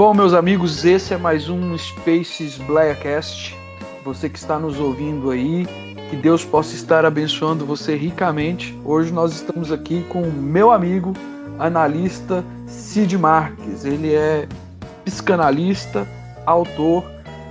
Bom, 0.00 0.14
meus 0.14 0.32
amigos, 0.32 0.82
esse 0.82 1.12
é 1.12 1.18
mais 1.18 1.50
um 1.50 1.76
Spaces 1.76 2.56
Blackcast. 2.56 3.54
Você 4.02 4.30
que 4.30 4.38
está 4.38 4.58
nos 4.58 4.80
ouvindo 4.80 5.30
aí, 5.30 5.66
que 6.08 6.16
Deus 6.16 6.42
possa 6.42 6.74
estar 6.74 7.04
abençoando 7.04 7.66
você 7.66 7.94
ricamente. 7.96 8.74
Hoje 8.82 9.12
nós 9.12 9.34
estamos 9.34 9.70
aqui 9.70 10.02
com 10.08 10.22
o 10.22 10.32
meu 10.32 10.70
amigo, 10.70 11.12
analista 11.58 12.42
Cid 12.66 13.18
Marques. 13.18 13.84
Ele 13.84 14.14
é 14.14 14.48
psicanalista, 15.04 16.08
autor 16.46 17.04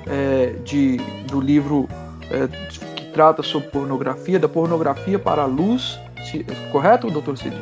é, 0.07 0.55
de, 0.65 0.97
do 1.27 1.39
livro 1.39 1.87
é, 2.31 2.47
que 2.95 3.11
trata 3.11 3.43
sobre 3.43 3.67
pornografia, 3.67 4.39
da 4.39 4.49
pornografia 4.49 5.19
para 5.19 5.43
a 5.43 5.45
luz. 5.45 5.99
Correto, 6.71 7.11
doutor 7.11 7.37
Cid? 7.37 7.55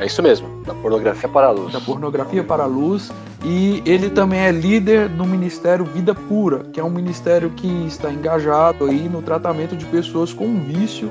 É 0.00 0.06
isso 0.06 0.22
mesmo, 0.22 0.48
da 0.64 0.72
pornografia 0.72 1.28
para 1.28 1.48
a 1.48 1.50
luz. 1.50 1.74
Da 1.74 1.80
pornografia 1.80 2.42
para 2.42 2.62
a 2.62 2.66
luz. 2.66 3.12
E 3.44 3.82
ele 3.84 4.08
também 4.08 4.40
é 4.40 4.50
líder 4.50 5.10
do 5.10 5.26
Ministério 5.26 5.84
Vida 5.84 6.14
Pura, 6.14 6.60
que 6.72 6.80
é 6.80 6.84
um 6.84 6.88
ministério 6.88 7.50
que 7.50 7.68
está 7.86 8.10
engajado 8.10 8.86
aí 8.86 9.10
no 9.10 9.20
tratamento 9.20 9.76
de 9.76 9.84
pessoas 9.84 10.32
com 10.32 10.58
vício, 10.60 11.10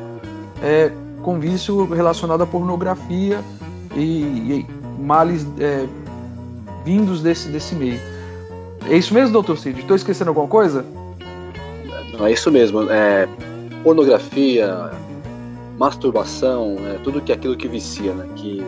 é, 0.63 0.91
com 1.21 1.39
vício 1.39 1.85
relacionado 1.85 2.41
à 2.41 2.47
pornografia 2.47 3.39
e, 3.95 4.01
e 4.01 4.65
males 4.99 5.45
é, 5.59 5.85
vindos 6.83 7.21
desse, 7.21 7.47
desse 7.49 7.75
meio. 7.75 7.99
É 8.89 8.97
isso 8.97 9.13
mesmo, 9.13 9.31
doutor 9.33 9.55
Cid? 9.59 9.79
Estou 9.79 9.95
esquecendo 9.95 10.31
alguma 10.31 10.47
coisa? 10.47 10.83
Não, 12.17 12.25
é 12.25 12.31
isso 12.31 12.51
mesmo. 12.51 12.89
É, 12.89 13.29
pornografia, 13.83 14.89
masturbação, 15.79 16.75
é, 16.87 16.95
tudo 17.03 17.21
que 17.21 17.31
é 17.31 17.35
aquilo 17.35 17.55
que 17.55 17.67
vicia, 17.67 18.13
né? 18.13 18.27
Que 18.35 18.63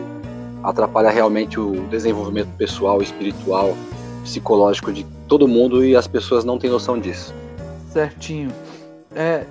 atrapalha 0.62 1.10
realmente 1.10 1.58
o 1.58 1.86
desenvolvimento 1.88 2.48
pessoal, 2.56 3.02
espiritual, 3.02 3.76
psicológico 4.22 4.92
de 4.92 5.04
todo 5.26 5.48
mundo 5.48 5.84
e 5.84 5.96
as 5.96 6.06
pessoas 6.06 6.44
não 6.44 6.58
têm 6.58 6.70
noção 6.70 6.98
disso. 6.98 7.34
Certinho. 7.90 8.50
É, 9.14 9.44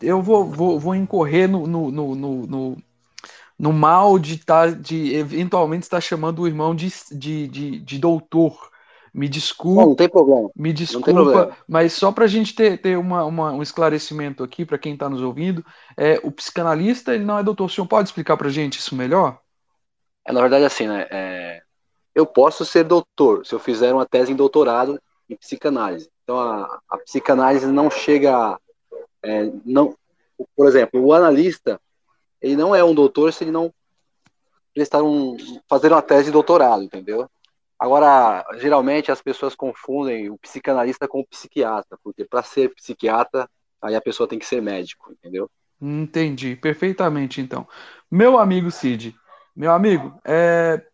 eu 0.00 0.22
vou, 0.22 0.44
vou, 0.44 0.78
vou 0.78 0.94
incorrer 0.94 1.48
no, 1.48 1.66
no, 1.66 1.90
no, 1.90 2.14
no, 2.14 2.76
no 3.58 3.72
mal 3.72 4.18
de, 4.18 4.38
tá, 4.38 4.66
de 4.66 5.14
eventualmente 5.14 5.84
estar 5.84 6.00
chamando 6.00 6.42
o 6.42 6.46
irmão 6.46 6.74
de, 6.74 6.92
de, 7.12 7.48
de, 7.48 7.80
de 7.80 7.98
doutor. 7.98 8.72
Me 9.12 9.28
desculpa. 9.28 9.82
Não, 9.82 9.88
não, 9.90 9.94
tem 9.94 10.08
problema. 10.08 10.50
Me 10.56 10.72
desculpa, 10.72 11.56
mas 11.68 11.92
só 11.92 12.10
para 12.10 12.24
a 12.24 12.28
gente 12.28 12.52
ter, 12.52 12.80
ter 12.80 12.98
uma, 12.98 13.24
uma, 13.24 13.52
um 13.52 13.62
esclarecimento 13.62 14.42
aqui 14.42 14.64
para 14.64 14.76
quem 14.76 14.94
está 14.94 15.08
nos 15.08 15.22
ouvindo, 15.22 15.64
é, 15.96 16.18
o 16.24 16.32
psicanalista 16.32 17.14
ele 17.14 17.24
não 17.24 17.38
é 17.38 17.42
doutor. 17.44 17.66
O 17.66 17.68
senhor 17.68 17.86
pode 17.86 18.08
explicar 18.08 18.36
para 18.36 18.48
a 18.48 18.52
gente 18.52 18.80
isso 18.80 18.96
melhor? 18.96 19.38
É, 20.26 20.32
na 20.32 20.40
verdade, 20.40 20.64
assim, 20.64 20.86
né? 20.86 21.06
É, 21.10 21.62
eu 22.14 22.24
posso 22.24 22.64
ser 22.64 22.84
doutor 22.84 23.44
se 23.44 23.54
eu 23.54 23.58
fizer 23.58 23.92
uma 23.92 24.06
tese 24.06 24.32
em 24.32 24.36
doutorado 24.36 25.00
em 25.28 25.36
psicanálise. 25.36 26.10
Então, 26.22 26.38
a, 26.38 26.80
a 26.88 26.98
psicanálise 26.98 27.66
não 27.66 27.90
chega. 27.90 28.58
É, 29.22 29.50
não, 29.64 29.96
por 30.56 30.66
exemplo, 30.66 31.02
o 31.02 31.12
analista, 31.12 31.80
ele 32.40 32.56
não 32.56 32.74
é 32.74 32.84
um 32.84 32.94
doutor 32.94 33.32
se 33.32 33.44
ele 33.44 33.50
não 33.50 33.72
prestar 34.74 35.02
um, 35.02 35.36
fazer 35.68 35.92
uma 35.92 36.02
tese 36.02 36.26
de 36.26 36.32
doutorado, 36.32 36.82
entendeu? 36.82 37.28
Agora, 37.78 38.44
geralmente 38.58 39.10
as 39.10 39.20
pessoas 39.20 39.54
confundem 39.54 40.30
o 40.30 40.38
psicanalista 40.38 41.08
com 41.08 41.20
o 41.20 41.26
psiquiatra, 41.26 41.98
porque 42.02 42.24
para 42.24 42.42
ser 42.42 42.74
psiquiatra, 42.74 43.48
aí 43.80 43.94
a 43.94 44.00
pessoa 44.00 44.28
tem 44.28 44.38
que 44.38 44.46
ser 44.46 44.60
médico, 44.60 45.12
entendeu? 45.12 45.50
Entendi, 45.80 46.56
perfeitamente 46.56 47.40
então. 47.40 47.66
Meu 48.10 48.38
amigo 48.38 48.70
Cid, 48.70 49.14
meu 49.54 49.72
amigo, 49.72 50.18
é... 50.24 50.84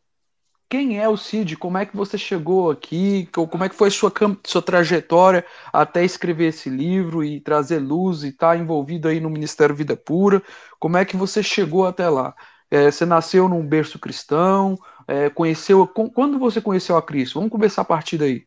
quem 0.68 1.00
é 1.00 1.08
o 1.08 1.16
Cid? 1.16 1.56
Como 1.56 1.78
é 1.78 1.86
que 1.86 1.96
você 1.96 2.18
chegou 2.18 2.70
aqui? 2.70 3.26
Como 3.32 3.64
é 3.64 3.68
que 3.68 3.74
foi 3.74 3.90
sua, 3.90 4.12
sua 4.44 4.62
trajetória 4.62 5.44
até 5.72 6.04
escrever 6.04 6.48
esse 6.48 6.68
livro 6.68 7.24
e 7.24 7.40
trazer 7.40 7.78
luz 7.78 8.22
e 8.22 8.28
estar 8.28 8.50
tá 8.50 8.56
envolvido 8.56 9.08
aí 9.08 9.20
no 9.20 9.30
Ministério 9.30 9.74
Vida 9.74 9.96
Pura? 9.96 10.42
Como 10.78 10.96
é 10.96 11.04
que 11.04 11.16
você 11.16 11.42
chegou 11.42 11.86
até 11.86 12.08
lá? 12.08 12.34
É, 12.70 12.90
você 12.90 13.04
nasceu 13.04 13.48
num 13.48 13.66
berço 13.66 13.98
cristão? 13.98 14.78
É, 15.08 15.28
conheceu? 15.30 15.86
Quando 15.86 16.38
você 16.38 16.60
conheceu 16.60 16.96
a 16.96 17.02
Cristo? 17.02 17.34
Vamos 17.34 17.50
começar 17.50 17.82
a 17.82 17.84
partir 17.84 18.16
daí. 18.16 18.46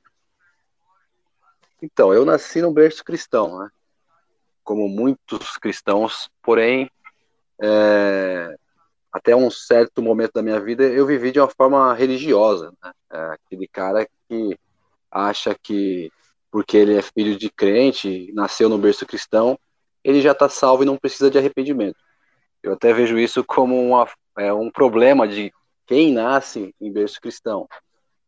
Então, 1.82 2.14
eu 2.14 2.24
nasci 2.24 2.62
num 2.62 2.72
berço 2.72 3.04
cristão, 3.04 3.60
né? 3.60 3.70
Como 4.64 4.88
muitos 4.88 5.58
cristãos, 5.58 6.30
porém, 6.42 6.90
é, 7.62 8.56
até 9.14 9.36
um 9.36 9.52
certo 9.52 10.02
momento 10.02 10.34
da 10.34 10.42
minha 10.42 10.60
vida, 10.60 10.84
eu 10.84 11.06
vivi 11.06 11.32
de 11.32 11.40
uma 11.40 11.48
forma 11.48 11.94
religiosa. 11.94 12.74
Né? 12.84 12.92
É 13.12 13.20
aquele 13.34 13.68
cara 13.68 14.08
que 14.28 14.58
acha 15.12 15.56
que 15.62 16.12
porque 16.50 16.78
ele 16.78 16.96
é 16.96 17.02
filho 17.02 17.38
de 17.38 17.50
crente, 17.50 18.32
nasceu 18.34 18.70
no 18.70 18.78
berço 18.78 19.06
cristão, 19.06 19.58
ele 20.04 20.22
já 20.22 20.34
está 20.34 20.50
salvo 20.50 20.84
e 20.84 20.86
não 20.86 20.98
precisa 20.98 21.30
de 21.30 21.38
arrependimento. 21.38 21.98
Eu 22.62 22.74
até 22.74 22.94
vejo 22.94 23.18
isso 23.18 23.44
como 23.44 23.80
uma, 23.80 24.08
é, 24.38 24.54
um 24.54 24.70
problema 24.70 25.28
de 25.28 25.52
quem 25.86 26.12
nasce 26.12 26.74
em 26.80 26.92
berço 26.92 27.20
cristão. 27.20 27.68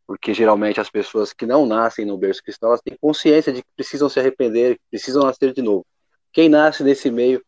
Porque 0.07 0.34
geralmente 0.34 0.79
as 0.79 0.90
pessoas 0.90 1.34
que 1.34 1.45
não 1.45 1.66
nascem 1.66 2.06
no 2.06 2.18
berço 2.18 2.44
cristão, 2.44 2.69
elas 2.69 2.81
têm 2.81 2.97
consciência 3.00 3.51
de 3.51 3.62
que 3.62 3.69
precisam 3.75 4.09
se 4.09 4.19
arrepender, 4.19 4.75
que 4.75 4.84
precisam 4.91 5.24
nascer 5.24 5.53
de 5.53 5.62
novo. 5.62 5.85
Quem 6.31 6.50
nasce 6.50 6.84
nesse 6.84 7.09
meio 7.09 7.44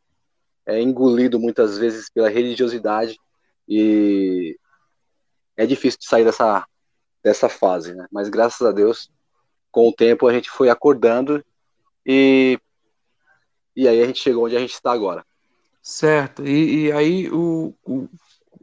é 0.66 0.80
engolido 0.82 1.40
muitas 1.40 1.78
vezes 1.78 2.10
pela 2.10 2.30
religiosidade 2.30 3.18
e 3.68 4.58
é 5.56 5.66
difícil 5.66 6.00
de 6.00 6.08
sair 6.08 6.24
dessa, 6.24 6.66
dessa 7.24 7.50
fase, 7.50 7.94
né? 7.94 8.08
Mas 8.12 8.30
graças 8.30 8.66
a 8.66 8.72
Deus, 8.72 9.12
com 9.72 9.90
o 9.90 9.94
tempo 9.94 10.28
a 10.28 10.34
gente 10.34 10.50
foi 10.50 10.70
acordando 10.70 11.44
e, 12.06 12.60
e 13.76 13.88
aí 13.88 14.02
a 14.02 14.06
gente 14.06 14.22
chegou 14.22 14.46
onde 14.46 14.56
a 14.56 14.60
gente 14.60 14.74
está 14.74 14.92
agora. 14.92 15.26
Certo. 15.82 16.46
E, 16.46 16.86
e 16.86 16.92
aí, 16.92 17.30
o, 17.30 17.74
o, 17.86 18.10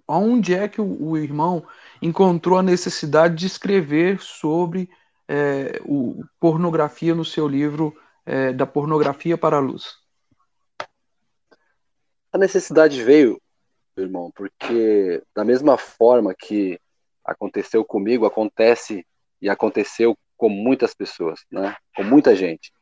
onde 0.07 0.55
é 0.55 0.69
que 0.69 0.81
o, 0.81 1.03
o, 1.03 1.17
irmão 1.17 1.67
encontrou 2.03 2.59
a 2.59 2.63
necessidade 2.63 3.35
de 3.35 3.47
escrever 3.47 4.21
sobre 4.21 4.91
é, 5.27 5.81
o, 5.85 6.23
pornografia 6.39 7.15
no 7.15 7.25
seu 7.25 7.49
livro 7.49 7.97
é, 8.27 8.53
Da 8.53 8.67
Pornografia 8.67 9.39
para 9.39 9.57
a 9.57 9.61
Luz? 9.61 9.97
A 12.31 12.37
necessidade 12.37 13.03
veio 13.03 13.41
irmão, 14.03 14.31
porque 14.35 15.23
da 15.35 15.45
mesma 15.45 15.79
forma 15.79 16.35
que 16.35 16.79
aconteceu 17.25 17.85
comigo, 17.85 18.27
acontece 18.27 19.07
e 19.41 19.49
aconteceu 19.49 20.17
com 20.37 20.49
muitas 20.49 20.95
pessoas, 20.95 21.41
né? 21.51 21.77
Com 21.97 22.03
muita 22.03 22.35
gente. 22.35 22.73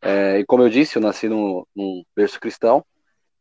É, 0.00 0.38
e 0.38 0.46
como 0.46 0.62
eu 0.62 0.68
disse, 0.68 0.96
eu 0.96 1.02
nasci 1.02 1.28
num, 1.28 1.64
num 1.74 2.04
berço 2.14 2.40
cristão, 2.40 2.84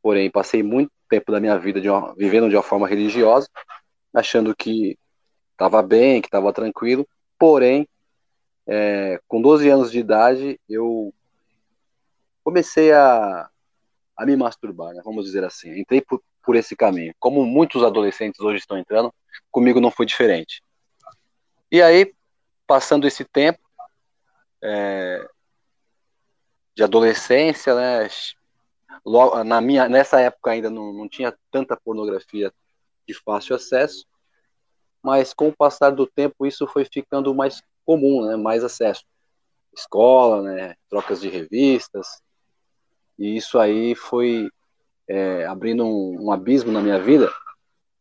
porém 0.01 0.31
passei 0.31 0.63
muito 0.63 0.91
tempo 1.09 1.31
da 1.31 1.39
minha 1.39 1.57
vida 1.57 1.79
de 1.79 1.89
uma, 1.89 2.13
vivendo 2.15 2.49
de 2.49 2.55
uma 2.55 2.63
forma 2.63 2.87
religiosa, 2.87 3.47
achando 4.13 4.55
que 4.55 4.97
estava 5.51 5.81
bem, 5.81 6.21
que 6.21 6.27
estava 6.27 6.51
tranquilo, 6.51 7.07
porém, 7.37 7.87
é, 8.67 9.19
com 9.27 9.41
12 9.41 9.69
anos 9.69 9.91
de 9.91 9.99
idade, 9.99 10.59
eu 10.67 11.13
comecei 12.43 12.91
a, 12.91 13.49
a 14.17 14.25
me 14.25 14.35
masturbar, 14.35 14.93
né, 14.93 15.01
vamos 15.03 15.25
dizer 15.25 15.43
assim. 15.43 15.79
Entrei 15.79 16.01
por 16.45 16.55
esse 16.55 16.75
caminho. 16.75 17.13
Como 17.19 17.45
muitos 17.45 17.83
adolescentes 17.83 18.39
hoje 18.39 18.59
estão 18.59 18.77
entrando, 18.77 19.13
comigo 19.51 19.81
não 19.81 19.91
foi 19.91 20.05
diferente. 20.05 20.61
E 21.71 21.81
aí, 21.81 22.13
passando 22.67 23.07
esse 23.07 23.25
tempo 23.25 23.59
é, 24.63 25.27
de 26.75 26.83
adolescência, 26.83 27.75
né, 27.75 28.07
logo, 29.05 29.43
na 29.43 29.59
minha, 29.59 29.89
nessa 29.89 30.19
época 30.19 30.51
ainda 30.51 30.69
não, 30.69 30.93
não 30.93 31.09
tinha 31.09 31.35
tanta 31.51 31.75
pornografia 31.75 32.53
de 33.07 33.13
fácil 33.13 33.55
acesso, 33.55 34.05
mas 35.01 35.33
com 35.33 35.49
o 35.49 35.55
passar 35.55 35.91
do 35.91 36.07
tempo 36.07 36.45
isso 36.45 36.67
foi 36.67 36.85
ficando 36.85 37.33
mais 37.33 37.61
comum, 37.85 38.25
né, 38.25 38.35
mais 38.35 38.63
acesso. 38.63 39.03
Escola, 39.75 40.41
né, 40.41 40.75
trocas 40.89 41.19
de 41.19 41.29
revistas, 41.29 42.21
e 43.17 43.35
isso 43.37 43.57
aí 43.57 43.95
foi 43.95 44.49
é, 45.07 45.45
abrindo 45.45 45.85
um, 45.85 46.25
um, 46.25 46.31
abismo 46.31 46.71
na 46.71 46.81
minha 46.81 46.99
vida 46.99 47.31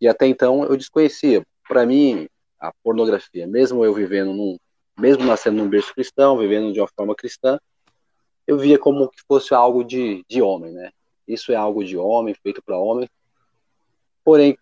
e 0.01 0.09
até 0.09 0.27
então 0.27 0.65
eu 0.65 0.77
desconhecia. 0.77 1.43
Para 1.69 1.87
mim, 1.87 2.29
a 2.59 2.73
pornografia, 2.83 3.47
mesmo 3.47 3.85
eu 3.85 3.93
vivendo 3.95 4.33
num, 4.33 4.57
mesmo 4.99 5.25
nascendo 5.25 5.59
num 5.59 5.69
berço 5.69 5.95
cristão, 5.95 6.39
vivendo 6.39 6.73
de 6.73 6.81
uma 6.81 6.89
forma 6.89 7.15
cristã, 7.15 7.59
eu 8.47 8.59
via 8.59 8.79
como 8.79 9.09
que 9.09 9.23
fosse 9.27 9.55
algo 9.55 9.83
de, 9.83 10.25
de 10.29 10.43
homem, 10.43 10.73
né? 10.73 10.91
Isso 11.27 11.53
é 11.53 11.57
algo 11.57 11.83
de 11.83 11.97
homem, 11.97 12.35
feito 12.35 12.63
para 12.63 12.79
homem. 12.79 13.09
Porém, 14.23 14.59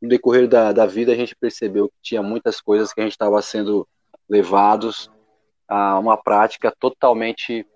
no 0.00 0.08
decorrer 0.08 0.48
da, 0.48 0.72
da 0.72 0.86
vida, 0.86 1.12
a 1.12 1.14
gente 1.14 1.36
percebeu 1.36 1.88
que 1.88 1.94
tinha 2.02 2.22
muitas 2.22 2.60
coisas 2.60 2.92
que 2.92 3.00
a 3.00 3.04
gente 3.04 3.12
estava 3.12 3.40
sendo 3.42 3.86
levados 4.28 5.10
a 5.68 5.98
uma 5.98 6.16
prática 6.16 6.74
totalmente 6.78 7.66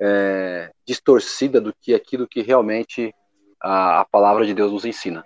é, 0.00 0.70
distorcida 0.86 1.60
do 1.60 1.74
que 1.80 1.94
aquilo 1.94 2.28
que 2.28 2.42
realmente 2.42 3.14
a, 3.60 4.00
a, 4.00 4.04
palavra 4.04 4.46
de 4.46 4.54
Deus 4.54 4.72
nos 4.72 4.84
ensina. 4.84 5.24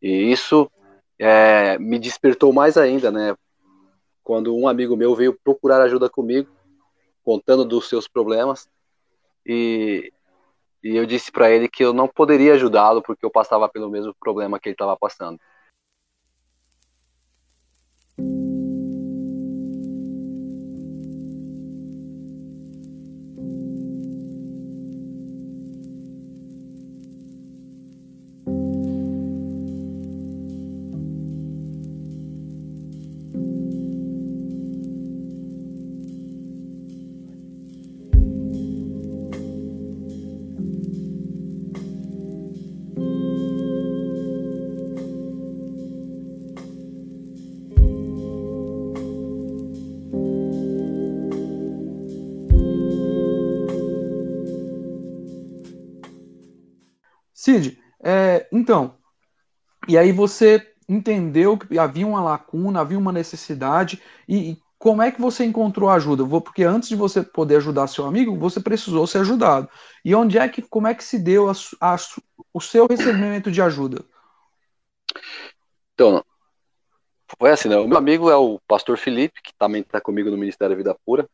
E 0.00 0.30
isso 0.30 0.70
é, 1.18 1.78
me 1.78 1.98
despertou 1.98 2.52
mais 2.52 2.76
ainda, 2.76 3.10
né, 3.10 3.36
quando 4.22 4.56
um 4.56 4.68
amigo 4.68 4.96
meu 4.96 5.14
veio 5.14 5.38
procurar 5.42 5.82
ajuda 5.82 6.08
comigo, 6.08 6.50
contando 7.22 7.64
dos 7.64 7.88
seus 7.88 8.06
problemas, 8.06 8.68
e, 9.46 10.12
e 10.82 10.96
eu 10.96 11.06
disse 11.06 11.30
para 11.30 11.50
ele 11.50 11.68
que 11.68 11.84
eu 11.84 11.92
não 11.92 12.08
poderia 12.08 12.54
ajudá-lo 12.54 13.02
porque 13.02 13.24
eu 13.24 13.30
passava 13.30 13.68
pelo 13.68 13.90
mesmo 13.90 14.14
problema 14.18 14.58
que 14.58 14.68
ele 14.68 14.74
estava 14.74 14.96
passando. 14.96 15.38
Então, 58.74 58.96
e 59.86 59.96
aí 59.96 60.10
você 60.10 60.74
entendeu 60.88 61.56
que 61.56 61.78
havia 61.78 62.04
uma 62.04 62.20
lacuna, 62.20 62.80
havia 62.80 62.98
uma 62.98 63.12
necessidade, 63.12 64.02
e, 64.28 64.50
e 64.50 64.58
como 64.76 65.00
é 65.00 65.12
que 65.12 65.20
você 65.20 65.44
encontrou 65.44 65.88
ajuda? 65.88 66.26
Porque 66.40 66.64
antes 66.64 66.88
de 66.88 66.96
você 66.96 67.22
poder 67.22 67.58
ajudar 67.58 67.86
seu 67.86 68.04
amigo, 68.04 68.36
você 68.36 68.60
precisou 68.60 69.06
ser 69.06 69.18
ajudado. 69.18 69.68
E 70.04 70.12
onde 70.12 70.38
é 70.38 70.48
que, 70.48 70.60
como 70.60 70.88
é 70.88 70.94
que 70.94 71.04
se 71.04 71.20
deu 71.20 71.48
a, 71.48 71.52
a, 71.80 71.96
o 72.52 72.60
seu 72.60 72.88
recebimento 72.88 73.50
de 73.50 73.62
ajuda? 73.62 74.04
Então, 75.94 76.24
foi 77.38 77.50
assim, 77.52 77.68
né? 77.68 77.76
O 77.76 77.86
meu 77.86 77.96
amigo 77.96 78.28
é 78.28 78.36
o 78.36 78.58
pastor 78.66 78.98
Felipe, 78.98 79.40
que 79.40 79.52
também 79.56 79.82
está 79.82 80.00
comigo 80.00 80.30
no 80.30 80.36
Ministério 80.36 80.76
Vida 80.76 80.96
Pura. 81.06 81.28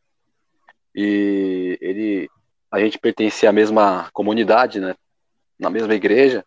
E 0.93 1.77
ele, 1.81 2.29
a 2.69 2.79
gente 2.79 2.99
pertencia 2.99 3.49
à 3.49 3.53
mesma 3.53 4.09
comunidade, 4.13 4.79
né? 4.79 4.95
na 5.61 5.69
mesma 5.69 5.93
igreja, 5.93 6.43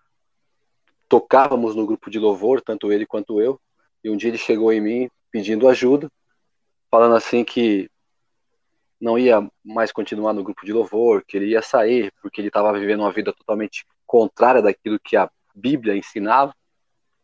tocávamos 1.14 1.76
no 1.76 1.86
grupo 1.86 2.10
de 2.10 2.18
louvor, 2.18 2.60
tanto 2.60 2.92
ele 2.92 3.06
quanto 3.06 3.40
eu, 3.40 3.60
e 4.02 4.10
um 4.10 4.16
dia 4.16 4.30
ele 4.30 4.36
chegou 4.36 4.72
em 4.72 4.80
mim 4.80 5.10
pedindo 5.30 5.68
ajuda, 5.68 6.10
falando 6.90 7.14
assim 7.14 7.44
que 7.44 7.88
não 9.00 9.16
ia 9.16 9.48
mais 9.64 9.92
continuar 9.92 10.32
no 10.32 10.42
grupo 10.42 10.66
de 10.66 10.72
louvor, 10.72 11.22
que 11.24 11.36
ele 11.36 11.50
ia 11.50 11.62
sair, 11.62 12.12
porque 12.20 12.40
ele 12.40 12.48
estava 12.48 12.76
vivendo 12.76 13.02
uma 13.02 13.12
vida 13.12 13.32
totalmente 13.32 13.86
contrária 14.04 14.60
daquilo 14.60 14.98
que 14.98 15.16
a 15.16 15.30
Bíblia 15.54 15.96
ensinava. 15.96 16.52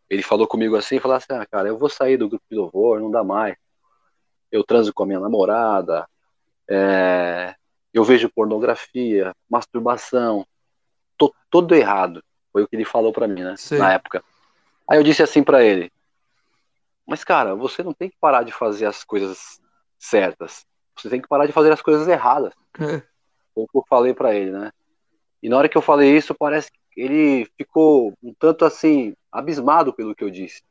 Ele 0.08 0.22
falou 0.22 0.46
comigo 0.46 0.76
assim, 0.76 1.00
falou 1.00 1.16
assim, 1.16 1.32
ah, 1.32 1.44
cara, 1.44 1.66
eu 1.66 1.76
vou 1.76 1.88
sair 1.88 2.16
do 2.16 2.28
grupo 2.28 2.44
de 2.48 2.56
louvor, 2.56 3.00
não 3.00 3.10
dá 3.10 3.24
mais. 3.24 3.56
Eu 4.52 4.62
transo 4.62 4.94
com 4.94 5.02
a 5.02 5.06
minha 5.06 5.18
namorada, 5.18 6.08
é, 6.68 7.56
eu 7.92 8.04
vejo 8.04 8.30
pornografia, 8.30 9.34
masturbação, 9.50 10.46
tô 11.18 11.34
todo 11.50 11.74
errado. 11.74 12.22
Foi 12.52 12.62
o 12.62 12.68
que 12.68 12.76
ele 12.76 12.84
falou 12.84 13.12
para 13.12 13.28
mim, 13.28 13.42
né? 13.42 13.54
Sim. 13.56 13.78
Na 13.78 13.92
época. 13.92 14.22
Aí 14.88 14.98
eu 14.98 15.02
disse 15.02 15.22
assim 15.22 15.42
para 15.42 15.62
ele: 15.62 15.90
Mas, 17.06 17.24
cara, 17.24 17.54
você 17.54 17.82
não 17.82 17.92
tem 17.92 18.10
que 18.10 18.16
parar 18.20 18.42
de 18.42 18.52
fazer 18.52 18.86
as 18.86 19.04
coisas 19.04 19.60
certas. 19.98 20.66
Você 20.96 21.08
tem 21.08 21.20
que 21.20 21.28
parar 21.28 21.46
de 21.46 21.52
fazer 21.52 21.72
as 21.72 21.80
coisas 21.80 22.06
erradas. 22.08 22.52
É. 22.78 23.02
Foi 23.54 23.64
o 23.64 23.68
que 23.68 23.78
eu 23.78 23.84
falei 23.88 24.12
para 24.12 24.34
ele, 24.34 24.50
né? 24.50 24.72
E 25.42 25.48
na 25.48 25.56
hora 25.56 25.68
que 25.68 25.76
eu 25.76 25.82
falei 25.82 26.14
isso, 26.14 26.34
parece 26.34 26.70
que 26.70 27.00
ele 27.00 27.48
ficou 27.56 28.12
um 28.22 28.34
tanto 28.34 28.64
assim, 28.64 29.14
abismado 29.32 29.92
pelo 29.92 30.14
que 30.14 30.22
eu 30.22 30.30
disse. 30.30 30.62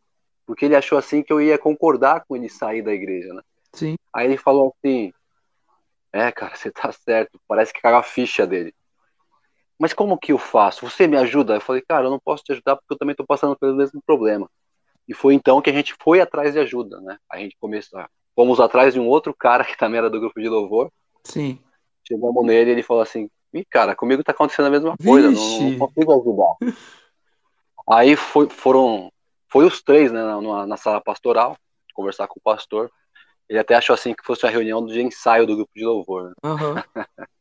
Porque 0.45 0.65
ele 0.65 0.75
achou 0.75 0.97
assim 0.97 1.23
que 1.23 1.31
eu 1.31 1.41
ia 1.41 1.57
concordar 1.57 2.25
com 2.27 2.35
ele 2.35 2.49
sair 2.49 2.81
da 2.81 2.93
igreja, 2.93 3.33
né? 3.33 3.41
Sim. 3.73 3.95
Aí 4.13 4.25
ele 4.25 4.37
falou 4.37 4.75
assim: 4.77 5.13
É, 6.11 6.31
cara, 6.31 6.55
você 6.55 6.71
tá 6.71 6.91
certo. 6.91 7.39
Parece 7.47 7.73
que 7.73 7.81
caiu 7.81 7.95
a 7.95 8.03
ficha 8.03 8.45
dele 8.45 8.73
mas 9.79 9.93
como 9.93 10.17
que 10.17 10.33
eu 10.33 10.37
faço? 10.37 10.87
Você 10.87 11.07
me 11.07 11.15
ajuda? 11.15 11.55
Eu 11.55 11.61
falei, 11.61 11.81
cara, 11.81 12.05
eu 12.07 12.11
não 12.11 12.19
posso 12.19 12.43
te 12.43 12.51
ajudar 12.51 12.75
porque 12.75 12.93
eu 12.93 12.97
também 12.97 13.13
estou 13.13 13.25
passando 13.25 13.57
pelo 13.57 13.75
mesmo 13.75 14.01
problema. 14.05 14.49
E 15.07 15.13
foi 15.13 15.33
então 15.33 15.61
que 15.61 15.69
a 15.69 15.73
gente 15.73 15.95
foi 16.03 16.19
atrás 16.19 16.53
de 16.53 16.59
ajuda, 16.59 16.99
né? 16.99 17.17
A 17.31 17.37
gente 17.37 17.55
começou, 17.59 18.03
fomos 18.35 18.59
atrás 18.59 18.93
de 18.93 18.99
um 18.99 19.07
outro 19.07 19.33
cara 19.33 19.63
que 19.65 19.77
também 19.77 19.97
era 19.97 20.09
do 20.09 20.19
grupo 20.19 20.39
de 20.39 20.49
louvor. 20.49 20.91
Sim. 21.23 21.57
Chegamos 22.05 22.45
nele 22.45 22.71
e 22.71 22.73
ele 22.73 22.83
falou 22.83 23.01
assim, 23.01 23.29
Ih, 23.53 23.65
cara, 23.65 23.95
comigo 23.95 24.23
tá 24.23 24.31
acontecendo 24.31 24.67
a 24.67 24.69
mesma 24.69 24.95
coisa, 24.97 25.31
não, 25.31 25.61
não, 25.61 25.79
consigo 25.79 26.11
ajudar. 26.19 26.55
Aí 27.89 28.15
foi, 28.15 28.47
foram, 28.49 29.11
foi 29.47 29.65
os 29.65 29.81
três, 29.81 30.11
né, 30.11 30.21
na, 30.21 30.67
na 30.67 30.77
sala 30.77 31.01
pastoral, 31.01 31.57
conversar 31.93 32.27
com 32.27 32.39
o 32.39 32.43
pastor. 32.43 32.91
Ele 33.47 33.57
até 33.57 33.73
achou 33.73 33.95
assim 33.95 34.13
que 34.13 34.23
fosse 34.23 34.45
uma 34.45 34.51
reunião 34.51 34.85
de 34.85 35.01
ensaio 35.01 35.47
do 35.47 35.55
grupo 35.55 35.71
de 35.75 35.83
louvor. 35.83 36.25
Né? 36.25 36.33
Uhum. 36.43 36.75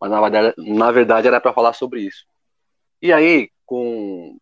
mas 0.00 0.10
na 0.10 0.20
verdade, 0.20 0.54
na 0.58 0.90
verdade 0.90 1.28
era 1.28 1.40
para 1.40 1.52
falar 1.52 1.72
sobre 1.72 2.00
isso. 2.02 2.24
E 3.02 3.12
aí, 3.12 3.50
com 3.66 4.38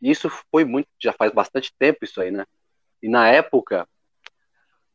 isso 0.00 0.30
foi 0.50 0.64
muito, 0.64 0.88
já 1.00 1.12
faz 1.12 1.32
bastante 1.32 1.72
tempo 1.78 2.04
isso 2.04 2.20
aí, 2.20 2.30
né? 2.30 2.44
E 3.02 3.08
na 3.08 3.28
época, 3.28 3.88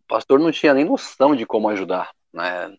o 0.04 0.08
pastor 0.08 0.40
não 0.40 0.52
tinha 0.52 0.74
nem 0.74 0.86
noção 0.86 1.36
de 1.36 1.46
como 1.46 1.70
ajudar, 1.70 2.12
né? 2.34 2.76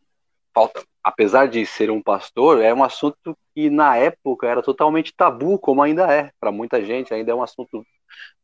Falta, 0.54 0.84
apesar 1.02 1.48
de 1.48 1.66
ser 1.66 1.90
um 1.90 2.02
pastor, 2.02 2.62
é 2.62 2.72
um 2.72 2.84
assunto 2.84 3.36
que 3.54 3.68
na 3.70 3.96
época 3.96 4.46
era 4.46 4.62
totalmente 4.62 5.12
tabu, 5.14 5.58
como 5.58 5.82
ainda 5.82 6.12
é 6.12 6.30
para 6.40 6.52
muita 6.52 6.84
gente, 6.84 7.12
ainda 7.12 7.32
é 7.32 7.34
um 7.34 7.42
assunto 7.42 7.84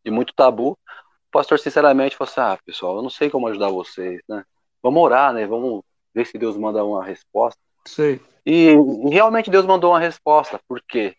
de 0.05 0.11
muito 0.11 0.35
tabu. 0.35 0.73
O 0.73 1.31
pastor, 1.31 1.59
sinceramente, 1.59 2.17
falou 2.17 2.31
assim: 2.31 2.41
ah, 2.41 2.59
pessoal, 2.65 2.97
eu 2.97 3.03
não 3.03 3.11
sei 3.11 3.31
como 3.31 3.49
ajudar 3.49 3.71
vocês, 3.71 4.21
né? 4.29 4.45
Vamos 4.83 5.03
orar, 5.03 5.33
né? 5.33 5.47
Vamos 5.47 5.83
ver 6.15 6.27
se 6.27 6.39
Deus 6.39 6.57
manda 6.57 6.85
uma 6.85 7.05
resposta. 7.05 7.61
Sei. 7.87 8.21
E 8.45 8.75
realmente 9.11 9.51
Deus 9.51 9.67
mandou 9.67 9.93
uma 9.93 10.01
resposta, 10.01 10.61
porque 10.67 11.15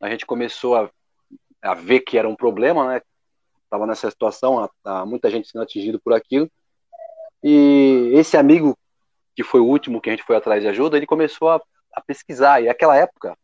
a 0.00 0.08
gente 0.10 0.26
começou 0.26 0.76
a, 0.76 0.90
a 1.62 1.74
ver 1.74 2.00
que 2.00 2.18
era 2.18 2.28
um 2.28 2.36
problema, 2.36 2.88
né? 2.88 3.02
Tava 3.68 3.86
nessa 3.86 4.10
situação, 4.10 4.58
a, 4.62 4.70
a, 4.84 5.06
muita 5.06 5.30
gente 5.30 5.48
sendo 5.48 5.62
atingido 5.62 6.00
por 6.00 6.12
aquilo. 6.12 6.50
E 7.42 8.10
esse 8.14 8.36
amigo, 8.36 8.76
que 9.34 9.42
foi 9.42 9.60
o 9.60 9.66
último 9.66 10.00
que 10.00 10.08
a 10.08 10.12
gente 10.12 10.24
foi 10.24 10.36
atrás 10.36 10.62
de 10.62 10.68
ajuda, 10.68 10.96
ele 10.96 11.06
começou 11.06 11.50
a, 11.50 11.60
a 11.92 12.00
pesquisar. 12.00 12.62
E 12.62 12.66
naquela 12.66 12.96
época, 12.96 13.36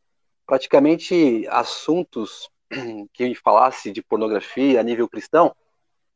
praticamente 0.46 1.46
assuntos 1.48 2.48
que 3.12 3.34
falasse 3.34 3.90
de 3.90 4.02
pornografia 4.02 4.80
a 4.80 4.82
nível 4.82 5.08
cristão 5.08 5.54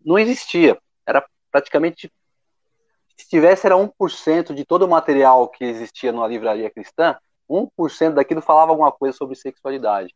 não 0.05 0.19
existia. 0.19 0.79
Era 1.05 1.27
praticamente 1.51 2.11
se 3.17 3.29
tivesse 3.29 3.67
era 3.67 3.77
1% 3.77 4.55
de 4.55 4.65
todo 4.65 4.85
o 4.85 4.89
material 4.89 5.49
que 5.49 5.65
existia 5.65 6.13
numa 6.13 6.29
livraria 6.29 6.71
cristã, 6.71 7.17
1% 7.49 8.15
daquilo 8.15 8.43
falava 8.43 8.73
alguma 8.73 8.93
coisa 8.93 9.17
sobre 9.17 9.35
sexualidade. 9.35 10.15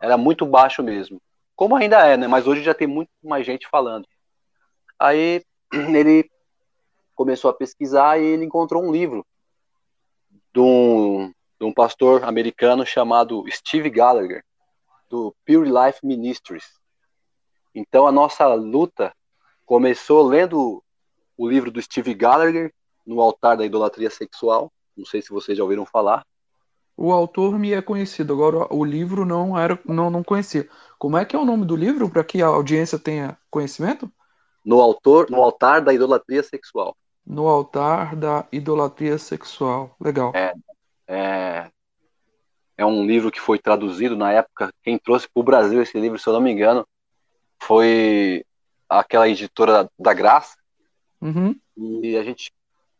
Era 0.00 0.16
muito 0.16 0.44
baixo 0.44 0.82
mesmo. 0.82 1.20
Como 1.54 1.76
ainda 1.76 2.04
é, 2.06 2.16
né? 2.16 2.26
Mas 2.26 2.46
hoje 2.46 2.62
já 2.62 2.74
tem 2.74 2.86
muito 2.86 3.10
mais 3.22 3.46
gente 3.46 3.68
falando. 3.68 4.06
Aí 4.98 5.42
ele 5.72 6.28
começou 7.14 7.50
a 7.50 7.54
pesquisar 7.54 8.18
e 8.18 8.24
ele 8.24 8.44
encontrou 8.44 8.82
um 8.82 8.90
livro 8.90 9.24
de 10.52 10.60
um, 10.60 11.32
de 11.60 11.66
um 11.66 11.72
pastor 11.72 12.24
americano 12.24 12.84
chamado 12.84 13.44
Steve 13.48 13.88
Gallagher, 13.88 14.44
do 15.08 15.34
Pure 15.46 15.70
Life 15.70 16.00
Ministries. 16.02 16.64
Então 17.74 18.06
a 18.06 18.12
nossa 18.12 18.52
luta 18.54 19.14
começou 19.64 20.26
lendo 20.26 20.82
o 21.36 21.48
livro 21.48 21.70
do 21.70 21.80
Steve 21.80 22.14
Gallagher, 22.14 22.72
No 23.06 23.20
Altar 23.20 23.56
da 23.56 23.64
Idolatria 23.64 24.10
Sexual. 24.10 24.72
Não 24.96 25.04
sei 25.04 25.22
se 25.22 25.30
vocês 25.30 25.56
já 25.56 25.64
ouviram 25.64 25.86
falar. 25.86 26.24
O 26.96 27.10
autor 27.10 27.58
me 27.58 27.72
é 27.72 27.80
conhecido, 27.80 28.32
agora 28.34 28.72
o 28.72 28.84
livro 28.84 29.24
não 29.24 29.58
era, 29.58 29.78
não, 29.84 30.10
não 30.10 30.22
conhecia. 30.22 30.68
Como 30.98 31.16
é 31.16 31.24
que 31.24 31.34
é 31.34 31.38
o 31.38 31.44
nome 31.44 31.64
do 31.64 31.74
livro 31.74 32.08
para 32.10 32.22
que 32.22 32.42
a 32.42 32.46
audiência 32.46 32.98
tenha 32.98 33.36
conhecimento? 33.50 34.10
No 34.64 34.80
autor, 34.80 35.30
no 35.30 35.42
altar 35.42 35.80
da 35.80 35.92
idolatria 35.92 36.42
sexual. 36.42 36.96
No 37.26 37.48
altar 37.48 38.14
da 38.14 38.46
idolatria 38.52 39.16
sexual. 39.18 39.96
Legal. 40.00 40.32
É, 40.34 40.52
é, 41.08 41.70
é 42.76 42.86
um 42.86 43.04
livro 43.04 43.30
que 43.30 43.40
foi 43.40 43.58
traduzido 43.58 44.16
na 44.16 44.30
época. 44.30 44.72
Quem 44.82 44.98
trouxe 44.98 45.28
para 45.32 45.40
o 45.40 45.44
Brasil 45.44 45.82
esse 45.82 45.98
livro, 45.98 46.18
se 46.18 46.28
eu 46.28 46.32
não 46.34 46.40
me 46.40 46.52
engano, 46.52 46.86
foi 47.60 48.44
aquela 48.88 49.28
editora 49.28 49.88
da 49.98 50.12
Graça, 50.12 50.54
Uhum. 51.22 51.54
E 51.76 52.16
a 52.16 52.24
gente 52.24 52.52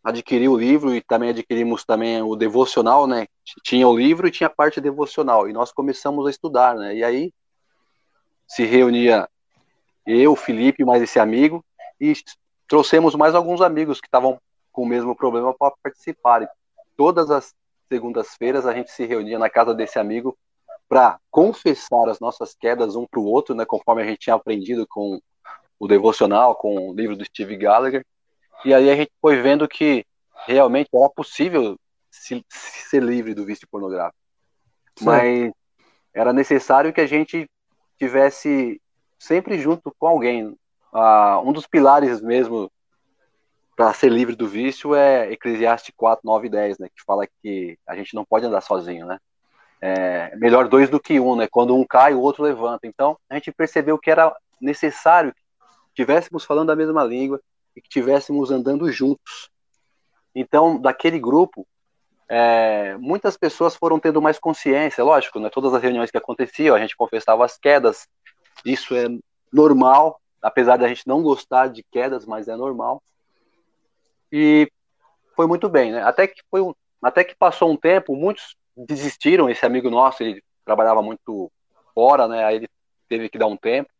adquiriu 0.02 0.52
o 0.52 0.58
livro 0.58 0.94
e 0.94 1.02
também 1.02 1.30
adquirimos 1.30 1.84
também 1.84 2.22
o 2.22 2.36
devocional, 2.36 3.06
né? 3.06 3.26
Tinha 3.64 3.86
o 3.86 3.96
livro 3.96 4.26
e 4.26 4.30
tinha 4.30 4.46
a 4.46 4.50
parte 4.50 4.80
devocional. 4.80 5.48
E 5.48 5.52
nós 5.52 5.72
começamos 5.72 6.26
a 6.26 6.30
estudar, 6.30 6.76
né? 6.76 6.94
E 6.94 7.04
aí 7.04 7.32
se 8.46 8.64
reunia 8.64 9.28
eu, 10.06 10.34
Felipe, 10.36 10.84
mais 10.84 11.02
esse 11.02 11.18
amigo, 11.18 11.64
e 12.00 12.12
trouxemos 12.68 13.14
mais 13.14 13.34
alguns 13.34 13.60
amigos 13.60 14.00
que 14.00 14.06
estavam 14.06 14.40
com 14.72 14.82
o 14.82 14.86
mesmo 14.86 15.14
problema 15.14 15.52
para 15.54 15.74
participarem. 15.82 16.48
Todas 16.96 17.30
as 17.30 17.54
segundas-feiras 17.88 18.66
a 18.66 18.72
gente 18.72 18.90
se 18.90 19.04
reunia 19.04 19.38
na 19.38 19.50
casa 19.50 19.74
desse 19.74 19.98
amigo 19.98 20.36
para 20.88 21.18
confessar 21.30 22.08
as 22.08 22.20
nossas 22.20 22.54
quedas 22.54 22.96
um 22.96 23.06
para 23.06 23.20
o 23.20 23.24
outro, 23.24 23.54
né, 23.54 23.64
conforme 23.64 24.02
a 24.02 24.06
gente 24.06 24.20
tinha 24.20 24.36
aprendido 24.36 24.86
com 24.86 25.20
o 25.82 25.88
devocional, 25.88 26.54
com 26.54 26.90
o 26.90 26.94
livro 26.94 27.16
do 27.16 27.24
Steve 27.24 27.56
Gallagher. 27.56 28.06
E 28.64 28.72
aí 28.72 28.88
a 28.88 28.94
gente 28.94 29.10
foi 29.20 29.42
vendo 29.42 29.66
que 29.66 30.06
realmente 30.46 30.88
era 30.94 31.08
possível 31.10 31.76
se, 32.08 32.40
se 32.48 32.88
ser 32.88 33.02
livre 33.02 33.34
do 33.34 33.44
vício 33.44 33.66
pornográfico. 33.68 34.16
Sim. 34.96 35.04
Mas 35.04 35.52
era 36.14 36.32
necessário 36.32 36.92
que 36.92 37.00
a 37.00 37.06
gente 37.06 37.50
tivesse 37.98 38.80
sempre 39.18 39.58
junto 39.58 39.92
com 39.98 40.06
alguém. 40.06 40.56
Ah, 40.92 41.40
um 41.44 41.52
dos 41.52 41.66
pilares 41.66 42.20
mesmo 42.20 42.70
para 43.74 43.92
ser 43.92 44.12
livre 44.12 44.36
do 44.36 44.46
vício 44.46 44.94
é 44.94 45.32
Eclesiastes 45.32 45.92
4, 45.96 46.24
9 46.24 46.46
e 46.46 46.50
10, 46.50 46.78
né, 46.78 46.88
que 46.94 47.02
fala 47.04 47.26
que 47.42 47.76
a 47.88 47.96
gente 47.96 48.14
não 48.14 48.24
pode 48.24 48.46
andar 48.46 48.60
sozinho, 48.60 49.04
né? 49.04 49.18
É 49.80 50.36
melhor 50.36 50.68
dois 50.68 50.88
do 50.88 51.00
que 51.00 51.18
um, 51.18 51.34
né? 51.34 51.48
Quando 51.50 51.74
um 51.74 51.84
cai, 51.84 52.14
o 52.14 52.20
outro 52.20 52.44
levanta. 52.44 52.86
Então, 52.86 53.18
a 53.28 53.34
gente 53.34 53.50
percebeu 53.50 53.98
que 53.98 54.12
era 54.12 54.32
necessário 54.60 55.34
que 55.94 56.02
estivéssemos 56.02 56.44
falando 56.44 56.70
a 56.70 56.76
mesma 56.76 57.04
língua 57.04 57.40
e 57.76 57.80
que 57.80 57.88
estivéssemos 57.88 58.50
andando 58.50 58.90
juntos. 58.90 59.50
Então, 60.34 60.80
daquele 60.80 61.18
grupo, 61.18 61.66
é, 62.28 62.96
muitas 62.96 63.36
pessoas 63.36 63.76
foram 63.76 63.98
tendo 63.98 64.20
mais 64.22 64.38
consciência, 64.38 65.04
lógico, 65.04 65.38
né? 65.38 65.50
Todas 65.50 65.74
as 65.74 65.82
reuniões 65.82 66.10
que 66.10 66.16
aconteciam, 66.16 66.74
a 66.74 66.80
gente 66.80 66.96
confessava 66.96 67.44
as 67.44 67.58
quedas, 67.58 68.08
isso 68.64 68.94
é 68.94 69.06
normal, 69.52 70.20
apesar 70.40 70.78
da 70.78 70.88
gente 70.88 71.06
não 71.06 71.22
gostar 71.22 71.68
de 71.68 71.82
quedas, 71.82 72.24
mas 72.24 72.48
é 72.48 72.56
normal. 72.56 73.02
E 74.30 74.70
foi 75.36 75.46
muito 75.46 75.68
bem, 75.68 75.92
né? 75.92 76.02
Até 76.02 76.26
que 76.26 76.42
foi 76.50 76.62
um, 76.62 76.72
até 77.02 77.22
que 77.22 77.36
passou 77.36 77.70
um 77.70 77.76
tempo, 77.76 78.16
muitos 78.16 78.56
desistiram. 78.74 79.50
Esse 79.50 79.66
amigo 79.66 79.90
nosso, 79.90 80.22
ele 80.22 80.42
trabalhava 80.64 81.02
muito 81.02 81.52
fora, 81.94 82.26
né? 82.26 82.44
Aí 82.44 82.56
ele 82.56 82.68
teve 83.08 83.28
que 83.28 83.38
dar 83.38 83.46
um 83.46 83.56
tempo 83.56 83.90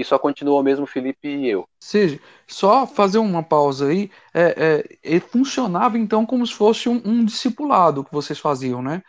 e 0.00 0.04
só 0.04 0.18
continuou 0.18 0.62
mesmo 0.62 0.86
Felipe 0.86 1.28
e 1.28 1.48
eu. 1.48 1.68
Seja, 1.80 2.20
só 2.46 2.86
fazer 2.86 3.18
uma 3.18 3.42
pausa 3.42 3.88
aí, 3.88 4.10
é, 4.32 4.84
é, 5.02 5.20
funcionava 5.20 5.98
então 5.98 6.24
como 6.24 6.46
se 6.46 6.54
fosse 6.54 6.88
um, 6.88 7.02
um 7.04 7.24
discipulado 7.24 8.04
que 8.04 8.12
vocês 8.12 8.38
faziam, 8.38 8.80
né? 8.80 9.02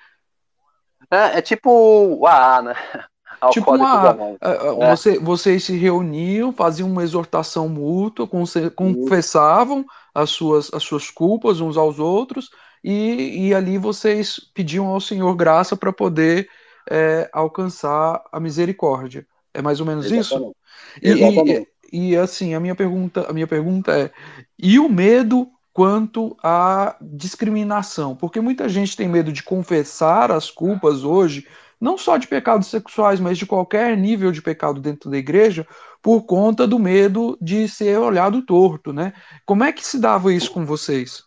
É, 1.12 1.38
é 1.38 1.42
tipo 1.42 1.70
o 1.70 2.26
AA, 2.26 2.62
né? 2.62 2.76
Tipo 3.52 3.74
uma, 3.74 4.18
é, 4.42 4.52
é. 4.52 4.90
você, 4.90 5.18
vocês 5.18 5.64
se 5.64 5.78
reuniam, 5.78 6.52
faziam 6.52 6.92
uma 6.92 7.04
exortação 7.04 7.70
mútua, 7.70 8.28
confessavam 8.76 9.86
as 10.14 10.32
suas, 10.32 10.70
as 10.74 10.84
suas 10.84 11.10
culpas 11.10 11.62
uns 11.62 11.78
aos 11.78 12.00
outros, 12.00 12.50
e, 12.84 13.48
e 13.48 13.54
ali 13.54 13.78
vocês 13.78 14.42
pediam 14.54 14.88
ao 14.88 15.00
Senhor 15.00 15.34
graça 15.38 15.78
para 15.78 15.94
poder 15.94 16.50
é, 16.90 17.30
alcançar 17.32 18.22
a 18.30 18.42
misericórdia. 18.42 19.26
É 19.54 19.62
mais 19.62 19.80
ou 19.80 19.86
menos 19.86 20.12
Exatamente. 20.12 20.50
isso? 20.50 20.56
E, 21.02 21.10
Exatamente. 21.10 21.68
E, 21.92 22.12
e, 22.12 22.18
assim, 22.18 22.54
a 22.54 22.60
minha 22.60 22.76
pergunta, 22.76 23.30
a 23.30 23.34
minha 23.34 23.48
pergunta 23.48 23.98
é: 23.98 24.12
e 24.58 24.80
o 24.80 24.90
medo 24.90 25.50
quanto 25.74 26.36
à 26.44 26.98
discriminação? 27.02 28.16
Porque 28.16 28.42
muita 28.42 28.68
gente 28.68 28.96
tem 28.96 29.08
medo 29.08 29.32
de 29.32 29.44
confessar 29.44 30.32
as 30.32 30.52
culpas 30.52 31.04
hoje, 31.04 31.48
não 31.80 31.98
só 31.98 32.18
de 32.18 32.28
pecados 32.28 32.68
sexuais, 32.68 33.20
mas 33.20 33.38
de 33.38 33.46
qualquer 33.46 33.96
nível 33.98 34.32
de 34.32 34.42
pecado 34.42 34.82
dentro 34.82 35.10
da 35.10 35.18
igreja, 35.18 35.66
por 36.02 36.24
conta 36.24 36.68
do 36.68 36.78
medo 36.78 37.38
de 37.42 37.68
ser 37.68 37.98
olhado 37.98 38.42
torto, 38.42 38.92
né? 38.94 39.14
Como 39.46 39.64
é 39.64 39.72
que 39.72 39.86
se 39.86 40.00
dava 40.00 40.34
isso 40.34 40.52
com 40.52 40.66
vocês? 40.66 41.24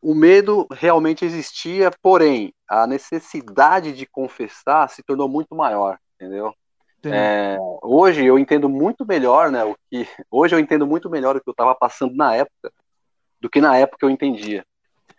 O 0.00 0.14
medo 0.14 0.66
realmente 0.72 1.24
existia, 1.24 1.90
porém, 2.02 2.52
a 2.68 2.88
necessidade 2.88 3.92
de 3.92 4.04
confessar 4.04 4.88
se 4.88 5.00
tornou 5.02 5.28
muito 5.28 5.54
maior 5.54 5.98
entendeu? 6.22 6.54
É, 7.10 7.56
hoje 7.82 8.24
eu 8.24 8.38
entendo 8.38 8.68
muito 8.68 9.04
melhor, 9.06 9.50
né? 9.50 9.64
O 9.64 9.76
que 9.90 10.06
hoje 10.30 10.54
eu 10.54 10.58
entendo 10.58 10.86
muito 10.86 11.08
melhor 11.10 11.36
o 11.36 11.40
que 11.40 11.48
eu 11.48 11.52
estava 11.52 11.74
passando 11.74 12.14
na 12.14 12.34
época 12.34 12.72
do 13.40 13.50
que 13.50 13.60
na 13.60 13.76
época 13.76 14.06
eu 14.06 14.10
entendia. 14.10 14.64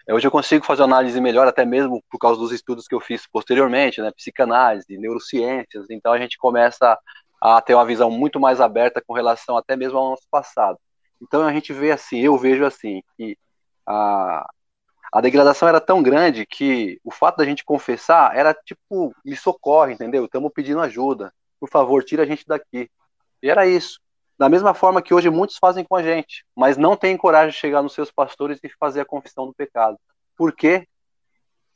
É, 0.07 0.13
hoje 0.13 0.27
eu 0.27 0.31
consigo 0.31 0.65
fazer 0.65 0.83
análise 0.83 1.19
melhor, 1.19 1.47
até 1.47 1.65
mesmo 1.65 2.01
por 2.09 2.17
causa 2.17 2.39
dos 2.39 2.51
estudos 2.51 2.87
que 2.87 2.95
eu 2.95 2.99
fiz 3.01 3.27
posteriormente, 3.27 4.01
né? 4.01 4.11
Psicanálise, 4.11 4.97
neurociências. 4.97 5.87
Então 5.89 6.13
a 6.13 6.17
gente 6.17 6.37
começa 6.37 6.97
a 7.41 7.61
ter 7.61 7.75
uma 7.75 7.85
visão 7.85 8.09
muito 8.09 8.39
mais 8.39 8.61
aberta 8.61 9.01
com 9.05 9.13
relação 9.13 9.57
até 9.57 9.75
mesmo 9.75 9.97
ao 9.97 10.11
nosso 10.11 10.27
passado. 10.31 10.77
Então 11.21 11.41
a 11.45 11.53
gente 11.53 11.73
vê 11.73 11.91
assim, 11.91 12.19
eu 12.19 12.37
vejo 12.37 12.65
assim 12.65 13.01
que 13.17 13.37
a, 13.85 14.45
a 15.11 15.21
degradação 15.21 15.67
era 15.67 15.79
tão 15.79 16.01
grande 16.01 16.45
que 16.45 16.99
o 17.03 17.11
fato 17.11 17.37
da 17.37 17.45
gente 17.45 17.63
confessar 17.63 18.35
era 18.35 18.53
tipo, 18.53 19.13
me 19.23 19.35
socorre, 19.35 19.93
entendeu? 19.93 20.25
Estamos 20.25 20.51
pedindo 20.53 20.81
ajuda. 20.81 21.33
Por 21.63 21.69
favor, 21.69 22.03
tira 22.03 22.23
a 22.23 22.25
gente 22.25 22.43
daqui. 22.45 22.89
E 23.41 23.49
era 23.49 23.65
isso. 23.65 23.97
Da 24.37 24.49
mesma 24.49 24.73
forma 24.73 25.01
que 25.01 25.13
hoje 25.13 25.29
muitos 25.29 25.55
fazem 25.57 25.85
com 25.85 25.95
a 25.95 26.03
gente, 26.03 26.45
mas 26.53 26.75
não 26.75 26.97
têm 26.97 27.15
coragem 27.15 27.51
de 27.51 27.57
chegar 27.57 27.81
nos 27.81 27.93
seus 27.93 28.11
pastores 28.11 28.59
e 28.61 28.69
fazer 28.77 28.99
a 28.99 29.05
confissão 29.05 29.45
do 29.45 29.53
pecado. 29.53 29.97
Por 30.35 30.53
quê? 30.53 30.85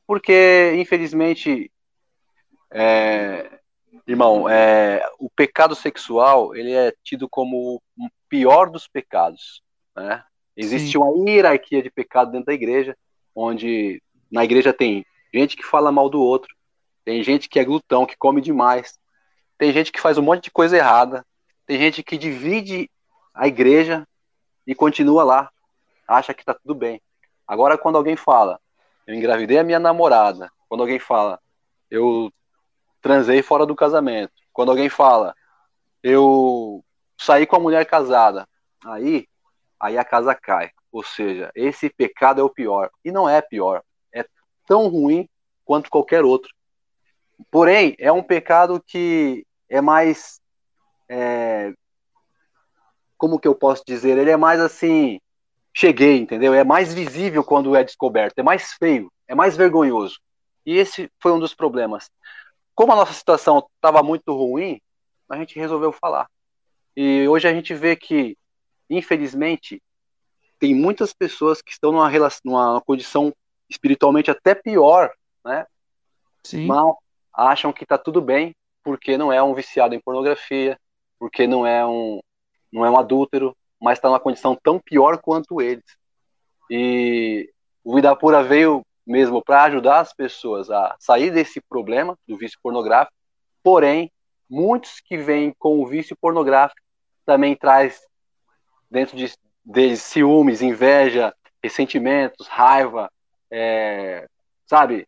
Porque, 0.05 0.73
infelizmente, 0.77 1.71
é, 2.69 3.59
irmão, 4.05 4.49
é, 4.49 5.09
o 5.19 5.29
pecado 5.29 5.73
sexual 5.73 6.53
ele 6.53 6.73
é 6.73 6.93
tido 7.01 7.29
como 7.29 7.81
o 7.97 8.09
pior 8.27 8.69
dos 8.69 8.89
pecados. 8.89 9.63
Né? 9.95 10.21
Existe 10.53 10.91
Sim. 10.91 10.97
uma 10.97 11.29
hierarquia 11.29 11.81
de 11.81 11.89
pecado 11.89 12.29
dentro 12.31 12.47
da 12.47 12.53
igreja 12.53 12.93
onde 13.33 14.03
na 14.29 14.43
igreja 14.43 14.73
tem 14.73 15.05
gente 15.33 15.55
que 15.55 15.63
fala 15.63 15.93
mal 15.93 16.09
do 16.09 16.21
outro, 16.21 16.53
tem 17.05 17.23
gente 17.23 17.47
que 17.47 17.57
é 17.57 17.63
glutão, 17.63 18.05
que 18.05 18.17
come 18.17 18.41
demais, 18.41 18.99
tem 19.57 19.71
gente 19.71 19.91
que 19.91 20.01
faz 20.01 20.17
um 20.17 20.21
monte 20.21 20.45
de 20.45 20.51
coisa 20.51 20.77
errada, 20.77 21.25
tem 21.65 21.77
gente 21.77 22.03
que 22.03 22.17
divide 22.17 22.89
a 23.33 23.47
igreja 23.47 24.07
e 24.65 24.75
continua 24.75 25.23
lá, 25.23 25.49
acha 26.07 26.33
que 26.33 26.45
tá 26.45 26.53
tudo 26.53 26.75
bem. 26.75 27.01
Agora, 27.47 27.77
quando 27.77 27.97
alguém 27.97 28.15
fala, 28.15 28.59
eu 29.05 29.15
engravidei 29.15 29.57
a 29.57 29.63
minha 29.63 29.79
namorada, 29.79 30.51
quando 30.67 30.81
alguém 30.81 30.99
fala, 30.99 31.39
eu 31.89 32.31
transei 33.01 33.41
fora 33.41 33.65
do 33.65 33.75
casamento, 33.75 34.33
quando 34.51 34.69
alguém 34.69 34.89
fala, 34.89 35.33
eu 36.03 36.83
saí 37.17 37.45
com 37.45 37.55
a 37.55 37.59
mulher 37.59 37.85
casada, 37.85 38.47
aí, 38.85 39.27
aí 39.79 39.97
a 39.97 40.03
casa 40.03 40.35
cai. 40.35 40.71
Ou 40.91 41.03
seja, 41.03 41.51
esse 41.55 41.89
pecado 41.89 42.41
é 42.41 42.43
o 42.43 42.49
pior. 42.49 42.89
E 43.03 43.11
não 43.11 43.29
é 43.29 43.41
pior. 43.41 43.83
É 44.13 44.25
tão 44.65 44.87
ruim 44.87 45.29
quanto 45.63 45.89
qualquer 45.89 46.23
outro. 46.23 46.51
Porém, 47.51 47.95
é 47.99 48.11
um 48.11 48.23
pecado 48.23 48.81
que 48.85 49.45
é 49.69 49.81
mais. 49.81 50.39
É, 51.09 51.73
como 53.17 53.39
que 53.39 53.47
eu 53.47 53.55
posso 53.55 53.83
dizer? 53.85 54.17
Ele 54.17 54.31
é 54.31 54.37
mais 54.37 54.59
assim. 54.59 55.19
Cheguei, 55.73 56.17
entendeu? 56.17 56.53
É 56.53 56.63
mais 56.63 56.93
visível 56.93 57.43
quando 57.43 57.75
é 57.75 57.83
descoberto. 57.83 58.39
É 58.39 58.43
mais 58.43 58.73
feio. 58.73 59.11
É 59.27 59.35
mais 59.35 59.55
vergonhoso. 59.55 60.19
E 60.65 60.75
esse 60.75 61.09
foi 61.19 61.31
um 61.31 61.39
dos 61.39 61.53
problemas. 61.53 62.09
Como 62.73 62.91
a 62.91 62.95
nossa 62.95 63.13
situação 63.13 63.67
estava 63.75 64.01
muito 64.01 64.33
ruim, 64.33 64.81
a 65.29 65.37
gente 65.37 65.59
resolveu 65.59 65.91
falar. 65.91 66.27
E 66.95 67.27
hoje 67.27 67.47
a 67.47 67.53
gente 67.53 67.73
vê 67.73 67.95
que, 67.95 68.35
infelizmente, 68.89 69.81
tem 70.59 70.73
muitas 70.73 71.13
pessoas 71.13 71.61
que 71.61 71.71
estão 71.71 71.91
numa, 71.91 72.09
relação, 72.09 72.41
numa 72.43 72.81
condição 72.81 73.33
espiritualmente 73.69 74.31
até 74.31 74.55
pior, 74.55 75.11
né? 75.45 75.65
Sim. 76.43 76.65
Mas 76.65 76.95
acham 77.33 77.71
que 77.71 77.83
está 77.83 77.97
tudo 77.97 78.19
bem 78.19 78.55
porque 78.87 79.17
não 79.17 79.33
é 79.33 79.43
um 79.43 79.53
viciado 79.53 79.93
em 79.93 79.99
pornografia, 79.99 80.79
porque 81.19 81.45
não 81.45 81.67
é 81.67 81.85
um 81.85 82.21
não 82.71 82.85
é 82.85 82.89
um 82.89 82.97
adúltero, 82.97 83.53
mas 83.81 83.97
está 83.97 84.07
numa 84.07 84.19
condição 84.19 84.55
tão 84.55 84.79
pior 84.79 85.17
quanto 85.17 85.61
eles. 85.61 85.83
E 86.71 87.51
o 87.83 87.95
Vida 87.95 88.15
Pura 88.15 88.41
veio 88.41 88.81
mesmo 89.05 89.43
para 89.43 89.63
ajudar 89.63 89.99
as 89.99 90.13
pessoas 90.13 90.71
a 90.71 90.95
sair 91.01 91.31
desse 91.31 91.59
problema 91.59 92.17
do 92.25 92.37
vício 92.37 92.57
pornográfico. 92.63 93.11
Porém, 93.61 94.09
muitos 94.49 95.01
que 95.01 95.17
vêm 95.17 95.53
com 95.59 95.81
o 95.81 95.85
vício 95.85 96.15
pornográfico 96.15 96.81
também 97.25 97.57
traz 97.57 97.99
dentro 98.89 99.17
de, 99.17 99.33
de 99.65 99.97
ciúmes, 99.97 100.61
inveja, 100.61 101.35
ressentimentos, 101.61 102.47
raiva, 102.47 103.11
é, 103.51 104.29
sabe, 104.65 105.05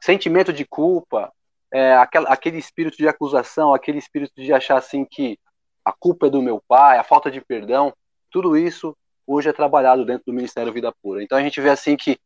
sentimento 0.00 0.50
de 0.50 0.64
culpa, 0.64 1.30
é, 1.72 1.94
aquele, 1.94 2.26
aquele 2.28 2.58
espírito 2.58 2.96
de 2.98 3.08
acusação, 3.08 3.72
aquele 3.72 3.98
espírito 3.98 4.34
de 4.36 4.52
achar 4.52 4.76
assim 4.76 5.04
que 5.04 5.38
a 5.84 5.92
culpa 5.92 6.26
é 6.26 6.30
do 6.30 6.42
meu 6.42 6.62
pai, 6.68 6.98
a 6.98 7.04
falta 7.04 7.30
de 7.30 7.40
perdão, 7.40 7.92
tudo 8.30 8.56
isso 8.56 8.96
hoje 9.26 9.48
é 9.48 9.52
trabalhado 9.52 10.04
dentro 10.04 10.24
do 10.26 10.32
Ministério 10.32 10.72
Vida 10.72 10.92
Pura. 11.02 11.22
Então 11.22 11.38
a 11.38 11.42
gente 11.42 11.60
vê 11.60 11.70
assim 11.70 11.96
que 11.96 12.18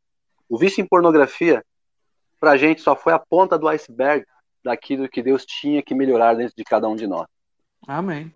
o 0.49 0.59
vício 0.59 0.83
em 0.83 0.87
pornografia, 0.87 1.65
para 2.41 2.53
a 2.53 2.57
gente, 2.57 2.81
só 2.81 2.97
foi 2.97 3.13
a 3.13 3.19
ponta 3.19 3.59
do 3.59 3.69
iceberg 3.69 4.27
daquilo 4.65 5.09
que 5.09 5.23
Deus 5.23 5.45
tinha 5.47 5.83
que 5.83 5.95
melhorar 5.95 6.35
dentro 6.35 6.55
de 6.57 6.65
cada 6.65 6.89
um 6.89 6.97
de 6.97 7.07
nós. 7.07 7.27
Amém. 7.87 8.33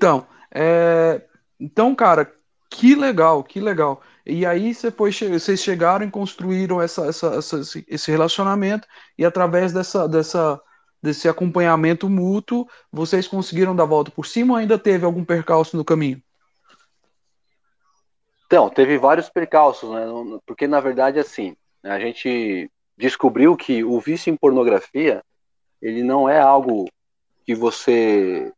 Então, 0.00 0.26
é... 0.50 1.20
então, 1.60 1.94
cara, 1.94 2.34
que 2.70 2.94
legal, 2.94 3.44
que 3.44 3.60
legal. 3.60 4.00
E 4.24 4.46
aí 4.46 4.72
vocês 4.72 5.60
chegaram 5.60 6.06
e 6.06 6.10
construíram 6.10 6.80
essa, 6.80 7.04
essa, 7.06 7.34
essa, 7.34 7.60
esse 7.86 8.10
relacionamento 8.10 8.88
e 9.18 9.26
através 9.26 9.74
dessa, 9.74 10.08
dessa, 10.08 10.58
desse 11.02 11.28
acompanhamento 11.28 12.08
mútuo, 12.08 12.66
vocês 12.90 13.28
conseguiram 13.28 13.76
dar 13.76 13.82
a 13.82 13.86
volta 13.86 14.10
por 14.10 14.24
cima 14.24 14.54
ou 14.54 14.58
ainda 14.58 14.78
teve 14.78 15.04
algum 15.04 15.22
percalço 15.22 15.76
no 15.76 15.84
caminho? 15.84 16.22
Então, 18.46 18.70
teve 18.70 18.96
vários 18.96 19.28
percalços, 19.28 19.90
né? 19.90 20.06
Porque 20.46 20.66
na 20.66 20.80
verdade 20.80 21.18
assim, 21.18 21.54
a 21.84 22.00
gente 22.00 22.70
descobriu 22.96 23.54
que 23.54 23.84
o 23.84 24.00
vício 24.00 24.32
em 24.32 24.36
pornografia, 24.36 25.22
ele 25.82 26.02
não 26.02 26.26
é 26.26 26.40
algo 26.40 26.88
que 27.44 27.54
você 27.54 28.50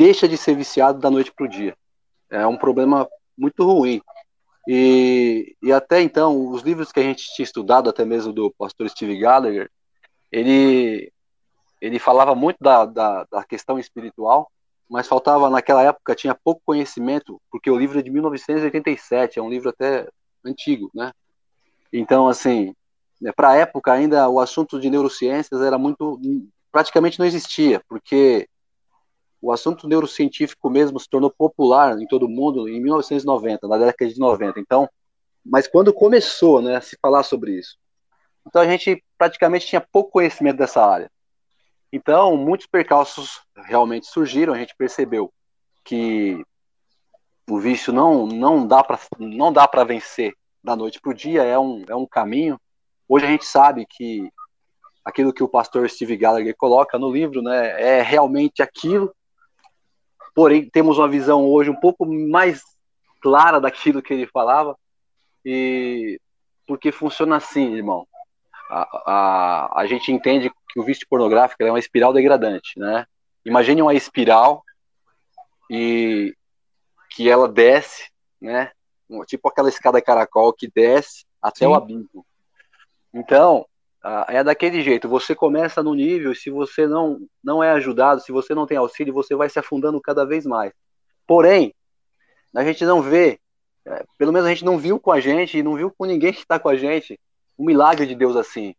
deixa 0.00 0.26
de 0.26 0.38
ser 0.38 0.56
viciado 0.56 0.98
da 0.98 1.10
noite 1.10 1.30
para 1.30 1.44
o 1.44 1.48
dia. 1.48 1.76
É 2.30 2.46
um 2.46 2.56
problema 2.56 3.06
muito 3.36 3.62
ruim. 3.64 4.00
E, 4.66 5.54
e 5.62 5.70
até 5.70 6.00
então, 6.00 6.50
os 6.50 6.62
livros 6.62 6.90
que 6.90 7.00
a 7.00 7.02
gente 7.02 7.28
tinha 7.34 7.44
estudado, 7.44 7.90
até 7.90 8.02
mesmo 8.02 8.32
do 8.32 8.50
pastor 8.50 8.88
Steve 8.88 9.18
Gallagher, 9.18 9.70
ele, 10.32 11.12
ele 11.82 11.98
falava 11.98 12.34
muito 12.34 12.56
da, 12.62 12.86
da, 12.86 13.26
da 13.30 13.44
questão 13.44 13.78
espiritual, 13.78 14.50
mas 14.88 15.06
faltava, 15.06 15.50
naquela 15.50 15.82
época, 15.82 16.14
tinha 16.14 16.34
pouco 16.34 16.62
conhecimento, 16.64 17.38
porque 17.50 17.70
o 17.70 17.76
livro 17.76 17.98
é 17.98 18.02
de 18.02 18.10
1987, 18.10 19.38
é 19.38 19.42
um 19.42 19.50
livro 19.50 19.68
até 19.68 20.08
antigo, 20.42 20.90
né? 20.94 21.12
Então, 21.92 22.26
assim, 22.26 22.74
né, 23.20 23.32
para 23.32 23.50
a 23.50 23.56
época 23.56 23.92
ainda 23.92 24.26
o 24.30 24.40
assunto 24.40 24.80
de 24.80 24.88
neurociências 24.88 25.60
era 25.60 25.76
muito 25.76 26.18
praticamente 26.72 27.18
não 27.18 27.26
existia, 27.26 27.82
porque 27.86 28.48
o 29.40 29.52
assunto 29.52 29.88
neurocientífico 29.88 30.68
mesmo 30.68 31.00
se 31.00 31.08
tornou 31.08 31.30
popular 31.30 31.98
em 31.98 32.06
todo 32.06 32.26
o 32.26 32.28
mundo 32.28 32.68
em 32.68 32.80
1990, 32.80 33.66
na 33.66 33.78
década 33.78 34.10
de 34.10 34.18
90. 34.18 34.60
Então, 34.60 34.88
mas 35.44 35.66
quando 35.66 35.92
começou, 35.92 36.60
né, 36.60 36.76
a 36.76 36.80
se 36.80 36.98
falar 37.00 37.22
sobre 37.22 37.52
isso, 37.52 37.78
então 38.46 38.60
a 38.60 38.66
gente 38.66 39.02
praticamente 39.16 39.66
tinha 39.66 39.80
pouco 39.80 40.10
conhecimento 40.12 40.58
dessa 40.58 40.84
área. 40.84 41.10
Então, 41.92 42.36
muitos 42.36 42.66
percalços 42.66 43.40
realmente 43.56 44.06
surgiram. 44.06 44.52
A 44.52 44.58
gente 44.58 44.74
percebeu 44.76 45.32
que 45.84 46.44
o 47.48 47.58
vício 47.58 47.92
não 47.92 48.26
não 48.26 48.66
dá 48.66 48.84
para 48.84 48.98
não 49.18 49.52
dá 49.52 49.66
para 49.66 49.82
vencer 49.82 50.34
da 50.62 50.76
noite 50.76 51.00
para 51.00 51.10
o 51.10 51.14
dia. 51.14 51.42
É 51.42 51.58
um 51.58 51.84
é 51.88 51.96
um 51.96 52.06
caminho. 52.06 52.60
Hoje 53.08 53.26
a 53.26 53.28
gente 53.28 53.44
sabe 53.44 53.86
que 53.88 54.30
aquilo 55.04 55.32
que 55.32 55.42
o 55.42 55.48
pastor 55.48 55.88
Steve 55.88 56.16
Gallagher 56.16 56.54
coloca 56.56 56.98
no 56.98 57.10
livro, 57.10 57.42
né, 57.42 57.80
é 57.80 58.02
realmente 58.02 58.62
aquilo 58.62 59.12
porém 60.34 60.68
temos 60.68 60.98
uma 60.98 61.08
visão 61.08 61.44
hoje 61.46 61.70
um 61.70 61.76
pouco 61.76 62.06
mais 62.06 62.62
clara 63.20 63.60
daquilo 63.60 64.02
que 64.02 64.14
ele 64.14 64.26
falava, 64.26 64.76
e 65.44 66.20
porque 66.66 66.92
funciona 66.92 67.36
assim, 67.36 67.74
irmão. 67.74 68.06
A, 68.70 68.82
a, 69.04 69.80
a 69.80 69.86
gente 69.86 70.12
entende 70.12 70.50
que 70.68 70.78
o 70.80 70.84
vício 70.84 71.06
pornográfico 71.08 71.62
é 71.62 71.70
uma 71.70 71.78
espiral 71.78 72.12
degradante, 72.12 72.78
né? 72.78 73.04
Imagine 73.44 73.82
uma 73.82 73.94
espiral 73.94 74.62
e 75.68 76.34
que 77.10 77.28
ela 77.28 77.48
desce, 77.48 78.10
né? 78.40 78.70
Tipo 79.26 79.48
aquela 79.48 79.68
escada 79.68 80.00
caracol 80.00 80.52
que 80.52 80.70
desce 80.72 81.24
até 81.42 81.60
Sim. 81.60 81.66
o 81.66 81.74
abismo. 81.74 82.24
Então, 83.12 83.66
é 84.28 84.42
daquele 84.42 84.82
jeito. 84.82 85.08
Você 85.08 85.34
começa 85.34 85.82
no 85.82 85.94
nível, 85.94 86.32
e 86.32 86.36
se 86.36 86.50
você 86.50 86.86
não, 86.86 87.20
não 87.42 87.62
é 87.62 87.70
ajudado, 87.72 88.20
se 88.20 88.32
você 88.32 88.54
não 88.54 88.66
tem 88.66 88.78
auxílio, 88.78 89.12
você 89.12 89.34
vai 89.34 89.48
se 89.48 89.58
afundando 89.58 90.00
cada 90.00 90.24
vez 90.24 90.46
mais. 90.46 90.72
Porém, 91.26 91.74
a 92.54 92.64
gente 92.64 92.84
não 92.84 93.02
vê, 93.02 93.38
é, 93.86 94.04
pelo 94.16 94.32
menos 94.32 94.46
a 94.46 94.50
gente 94.50 94.64
não 94.64 94.78
viu 94.78 94.98
com 94.98 95.12
a 95.12 95.20
gente, 95.20 95.58
e 95.58 95.62
não 95.62 95.74
viu 95.74 95.92
com 95.96 96.06
ninguém 96.06 96.32
que 96.32 96.40
está 96.40 96.58
com 96.58 96.68
a 96.68 96.76
gente, 96.76 97.18
um 97.58 97.64
milagre 97.64 98.06
de 98.06 98.14
Deus 98.14 98.36
assim. 98.36 98.74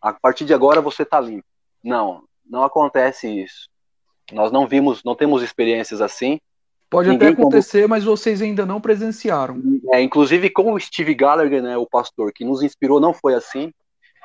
A 0.00 0.12
partir 0.12 0.44
de 0.44 0.54
agora 0.54 0.80
você 0.80 1.02
está 1.02 1.20
limpo. 1.20 1.46
Não, 1.82 2.24
não 2.48 2.62
acontece 2.62 3.28
isso. 3.28 3.68
Nós 4.32 4.52
não 4.52 4.66
vimos, 4.66 5.02
não 5.04 5.16
temos 5.16 5.42
experiências 5.42 6.00
assim. 6.00 6.40
Pode 6.88 7.08
Ninguém 7.08 7.28
até 7.28 7.40
acontecer, 7.40 7.82
como... 7.82 7.90
mas 7.90 8.04
vocês 8.04 8.40
ainda 8.40 8.64
não 8.64 8.80
presenciaram. 8.80 9.60
É, 9.92 10.00
inclusive 10.00 10.50
com 10.50 10.72
o 10.72 10.78
Steve 10.78 11.14
Gallagher, 11.14 11.62
né, 11.62 11.76
o 11.76 11.86
pastor 11.86 12.32
que 12.32 12.44
nos 12.44 12.62
inspirou, 12.62 13.00
não 13.00 13.12
foi 13.12 13.34
assim 13.34 13.72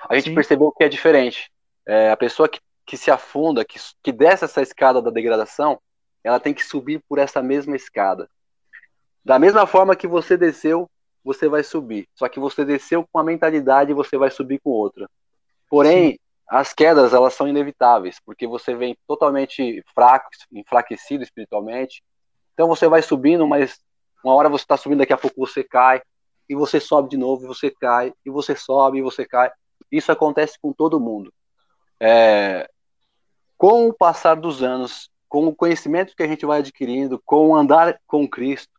a 0.10 0.16
gente 0.16 0.30
Sim. 0.30 0.36
percebeu 0.36 0.72
que 0.72 0.84
é 0.84 0.90
diferente. 0.90 1.52
É, 1.86 2.12
a 2.12 2.18
pessoa 2.18 2.48
que, 2.48 2.60
que 2.86 2.98
se 2.98 3.12
afunda, 3.12 3.66
que, 3.66 3.80
que 4.04 4.12
desce 4.12 4.46
essa 4.46 4.62
escada 4.62 5.02
da 5.02 5.10
degradação, 5.10 5.80
ela 6.24 6.40
tem 6.40 6.54
que 6.54 6.64
subir 6.64 7.02
por 7.08 7.20
essa 7.20 7.42
mesma 7.42 7.76
escada. 7.76 8.30
Da 9.24 9.38
mesma 9.38 9.68
forma 9.68 9.96
que 9.96 10.08
você 10.08 10.38
desceu, 10.38 10.90
você 11.24 11.48
vai 11.50 11.64
subir. 11.64 12.08
Só 12.16 12.30
que 12.30 12.40
você 12.40 12.64
desceu 12.64 13.04
com 13.04 13.18
uma 13.18 13.24
mentalidade 13.24 13.92
e 13.92 13.94
você 13.94 14.18
vai 14.18 14.32
subir 14.32 14.60
com 14.60 14.70
outra. 14.70 15.10
Porém, 15.70 16.12
Sim. 16.12 16.20
as 16.50 16.74
quedas, 16.74 17.14
elas 17.14 17.34
são 17.34 17.48
inevitáveis, 17.48 18.20
porque 18.26 18.48
você 18.48 18.74
vem 18.74 18.98
totalmente 19.06 19.84
fraco, 19.94 20.30
enfraquecido 20.52 21.24
espiritualmente. 21.24 22.02
Então 22.54 22.68
você 22.68 22.88
vai 22.88 23.02
subindo, 23.02 23.46
mas 23.46 23.80
uma 24.24 24.34
hora 24.34 24.50
você 24.50 24.64
está 24.64 24.78
subindo, 24.78 25.00
daqui 25.00 25.14
a 25.14 25.18
pouco 25.18 25.46
você 25.46 25.64
cai, 25.64 26.02
e 26.50 26.56
você 26.56 26.80
sobe 26.80 27.10
de 27.10 27.18
novo, 27.18 27.44
e 27.44 27.48
você 27.48 27.70
cai, 27.70 28.14
e 28.26 28.30
você 28.30 28.56
sobe, 28.56 29.00
e 29.00 29.02
você 29.02 29.26
cai. 29.26 29.52
Isso 29.92 30.12
acontece 30.12 30.58
com 30.60 30.74
todo 30.74 31.00
mundo. 31.00 31.34
É, 32.00 32.70
com 33.58 33.88
o 33.88 33.94
passar 33.94 34.36
dos 34.36 34.62
anos, 34.62 35.10
com 35.28 35.48
o 35.48 35.56
conhecimento 35.56 36.16
que 36.16 36.24
a 36.24 36.28
gente 36.28 36.46
vai 36.46 36.60
adquirindo, 36.60 37.22
com 37.26 37.50
o 37.50 37.56
andar 37.56 38.00
com 38.06 38.28
Cristo, 38.28 38.74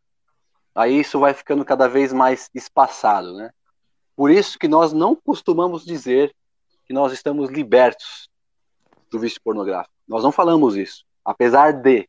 aí 0.75 1.01
isso 1.01 1.19
vai 1.19 1.35
ficando 1.35 1.65
cada 1.65 1.89
vez 1.89 2.13
mais 2.13 2.49
espaçado, 2.55 3.35
né? 3.35 3.51
Por 4.15 4.31
isso 4.31 4.59
que 4.59 4.69
nós 4.69 4.93
não 4.93 5.15
costumamos 5.15 5.85
dizer 5.85 6.35
que 6.87 6.93
nós 6.93 7.13
estamos 7.13 7.51
libertos 7.51 8.29
do 9.11 9.19
vício 9.19 9.41
pornográfico. 9.43 9.95
Nós 10.07 10.23
não 10.23 10.33
falamos 10.33 10.77
isso, 10.77 11.05
apesar 11.25 11.73
de 11.73 12.09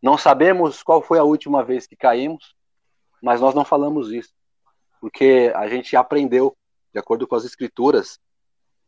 não 0.00 0.16
sabemos 0.16 0.82
qual 0.82 1.02
foi 1.02 1.18
a 1.18 1.24
última 1.24 1.64
vez 1.64 1.86
que 1.86 1.96
caímos, 1.96 2.54
mas 3.22 3.40
nós 3.40 3.54
não 3.54 3.64
falamos 3.64 4.12
isso, 4.12 4.32
porque 5.00 5.52
a 5.54 5.68
gente 5.68 5.96
aprendeu, 5.96 6.56
de 6.92 6.98
acordo 6.98 7.26
com 7.26 7.34
as 7.34 7.44
escrituras, 7.44 8.18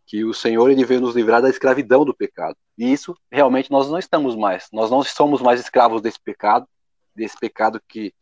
que 0.08 0.24
o 0.24 0.32
Senhor 0.32 0.70
ele 0.70 0.86
veio 0.86 1.02
nos 1.02 1.14
livrar 1.14 1.42
da 1.42 1.50
escravidão 1.50 2.02
do 2.02 2.14
pecado. 2.14 2.56
E 2.78 2.90
isso 2.90 3.14
realmente 3.30 3.70
nós 3.70 3.90
não 3.90 3.98
estamos 3.98 4.34
mais. 4.34 4.66
Nós 4.72 4.90
não 4.90 5.02
somos 5.04 5.42
mais 5.42 5.60
escravos 5.60 6.00
desse 6.00 6.18
pecado, 6.18 6.66
desse 7.14 7.38
pecado 7.38 7.78
que 7.86 8.14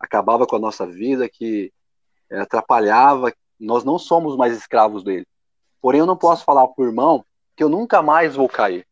acabava 0.00 0.46
com 0.46 0.56
a 0.56 0.58
nossa 0.58 0.86
vida, 0.86 1.28
que 1.28 1.70
é, 2.30 2.40
atrapalhava. 2.40 3.30
Nós 3.60 3.84
não 3.84 3.98
somos 3.98 4.38
mais 4.38 4.56
escravos 4.56 5.04
dele. 5.04 5.26
Porém, 5.82 6.00
eu 6.00 6.06
não 6.06 6.16
posso 6.16 6.44
falar 6.46 6.66
para 6.66 6.82
o 6.82 6.86
irmão 6.86 7.22
que 7.54 7.62
eu 7.62 7.68
nunca 7.68 8.00
mais 8.00 8.34
vou 8.34 8.48
cair. 8.48 8.86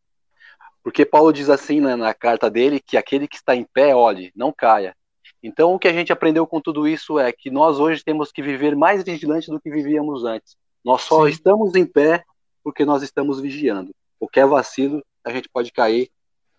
Porque 0.83 1.03
Paulo 1.05 1.33
diz 1.33 1.49
assim 1.49 1.81
né, 1.81 1.95
na 1.95 2.13
carta 2.13 2.51
dele 2.51 2.79
que 2.79 2.97
aquele 2.97 3.27
que 3.27 3.37
está 3.37 3.55
em 3.55 3.63
pé, 3.63 3.95
olhe, 3.95 4.31
não 4.35 4.53
caia. 4.53 4.95
Então, 5.41 5.73
o 5.73 5.79
que 5.79 5.87
a 5.87 5.93
gente 5.93 6.13
aprendeu 6.13 6.45
com 6.45 6.61
tudo 6.61 6.87
isso 6.87 7.17
é 7.17 7.31
que 7.31 7.49
nós 7.49 7.79
hoje 7.79 8.03
temos 8.03 8.31
que 8.31 8.43
viver 8.43 8.75
mais 8.75 9.03
vigilante 9.03 9.49
do 9.49 9.59
que 9.59 9.71
vivíamos 9.71 10.23
antes. 10.23 10.55
Nós 10.87 11.01
só 11.01 11.25
Sim. 11.25 11.31
estamos 11.31 11.75
em 11.75 11.85
pé 11.85 12.23
porque 12.63 12.85
nós 12.85 13.03
estamos 13.03 13.41
vigiando. 13.41 13.93
Qualquer 14.17 14.47
vacilo, 14.47 15.03
a 15.21 15.33
gente 15.33 15.49
pode 15.49 15.69
cair 15.69 16.09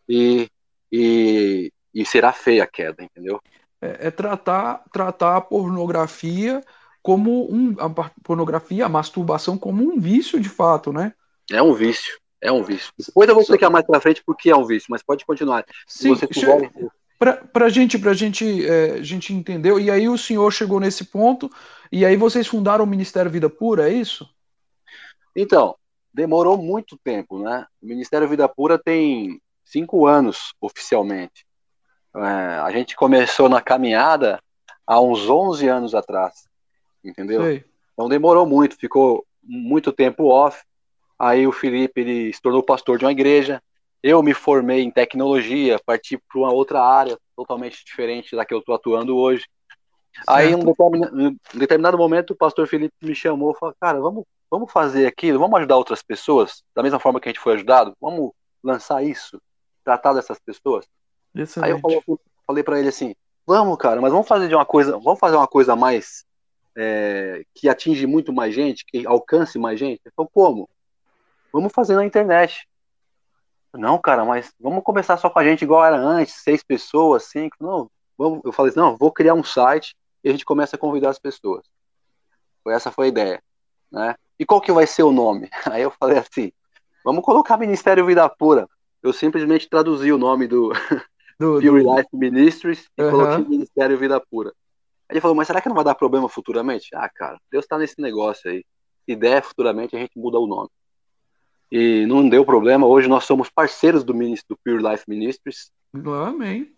e, 0.07 0.51
e, 0.93 1.73
e 1.95 2.05
será 2.05 2.31
feia 2.31 2.64
a 2.64 2.67
queda, 2.67 3.03
entendeu? 3.03 3.41
É, 3.81 4.09
é, 4.09 4.11
tratar, 4.11 4.85
tratar 4.93 5.38
a 5.38 5.41
pornografia 5.41 6.62
como 7.01 7.51
um. 7.51 7.75
A 7.81 7.88
pornografia, 8.23 8.85
a 8.85 8.88
masturbação 8.88 9.57
como 9.57 9.83
um 9.83 9.99
vício 9.99 10.38
de 10.38 10.51
fato, 10.51 10.93
né? 10.93 11.14
É 11.51 11.62
um 11.62 11.73
vício. 11.73 12.21
É 12.38 12.53
um 12.53 12.62
vício. 12.62 12.93
Depois 12.99 13.27
eu 13.31 13.35
vou 13.35 13.41
explicar 13.41 13.71
mais 13.71 13.87
pra 13.87 13.99
frente 13.99 14.23
porque 14.27 14.51
é 14.51 14.57
um 14.57 14.67
vício, 14.67 14.88
mas 14.91 15.03
pode 15.03 15.25
continuar. 15.25 15.64
Sim, 15.87 16.14
Se 16.14 16.27
você 16.27 16.29
puder... 16.29 16.71
Para 17.19 17.67
a 17.67 17.69
gente, 17.69 17.99
pra 17.99 18.15
gente, 18.15 18.65
é, 18.67 19.03
gente 19.03 19.35
entendeu, 19.35 19.81
e 19.81 19.91
aí 19.91 20.09
o 20.09 20.17
senhor 20.17 20.53
chegou 20.53 20.79
nesse 20.79 21.05
ponto 21.05 21.51
e 21.91 22.07
aí 22.07 22.17
vocês 22.17 22.47
fundaram 22.47 22.85
o 22.85 22.87
Ministério 22.87 23.31
Vida 23.31 23.51
Pura, 23.51 23.91
é 23.91 23.93
isso? 23.93 24.29
Então, 25.35 25.75
demorou 26.15 26.57
muito 26.57 26.97
tempo, 26.97 27.41
né? 27.41 27.67
O 27.83 27.87
Ministério 27.87 28.29
Vida 28.29 28.49
Pura 28.49 28.79
tem 28.79 29.41
cinco 29.65 30.07
anos 30.07 30.55
oficialmente. 30.61 31.45
É, 32.17 32.21
a 32.21 32.71
gente 32.71 32.97
começou 32.97 33.49
na 33.49 33.61
caminhada 33.61 34.41
há 34.87 35.01
uns 35.01 35.29
11 35.29 35.69
anos 35.69 35.95
atrás. 35.95 36.49
entendeu? 37.05 37.43
Sei. 37.43 37.65
Então 37.93 38.09
demorou 38.09 38.47
muito, 38.47 38.77
ficou 38.77 39.27
muito 39.43 39.93
tempo 39.93 40.27
off. 40.27 40.63
Aí 41.19 41.47
o 41.47 41.53
Felipe 41.53 42.01
ele 42.01 42.33
se 42.33 42.41
tornou 42.41 42.63
pastor 42.63 42.97
de 42.97 43.05
uma 43.05 43.13
igreja. 43.13 43.63
Eu 44.03 44.23
me 44.23 44.33
formei 44.33 44.83
em 44.83 44.91
tecnologia, 44.91 45.81
parti 45.85 46.17
para 46.17 46.39
uma 46.39 46.53
outra 46.53 46.83
área 46.83 47.19
totalmente 47.37 47.85
diferente 47.85 48.37
da 48.37 48.45
que 48.45 48.55
eu 48.55 48.61
estou 48.61 48.75
atuando 48.75 49.17
hoje. 49.17 49.47
Certo. 50.15 50.29
Aí, 50.29 50.53
em 50.53 50.57
um 50.57 51.37
determinado, 51.55 51.99
momento, 51.99 52.33
o 52.33 52.37
pastor 52.37 52.67
Felipe 52.67 52.95
me 53.03 53.15
chamou 53.15 53.53
e 53.53 53.59
falou: 53.59 53.75
Cara, 53.81 54.01
vamos, 54.01 54.25
vamos 54.51 54.71
fazer 54.71 55.07
aquilo, 55.07 55.39
vamos 55.39 55.57
ajudar 55.59 55.77
outras 55.77 56.03
pessoas, 56.03 56.63
da 56.75 56.83
mesma 56.83 56.99
forma 56.99 57.21
que 57.21 57.29
a 57.29 57.33
gente 57.33 57.41
foi 57.41 57.55
ajudado, 57.55 57.95
vamos 58.01 58.33
lançar 58.63 59.03
isso, 59.05 59.41
tratar 59.85 60.13
dessas 60.13 60.39
pessoas. 60.39 60.87
Excelente. 61.35 61.67
Aí 61.67 61.73
eu 61.73 61.81
falei, 61.81 62.03
falei 62.47 62.63
para 62.63 62.79
ele 62.79 62.89
assim: 62.89 63.15
Vamos, 63.47 63.79
cara, 63.79 64.01
mas 64.01 64.13
vamos 64.13 64.29
fazer 64.29 64.49
de 64.49 64.55
uma 64.55 64.67
coisa, 64.67 64.93
vamos 64.99 65.19
fazer 65.19 65.37
uma 65.37 65.47
coisa 65.49 65.75
mais 65.75 66.25
é, 66.77 67.43
que 67.55 67.69
atinge 67.69 68.07
muito 68.07 68.33
mais 68.33 68.55
gente, 68.55 68.85
que 68.85 69.07
alcance 69.07 69.59
mais 69.59 69.79
gente. 69.79 70.03
Falou: 70.15 70.31
Como? 70.33 70.69
Vamos 71.53 71.73
fazer 71.73 71.97
na 71.97 72.05
internet. 72.05 72.68
Não, 73.75 73.99
cara, 73.99 74.25
mas 74.25 74.53
vamos 74.59 74.83
começar 74.83 75.17
só 75.17 75.29
com 75.29 75.39
a 75.39 75.45
gente 75.45 75.63
igual 75.63 75.85
era 75.85 75.97
antes, 75.97 76.43
seis 76.43 76.63
pessoas, 76.63 77.25
cinco. 77.25 77.57
Não, 77.61 77.91
vamos, 78.17 78.41
eu 78.45 78.53
falei, 78.53 78.73
não, 78.75 78.97
vou 78.97 79.13
criar 79.13 79.35
um 79.35 79.45
site 79.45 79.95
e 80.25 80.29
a 80.29 80.33
gente 80.33 80.45
começa 80.45 80.77
a 80.77 80.79
convidar 80.79 81.11
as 81.11 81.19
pessoas. 81.19 81.65
Essa 82.67 82.91
foi 82.91 83.07
a 83.07 83.09
ideia, 83.09 83.43
né? 83.91 84.15
E 84.39 84.45
qual 84.45 84.61
que 84.61 84.73
vai 84.73 84.87
ser 84.87 85.03
o 85.03 85.13
nome? 85.13 85.49
Aí 85.71 85.83
eu 85.83 85.91
falei 85.91 86.19
assim, 86.19 86.53
vamos 87.05 87.25
colocar 87.25 87.57
Ministério 87.57 88.05
Vida 88.07 88.29
Pura. 88.29 88.69
Eu 89.03 89.13
simplesmente 89.13 89.69
traduzi 89.69 90.13
o 90.13 90.19
nome 90.19 90.47
do, 90.47 90.73
do, 91.39 91.61
Pure 91.61 91.83
do... 91.83 91.97
Life 91.97 92.09
Ministries 92.13 92.89
e 92.97 93.03
uhum. 93.03 93.11
coloquei 93.11 93.45
Ministério 93.49 93.99
Vida 93.99 94.21
Pura. 94.21 94.51
Aí 95.09 95.15
ele 95.15 95.21
falou, 95.21 95.35
mas 95.35 95.47
será 95.47 95.61
que 95.61 95.69
não 95.69 95.77
vai 95.77 95.85
dar 95.85 95.95
problema 95.95 96.29
futuramente? 96.29 96.89
Ah, 96.95 97.09
cara, 97.09 97.41
Deus 97.51 97.65
está 97.65 97.79
nesse 97.79 98.01
negócio 98.01 98.51
aí. 98.51 98.65
Se 99.09 99.17
der 99.17 99.43
futuramente, 99.43 99.97
a 99.97 99.99
gente 99.99 100.19
muda 100.19 100.39
o 100.39 100.47
nome. 100.47 100.69
E 101.71 102.07
não 102.07 102.29
deu 102.29 102.45
problema. 102.45 102.87
Hoje 102.87 103.09
nós 103.09 103.25
somos 103.25 103.51
parceiros 103.51 104.03
do, 104.03 104.13
do 104.13 104.59
Pure 104.65 104.83
Life 104.83 105.05
Ministries. 105.07 105.71
Amém. 105.95 106.73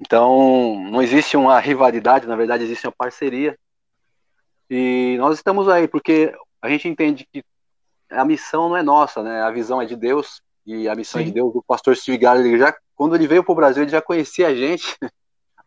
Então, 0.00 0.82
não 0.90 1.02
existe 1.02 1.36
uma 1.36 1.58
rivalidade, 1.58 2.26
na 2.26 2.36
verdade, 2.36 2.64
existe 2.64 2.86
uma 2.86 2.94
parceria. 2.96 3.58
E 4.68 5.16
nós 5.18 5.36
estamos 5.36 5.68
aí 5.68 5.86
porque 5.86 6.32
a 6.62 6.68
gente 6.68 6.88
entende 6.88 7.26
que 7.30 7.44
a 8.08 8.24
missão 8.24 8.70
não 8.70 8.76
é 8.76 8.82
nossa, 8.82 9.22
né? 9.22 9.42
A 9.42 9.50
visão 9.50 9.80
é 9.80 9.84
de 9.84 9.96
Deus 9.96 10.40
e 10.66 10.88
a 10.88 10.94
missão 10.94 11.20
Sim. 11.20 11.24
é 11.24 11.28
de 11.28 11.34
Deus. 11.34 11.54
O 11.54 11.62
pastor 11.62 11.96
Steve 11.96 12.24
ele 12.24 12.58
já 12.58 12.74
quando 13.00 13.14
ele 13.14 13.26
veio 13.26 13.42
para 13.42 13.52
o 13.52 13.56
Brasil, 13.56 13.82
ele 13.82 13.90
já 13.90 14.02
conhecia 14.02 14.48
a 14.48 14.54
gente. 14.54 14.94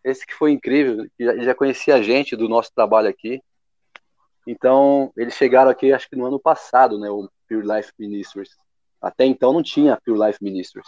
Esse 0.04 0.24
que 0.24 0.36
foi 0.36 0.52
incrível, 0.52 1.08
ele 1.18 1.44
já 1.44 1.56
conhecia 1.56 1.96
a 1.96 2.02
gente 2.02 2.36
do 2.36 2.48
nosso 2.48 2.72
trabalho 2.76 3.10
aqui. 3.10 3.42
Então, 4.46 5.12
eles 5.18 5.34
chegaram 5.34 5.72
aqui, 5.72 5.92
acho 5.92 6.08
que 6.08 6.16
no 6.16 6.28
ano 6.28 6.40
passado, 6.40 7.00
né? 7.00 7.10
O 7.10 7.28
Pure 7.50 7.66
Life 7.66 7.92
Ministries. 7.98 8.52
Até 9.04 9.26
então 9.26 9.52
não 9.52 9.62
tinha 9.62 10.00
Pure 10.04 10.26
Life 10.26 10.42
Ministries. 10.42 10.88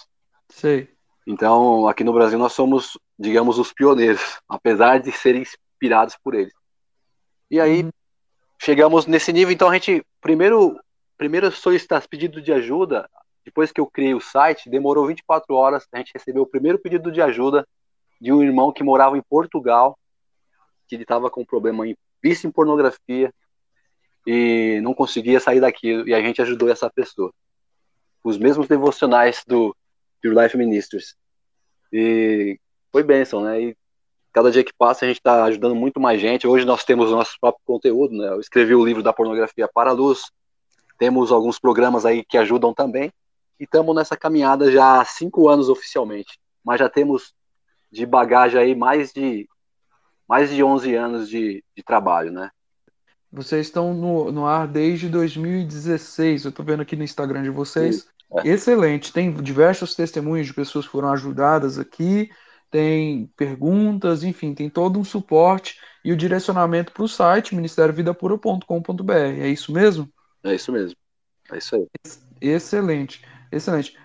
Sei. 0.49 0.89
Então, 1.27 1.85
aqui 1.85 2.01
no 2.01 2.13
Brasil 2.13 2.39
nós 2.39 2.53
somos, 2.53 2.97
digamos, 3.19 3.59
os 3.59 3.73
pioneiros, 3.73 4.39
apesar 4.47 4.99
de 4.99 5.11
serem 5.11 5.41
inspirados 5.41 6.15
por 6.23 6.33
eles. 6.33 6.53
E 7.51 7.59
aí 7.59 7.83
uhum. 7.83 7.89
chegamos 8.57 9.05
nesse 9.05 9.33
nível, 9.33 9.51
então 9.53 9.69
a 9.69 9.73
gente 9.73 10.01
primeiro 10.21 10.79
primeiro 11.17 11.51
solicitar 11.51 12.07
pedido 12.07 12.41
de 12.41 12.51
ajuda, 12.51 13.09
depois 13.43 13.71
que 13.71 13.79
eu 13.79 13.85
criei 13.85 14.13
o 14.13 14.19
site, 14.19 14.69
demorou 14.69 15.07
24 15.07 15.53
horas, 15.53 15.87
a 15.91 15.97
gente 15.97 16.11
recebeu 16.13 16.43
o 16.43 16.47
primeiro 16.47 16.79
pedido 16.79 17.11
de 17.11 17.21
ajuda 17.21 17.67
de 18.19 18.31
um 18.31 18.41
irmão 18.41 18.71
que 18.71 18.83
morava 18.83 19.17
em 19.17 19.21
Portugal, 19.21 19.97
que 20.87 20.95
ele 20.95 21.03
estava 21.03 21.29
com 21.29 21.41
um 21.41 21.45
problema 21.45 21.87
em 21.87 21.95
vício 22.21 22.47
em 22.47 22.51
pornografia 22.51 23.33
e 24.25 24.79
não 24.81 24.93
conseguia 24.93 25.39
sair 25.39 25.59
daquilo, 25.59 26.07
e 26.07 26.13
a 26.13 26.21
gente 26.21 26.41
ajudou 26.41 26.69
essa 26.69 26.89
pessoa. 26.89 27.31
Os 28.25 28.39
mesmos 28.39 28.67
devocionais 28.67 29.43
do 29.45 29.75
Pure 30.19 30.35
Life 30.35 30.57
Ministries. 30.57 31.15
E 31.93 32.59
foi 32.91 33.03
bênção, 33.03 33.43
né? 33.43 33.61
E 33.61 33.77
cada 34.33 34.49
dia 34.49 34.63
que 34.63 34.73
passa 34.73 35.05
a 35.05 35.07
gente 35.07 35.17
está 35.17 35.43
ajudando 35.43 35.75
muito 35.75 35.99
mais 35.99 36.19
gente. 36.19 36.47
Hoje 36.47 36.65
nós 36.65 36.83
temos 36.83 37.11
o 37.11 37.15
nosso 37.15 37.37
próprio 37.39 37.61
conteúdo, 37.63 38.17
né? 38.17 38.29
Eu 38.29 38.39
escrevi 38.39 38.73
o 38.73 38.83
livro 38.83 39.03
da 39.03 39.13
pornografia 39.13 39.69
para 39.71 39.91
a 39.91 39.93
luz. 39.93 40.31
Temos 40.97 41.31
alguns 41.31 41.59
programas 41.59 42.03
aí 42.03 42.25
que 42.25 42.35
ajudam 42.35 42.73
também. 42.73 43.13
E 43.59 43.63
estamos 43.65 43.95
nessa 43.95 44.17
caminhada 44.17 44.71
já 44.71 45.01
há 45.01 45.05
cinco 45.05 45.47
anos 45.47 45.69
oficialmente. 45.69 46.39
Mas 46.63 46.79
já 46.79 46.89
temos 46.89 47.31
de 47.91 48.07
bagagem 48.07 48.59
aí 48.59 48.73
mais 48.73 49.13
de 49.13 49.47
mais 50.27 50.49
de 50.49 50.63
11 50.63 50.95
anos 50.95 51.29
de, 51.29 51.63
de 51.77 51.83
trabalho, 51.83 52.31
né? 52.31 52.49
Vocês 53.31 53.67
estão 53.67 53.93
no, 53.93 54.31
no 54.31 54.47
ar 54.47 54.67
desde 54.67 55.09
2016. 55.09 56.45
Eu 56.45 56.49
estou 56.49 56.65
vendo 56.65 56.81
aqui 56.81 56.95
no 56.95 57.03
Instagram 57.03 57.43
de 57.43 57.51
vocês. 57.51 57.97
Sim. 57.97 58.14
É. 58.33 58.49
Excelente. 58.49 59.13
Tem 59.13 59.31
diversos 59.33 59.95
testemunhos 59.95 60.47
de 60.47 60.53
pessoas 60.53 60.85
que 60.85 60.91
foram 60.91 61.11
ajudadas 61.11 61.77
aqui, 61.77 62.29
tem 62.69 63.27
perguntas, 63.37 64.23
enfim, 64.23 64.53
tem 64.53 64.69
todo 64.69 64.99
um 64.99 65.03
suporte 65.03 65.79
e 66.03 66.11
o 66.11 66.17
direcionamento 66.17 66.91
para 66.91 67.03
o 67.03 67.07
site 67.07 67.55
ministériovidapura.com.br. 67.55 69.11
É 69.13 69.47
isso 69.47 69.71
mesmo? 69.71 70.11
É 70.43 70.55
isso 70.55 70.71
mesmo. 70.71 70.97
É 71.51 71.57
isso 71.57 71.75
aí. 71.75 71.87
Excelente, 72.41 73.21
excelente. 73.51 73.97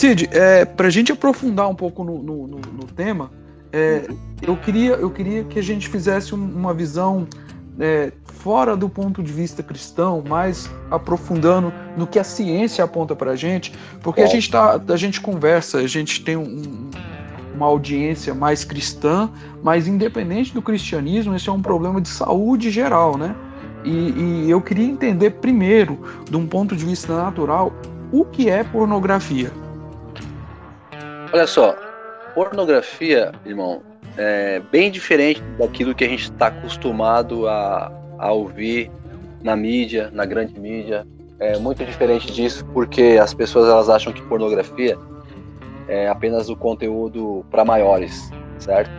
Cid, 0.00 0.30
é, 0.32 0.64
para 0.64 0.86
a 0.86 0.90
gente 0.90 1.12
aprofundar 1.12 1.68
um 1.68 1.74
pouco 1.74 2.02
no, 2.02 2.22
no, 2.22 2.46
no, 2.46 2.56
no 2.56 2.84
tema, 2.96 3.30
é, 3.70 4.08
eu, 4.40 4.56
queria, 4.56 4.92
eu 4.92 5.10
queria 5.10 5.44
que 5.44 5.58
a 5.58 5.62
gente 5.62 5.90
fizesse 5.90 6.34
uma 6.34 6.72
visão 6.72 7.28
é, 7.78 8.10
fora 8.24 8.74
do 8.74 8.88
ponto 8.88 9.22
de 9.22 9.30
vista 9.30 9.62
cristão, 9.62 10.24
mais 10.26 10.70
aprofundando 10.90 11.70
no 11.98 12.06
que 12.06 12.18
a 12.18 12.24
ciência 12.24 12.82
aponta 12.82 13.14
para 13.14 13.32
a 13.32 13.36
gente, 13.36 13.74
porque 14.00 14.22
a 14.22 14.26
gente, 14.26 14.50
tá, 14.50 14.80
a 14.88 14.96
gente 14.96 15.20
conversa, 15.20 15.76
a 15.76 15.86
gente 15.86 16.24
tem 16.24 16.34
um, 16.34 16.88
uma 17.54 17.66
audiência 17.66 18.32
mais 18.32 18.64
cristã, 18.64 19.28
mas 19.62 19.86
independente 19.86 20.54
do 20.54 20.62
cristianismo, 20.62 21.36
esse 21.36 21.50
é 21.50 21.52
um 21.52 21.60
problema 21.60 22.00
de 22.00 22.08
saúde 22.08 22.70
geral, 22.70 23.18
né? 23.18 23.36
E, 23.84 24.46
e 24.46 24.50
eu 24.50 24.62
queria 24.62 24.86
entender 24.86 25.32
primeiro, 25.42 25.98
de 26.24 26.38
um 26.38 26.46
ponto 26.46 26.74
de 26.74 26.86
vista 26.86 27.14
natural, 27.14 27.70
o 28.10 28.24
que 28.24 28.48
é 28.48 28.64
pornografia. 28.64 29.52
Olha 31.32 31.46
só, 31.46 31.76
pornografia, 32.34 33.30
irmão, 33.46 33.82
é 34.16 34.60
bem 34.72 34.90
diferente 34.90 35.40
daquilo 35.60 35.94
que 35.94 36.02
a 36.02 36.08
gente 36.08 36.24
está 36.24 36.48
acostumado 36.48 37.46
a, 37.46 37.92
a 38.18 38.32
ouvir 38.32 38.90
na 39.40 39.54
mídia, 39.54 40.10
na 40.12 40.24
grande 40.24 40.58
mídia. 40.58 41.06
É 41.38 41.56
muito 41.56 41.84
diferente 41.84 42.32
disso, 42.32 42.66
porque 42.72 43.16
as 43.22 43.32
pessoas 43.32 43.68
elas 43.68 43.88
acham 43.88 44.12
que 44.12 44.20
pornografia 44.22 44.98
é 45.86 46.08
apenas 46.08 46.48
o 46.48 46.56
conteúdo 46.56 47.44
para 47.48 47.64
maiores, 47.64 48.28
certo? 48.58 48.90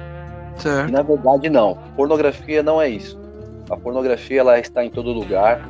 Certo. 0.55 0.87
E 0.87 0.91
na 0.91 1.01
verdade 1.01 1.49
não. 1.49 1.77
Pornografia 1.97 2.63
não 2.63 2.81
é 2.81 2.87
isso. 2.87 3.19
A 3.69 3.75
pornografia 3.75 4.39
ela 4.39 4.57
está 4.57 4.85
em 4.85 4.89
todo 4.89 5.11
lugar. 5.11 5.67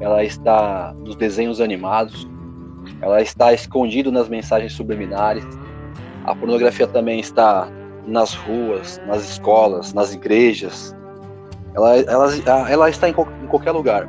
Ela 0.00 0.24
está 0.24 0.92
nos 0.98 1.14
desenhos 1.14 1.60
animados. 1.60 2.28
Ela 3.00 3.22
está 3.22 3.52
escondido 3.52 4.10
nas 4.10 4.28
mensagens 4.28 4.72
subliminares 4.72 5.44
a 6.24 6.34
pornografia 6.34 6.86
também 6.86 7.20
está 7.20 7.68
nas 8.06 8.34
ruas, 8.34 9.00
nas 9.06 9.22
escolas, 9.30 9.92
nas 9.92 10.12
igrejas. 10.12 10.94
Ela, 11.74 11.96
ela, 11.98 12.70
ela 12.70 12.90
está 12.90 13.08
em, 13.08 13.12
em 13.12 13.46
qualquer 13.46 13.72
lugar. 13.72 14.08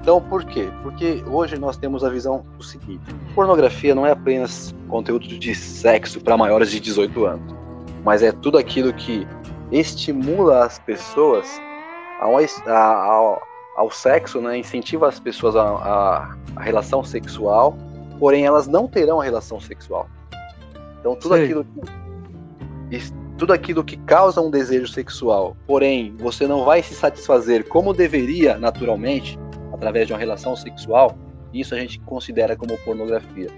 Então, 0.00 0.20
por 0.20 0.44
quê? 0.44 0.70
Porque 0.82 1.22
hoje 1.26 1.58
nós 1.58 1.76
temos 1.76 2.04
a 2.04 2.08
visão 2.08 2.44
do 2.56 2.64
seguinte: 2.64 3.02
pornografia 3.34 3.94
não 3.94 4.06
é 4.06 4.12
apenas 4.12 4.74
conteúdo 4.88 5.26
de 5.26 5.54
sexo 5.54 6.20
para 6.20 6.36
maiores 6.36 6.70
de 6.70 6.80
18 6.80 7.26
anos, 7.26 7.54
mas 8.04 8.22
é 8.22 8.32
tudo 8.32 8.58
aquilo 8.58 8.92
que 8.92 9.26
estimula 9.70 10.64
as 10.64 10.78
pessoas 10.78 11.60
ao, 12.20 12.36
ao, 12.66 13.42
ao 13.76 13.90
sexo, 13.90 14.40
né? 14.40 14.58
incentiva 14.58 15.08
as 15.08 15.20
pessoas 15.20 15.54
a 15.56 16.36
relação 16.58 17.04
sexual, 17.04 17.76
porém 18.18 18.44
elas 18.44 18.66
não 18.66 18.86
terão 18.86 19.20
a 19.20 19.24
relação 19.24 19.60
sexual. 19.60 20.08
Então 21.00 21.14
tudo 21.16 21.34
aquilo 21.34 21.64
que, 21.64 23.12
tudo 23.36 23.52
aquilo 23.52 23.84
que 23.84 23.96
causa 23.98 24.40
um 24.40 24.50
desejo 24.50 24.88
sexual, 24.88 25.56
porém 25.66 26.14
você 26.18 26.46
não 26.46 26.64
vai 26.64 26.82
se 26.82 26.94
satisfazer 26.94 27.68
como 27.68 27.94
deveria 27.94 28.58
naturalmente 28.58 29.38
através 29.72 30.06
de 30.06 30.12
uma 30.12 30.18
relação 30.18 30.56
sexual, 30.56 31.16
isso 31.52 31.74
a 31.74 31.78
gente 31.78 32.00
considera 32.00 32.56
como 32.56 32.76
pornografia. 32.78 33.48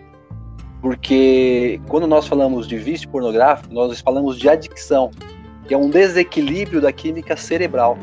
Porque 0.80 1.80
quando 1.88 2.06
nós 2.06 2.26
falamos 2.26 2.66
de 2.66 2.76
vício 2.76 3.08
pornográfico, 3.08 3.72
nós 3.72 4.00
falamos 4.00 4.38
de 4.38 4.48
adicção, 4.48 5.10
que 5.66 5.74
é 5.74 5.76
um 5.76 5.90
desequilíbrio 5.90 6.80
da 6.80 6.92
química 6.92 7.36
cerebral. 7.36 7.98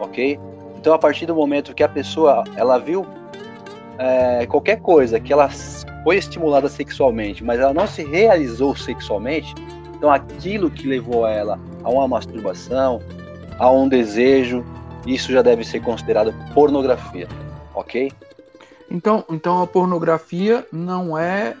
ok? 0.00 0.38
Então, 0.78 0.94
a 0.94 0.98
partir 0.98 1.26
do 1.26 1.34
momento 1.34 1.74
que 1.74 1.82
a 1.82 1.88
pessoa 1.88 2.44
ela 2.54 2.78
viu 2.78 3.06
é, 3.98 4.46
qualquer 4.46 4.80
coisa 4.80 5.18
que 5.18 5.32
ela 5.32 5.48
foi 6.06 6.18
estimulada 6.18 6.68
sexualmente, 6.68 7.42
mas 7.42 7.58
ela 7.58 7.74
não 7.74 7.84
se 7.84 8.04
realizou 8.04 8.76
sexualmente, 8.76 9.52
então 9.96 10.08
aquilo 10.08 10.70
que 10.70 10.86
levou 10.86 11.26
ela 11.26 11.58
a 11.82 11.90
uma 11.90 12.06
masturbação, 12.06 13.02
a 13.58 13.68
um 13.68 13.88
desejo, 13.88 14.64
isso 15.04 15.32
já 15.32 15.42
deve 15.42 15.64
ser 15.64 15.80
considerado 15.80 16.32
pornografia, 16.54 17.26
ok? 17.74 18.12
Então, 18.88 19.24
então 19.28 19.60
a 19.60 19.66
pornografia 19.66 20.64
não 20.70 21.18
é 21.18 21.56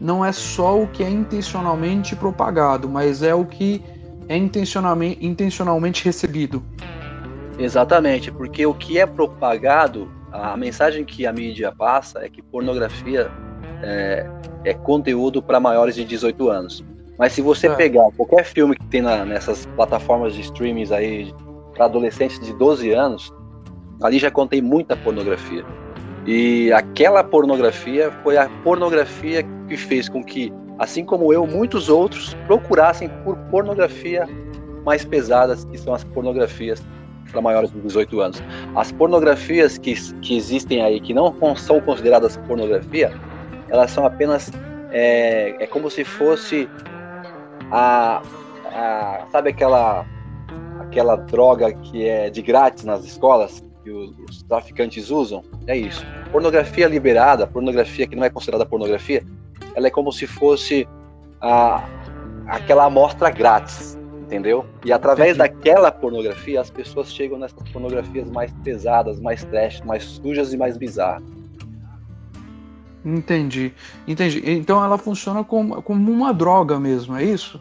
não 0.00 0.24
é 0.24 0.32
só 0.32 0.82
o 0.82 0.88
que 0.88 1.04
é 1.04 1.08
intencionalmente 1.08 2.16
propagado, 2.16 2.88
mas 2.88 3.22
é 3.22 3.32
o 3.32 3.44
que 3.44 3.80
é 4.28 4.36
intencionalmente, 4.36 5.24
intencionalmente 5.24 6.04
recebido. 6.04 6.64
Exatamente, 7.60 8.32
porque 8.32 8.66
o 8.66 8.74
que 8.74 8.98
é 8.98 9.06
propagado, 9.06 10.10
a 10.32 10.56
mensagem 10.56 11.04
que 11.04 11.28
a 11.28 11.32
mídia 11.32 11.70
passa 11.70 12.24
é 12.24 12.28
que 12.28 12.42
pornografia 12.42 13.30
é, 13.84 14.26
é 14.64 14.74
conteúdo 14.74 15.42
para 15.42 15.60
maiores 15.60 15.94
de 15.94 16.04
18 16.04 16.48
anos. 16.48 16.84
Mas 17.18 17.32
se 17.32 17.40
você 17.40 17.68
é. 17.68 17.74
pegar 17.74 18.10
qualquer 18.16 18.44
filme 18.44 18.76
que 18.76 18.86
tem 18.86 19.02
na, 19.02 19.24
nessas 19.24 19.66
plataformas 19.76 20.34
de 20.34 20.40
streamings 20.40 20.90
aí 20.90 21.32
para 21.74 21.84
adolescentes 21.84 22.40
de 22.40 22.52
12 22.54 22.90
anos, 22.92 23.32
ali 24.02 24.18
já 24.18 24.30
contém 24.30 24.60
muita 24.60 24.96
pornografia. 24.96 25.64
E 26.26 26.72
aquela 26.72 27.22
pornografia 27.22 28.10
foi 28.22 28.36
a 28.36 28.48
pornografia 28.62 29.44
que 29.68 29.76
fez 29.76 30.08
com 30.08 30.24
que, 30.24 30.52
assim 30.78 31.04
como 31.04 31.32
eu, 31.32 31.46
muitos 31.46 31.88
outros 31.88 32.34
procurassem 32.46 33.08
por 33.24 33.36
pornografia 33.50 34.26
mais 34.84 35.04
pesadas, 35.04 35.64
que 35.64 35.78
são 35.78 35.94
as 35.94 36.04
pornografias 36.04 36.82
para 37.30 37.40
maiores 37.40 37.70
de 37.70 37.80
18 37.80 38.20
anos. 38.20 38.42
As 38.74 38.92
pornografias 38.92 39.76
que, 39.76 39.94
que 40.20 40.36
existem 40.36 40.82
aí, 40.82 41.00
que 41.00 41.12
não 41.12 41.34
são 41.56 41.80
consideradas 41.80 42.36
pornografia, 42.46 43.12
elas 43.68 43.90
são 43.90 44.04
apenas. 44.06 44.50
É, 44.90 45.56
é 45.64 45.66
como 45.66 45.90
se 45.90 46.04
fosse 46.04 46.68
a, 47.70 48.22
a. 48.66 49.26
Sabe 49.30 49.50
aquela, 49.50 50.06
aquela 50.80 51.16
droga 51.16 51.72
que 51.72 52.06
é 52.06 52.30
de 52.30 52.42
grátis 52.42 52.84
nas 52.84 53.04
escolas? 53.04 53.64
que 53.84 53.90
os, 53.90 54.18
os, 54.30 54.42
traficantes 54.42 55.10
usam, 55.10 55.44
é 55.66 55.76
isso. 55.76 56.04
Pornografia 56.32 56.88
liberada, 56.88 57.46
pornografia 57.46 58.06
que 58.06 58.16
não 58.16 58.24
é 58.24 58.30
considerada 58.30 58.64
pornografia, 58.64 59.22
ela 59.74 59.86
é 59.86 59.90
como 59.90 60.10
se 60.10 60.26
fosse 60.26 60.88
a, 61.40 61.86
aquela 62.46 62.86
amostra 62.86 63.30
grátis, 63.30 63.98
entendeu? 64.22 64.64
E 64.84 64.92
através 64.92 65.36
daquela 65.36 65.92
pornografia, 65.92 66.60
as 66.60 66.70
pessoas 66.70 67.12
chegam 67.12 67.38
nessas 67.38 67.68
pornografias 67.68 68.30
mais 68.30 68.50
pesadas, 68.64 69.20
mais 69.20 69.44
trash, 69.44 69.82
mais 69.82 70.02
sujas 70.04 70.52
e 70.52 70.56
mais 70.56 70.78
bizarras. 70.78 71.22
Entendi, 73.04 73.74
entendi. 74.06 74.42
Então 74.44 74.82
ela 74.82 74.96
funciona 74.96 75.44
como, 75.44 75.82
como 75.82 76.10
uma 76.10 76.32
droga 76.32 76.80
mesmo, 76.80 77.16
é 77.16 77.22
isso? 77.22 77.60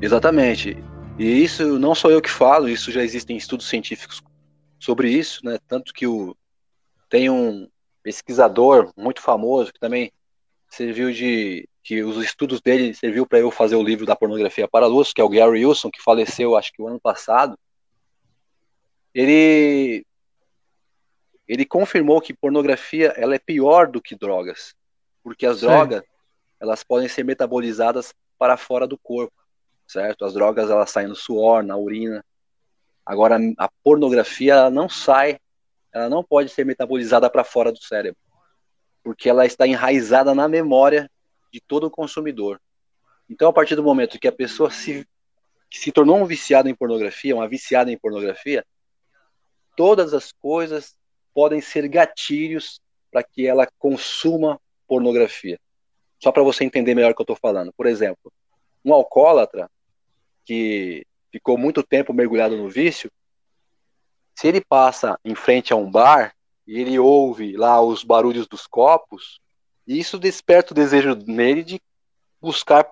Exatamente. 0.00 0.82
E 1.18 1.24
isso 1.24 1.78
não 1.78 1.94
sou 1.94 2.10
eu 2.10 2.22
que 2.22 2.30
falo, 2.30 2.68
isso 2.68 2.90
já 2.90 3.02
existem 3.02 3.36
estudos 3.36 3.68
científicos 3.68 4.22
sobre 4.78 5.10
isso, 5.10 5.44
né? 5.44 5.58
Tanto 5.68 5.92
que 5.92 6.06
o, 6.06 6.34
tem 7.10 7.28
um 7.28 7.68
pesquisador 8.02 8.90
muito 8.96 9.20
famoso 9.20 9.72
que 9.72 9.78
também 9.78 10.10
serviu 10.70 11.12
de 11.12 11.68
que 11.82 12.02
os 12.02 12.22
estudos 12.22 12.60
dele 12.60 12.94
serviu 12.94 13.26
para 13.26 13.40
eu 13.40 13.50
fazer 13.50 13.76
o 13.76 13.82
livro 13.82 14.06
da 14.06 14.16
pornografia 14.16 14.68
para 14.68 14.86
a 14.86 14.88
luz, 14.88 15.12
que 15.12 15.20
é 15.20 15.24
o 15.24 15.28
Gary 15.28 15.66
Wilson, 15.66 15.90
que 15.90 16.02
faleceu 16.02 16.56
acho 16.56 16.72
que 16.72 16.80
o 16.80 16.88
ano 16.88 17.00
passado. 17.00 17.58
Ele 19.12 20.04
ele 21.52 21.64
confirmou 21.64 22.20
que 22.20 22.34
pornografia 22.34 23.12
ela 23.16 23.34
é 23.34 23.38
pior 23.38 23.88
do 23.88 24.00
que 24.00 24.14
drogas, 24.14 24.74
porque 25.22 25.46
as 25.46 25.60
drogas 25.60 26.02
elas 26.60 26.84
podem 26.84 27.08
ser 27.08 27.24
metabolizadas 27.24 28.14
para 28.38 28.56
fora 28.56 28.86
do 28.86 28.98
corpo, 28.98 29.34
certo? 29.86 30.24
As 30.24 30.34
drogas 30.34 30.70
elas 30.70 30.90
saem 30.90 31.08
no 31.08 31.16
suor, 31.16 31.62
na 31.62 31.76
urina, 31.76 32.24
Agora, 33.04 33.38
a 33.58 33.68
pornografia 33.82 34.52
ela 34.52 34.70
não 34.70 34.88
sai, 34.88 35.40
ela 35.92 36.08
não 36.08 36.22
pode 36.22 36.48
ser 36.48 36.64
metabolizada 36.64 37.28
para 37.28 37.42
fora 37.42 37.72
do 37.72 37.82
cérebro, 37.82 38.20
porque 39.02 39.28
ela 39.28 39.44
está 39.44 39.66
enraizada 39.66 40.32
na 40.32 40.46
memória 40.46 41.10
de 41.52 41.60
todo 41.60 41.90
consumidor. 41.90 42.60
Então, 43.28 43.48
a 43.48 43.52
partir 43.52 43.74
do 43.74 43.82
momento 43.82 44.16
que 44.16 44.28
a 44.28 44.32
pessoa 44.32 44.70
se, 44.70 45.04
se 45.72 45.90
tornou 45.90 46.18
um 46.18 46.24
viciado 46.24 46.68
em 46.68 46.74
pornografia, 46.74 47.34
uma 47.34 47.48
viciada 47.48 47.90
em 47.90 47.98
pornografia, 47.98 48.64
todas 49.76 50.14
as 50.14 50.30
coisas 50.30 50.94
podem 51.34 51.60
ser 51.60 51.88
gatilhos 51.88 52.80
para 53.10 53.22
que 53.22 53.46
ela 53.46 53.68
consuma 53.78 54.60
pornografia. 54.86 55.58
Só 56.18 56.30
para 56.30 56.42
você 56.42 56.64
entender 56.64 56.94
melhor 56.94 57.12
o 57.12 57.14
que 57.14 57.20
eu 57.20 57.24
estou 57.24 57.36
falando. 57.36 57.72
Por 57.72 57.86
exemplo, 57.86 58.32
um 58.84 58.92
alcoólatra 58.92 59.70
que 60.44 61.06
ficou 61.30 61.56
muito 61.56 61.82
tempo 61.82 62.12
mergulhado 62.12 62.56
no 62.56 62.68
vício, 62.68 63.10
se 64.34 64.48
ele 64.48 64.60
passa 64.60 65.18
em 65.24 65.34
frente 65.34 65.72
a 65.72 65.76
um 65.76 65.90
bar 65.90 66.34
e 66.66 66.80
ele 66.80 66.98
ouve 66.98 67.56
lá 67.56 67.80
os 67.80 68.02
barulhos 68.02 68.46
dos 68.46 68.66
copos, 68.66 69.40
isso 69.86 70.18
desperta 70.18 70.72
o 70.72 70.74
desejo 70.74 71.14
nele 71.26 71.62
de 71.62 71.80
buscar 72.40 72.90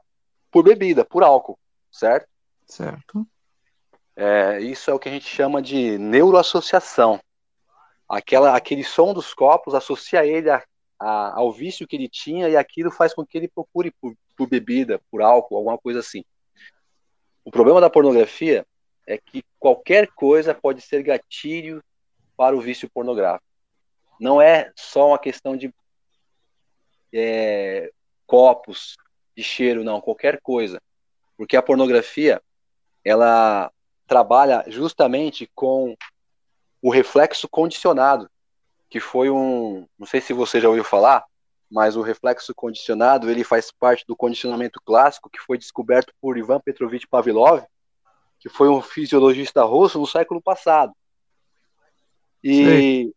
por 0.51 0.64
bebida, 0.64 1.05
por 1.05 1.22
álcool, 1.22 1.59
certo? 1.90 2.29
Certo. 2.66 3.27
É, 4.16 4.61
isso 4.61 4.90
é 4.90 4.94
o 4.94 4.98
que 4.98 5.09
a 5.09 5.12
gente 5.12 5.27
chama 5.27 5.62
de 5.62 5.96
neuroassociação. 5.96 7.20
Aquela, 8.09 8.57
aquele 8.57 8.83
som 8.83 9.12
dos 9.12 9.35
copos 9.35 9.75
associa 9.75 10.25
ele 10.25 10.49
a, 10.51 10.64
a, 10.99 11.38
ao 11.38 11.53
vício 11.53 11.87
que 11.87 11.97
ele 11.97 12.09
tinha 12.09 12.49
e 12.49 12.57
aquilo 12.57 12.90
faz 12.90 13.12
com 13.12 13.25
que 13.27 13.37
ele 13.37 13.49
procure 13.49 13.90
por, 14.01 14.14
por 14.37 14.49
bebida, 14.49 15.01
por 15.11 15.21
álcool, 15.21 15.57
alguma 15.57 15.77
coisa 15.77 16.01
assim. 16.01 16.25
O 17.44 17.51
problema 17.51 17.81
da 17.81 17.90
pornografia 17.90 18.66
é 19.07 19.18
que 19.18 19.42
qualquer 19.59 20.09
coisa 20.09 20.55
pode 20.55 20.81
ser 20.83 21.03
gatilho 21.03 21.83
para 22.37 22.57
o 22.57 22.61
vício 22.61 22.88
pornográfico. 22.88 23.44
Não 24.21 24.40
é 24.40 24.73
só 24.77 25.09
uma 25.09 25.18
questão 25.18 25.57
de 25.57 25.73
é, 27.12 27.90
copos, 28.27 28.97
de 29.37 29.42
cheiro, 29.42 29.85
não, 29.85 30.01
qualquer 30.01 30.40
coisa. 30.40 30.81
Porque 31.37 31.57
a 31.57 31.62
pornografia, 31.62 32.42
ela 33.05 33.73
trabalha 34.07 34.64
justamente 34.68 35.49
com 35.55 35.97
o 36.88 36.90
reflexo 36.90 37.46
condicionado, 37.46 38.31
que 38.88 38.98
foi 38.98 39.29
um, 39.29 39.87
não 39.98 40.07
sei 40.07 40.22
se 40.22 40.33
você 40.33 40.59
já 40.59 40.70
ouviu 40.70 40.83
falar, 40.83 41.22
mas 41.70 41.96
o 41.96 42.01
reflexo 42.01 42.55
condicionado 42.55 43.31
ele 43.31 43.44
faz 43.44 43.70
parte 43.70 44.07
do 44.07 44.16
condicionamento 44.16 44.81
clássico 44.83 45.29
que 45.29 45.38
foi 45.38 45.59
descoberto 45.59 46.14
por 46.18 46.38
Ivan 46.38 46.59
Petrovich 46.59 47.07
Pavlov, 47.07 47.62
que 48.40 48.48
foi 48.48 48.70
um 48.70 48.81
fisiologista 48.81 49.62
russo 49.64 49.98
no 49.98 50.07
século 50.07 50.40
passado. 50.40 50.94
E, 52.42 53.12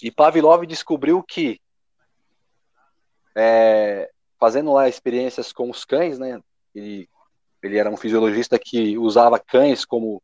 e 0.00 0.12
Pavlov 0.12 0.64
descobriu 0.66 1.20
que, 1.20 1.60
é, 3.34 4.08
fazendo 4.38 4.72
lá 4.72 4.88
experiências 4.88 5.52
com 5.52 5.68
os 5.68 5.84
cães, 5.84 6.16
né, 6.16 6.40
ele, 6.72 7.10
ele 7.60 7.76
era 7.76 7.90
um 7.90 7.96
fisiologista 7.96 8.56
que 8.56 8.96
usava 8.96 9.36
cães 9.40 9.84
como 9.84 10.22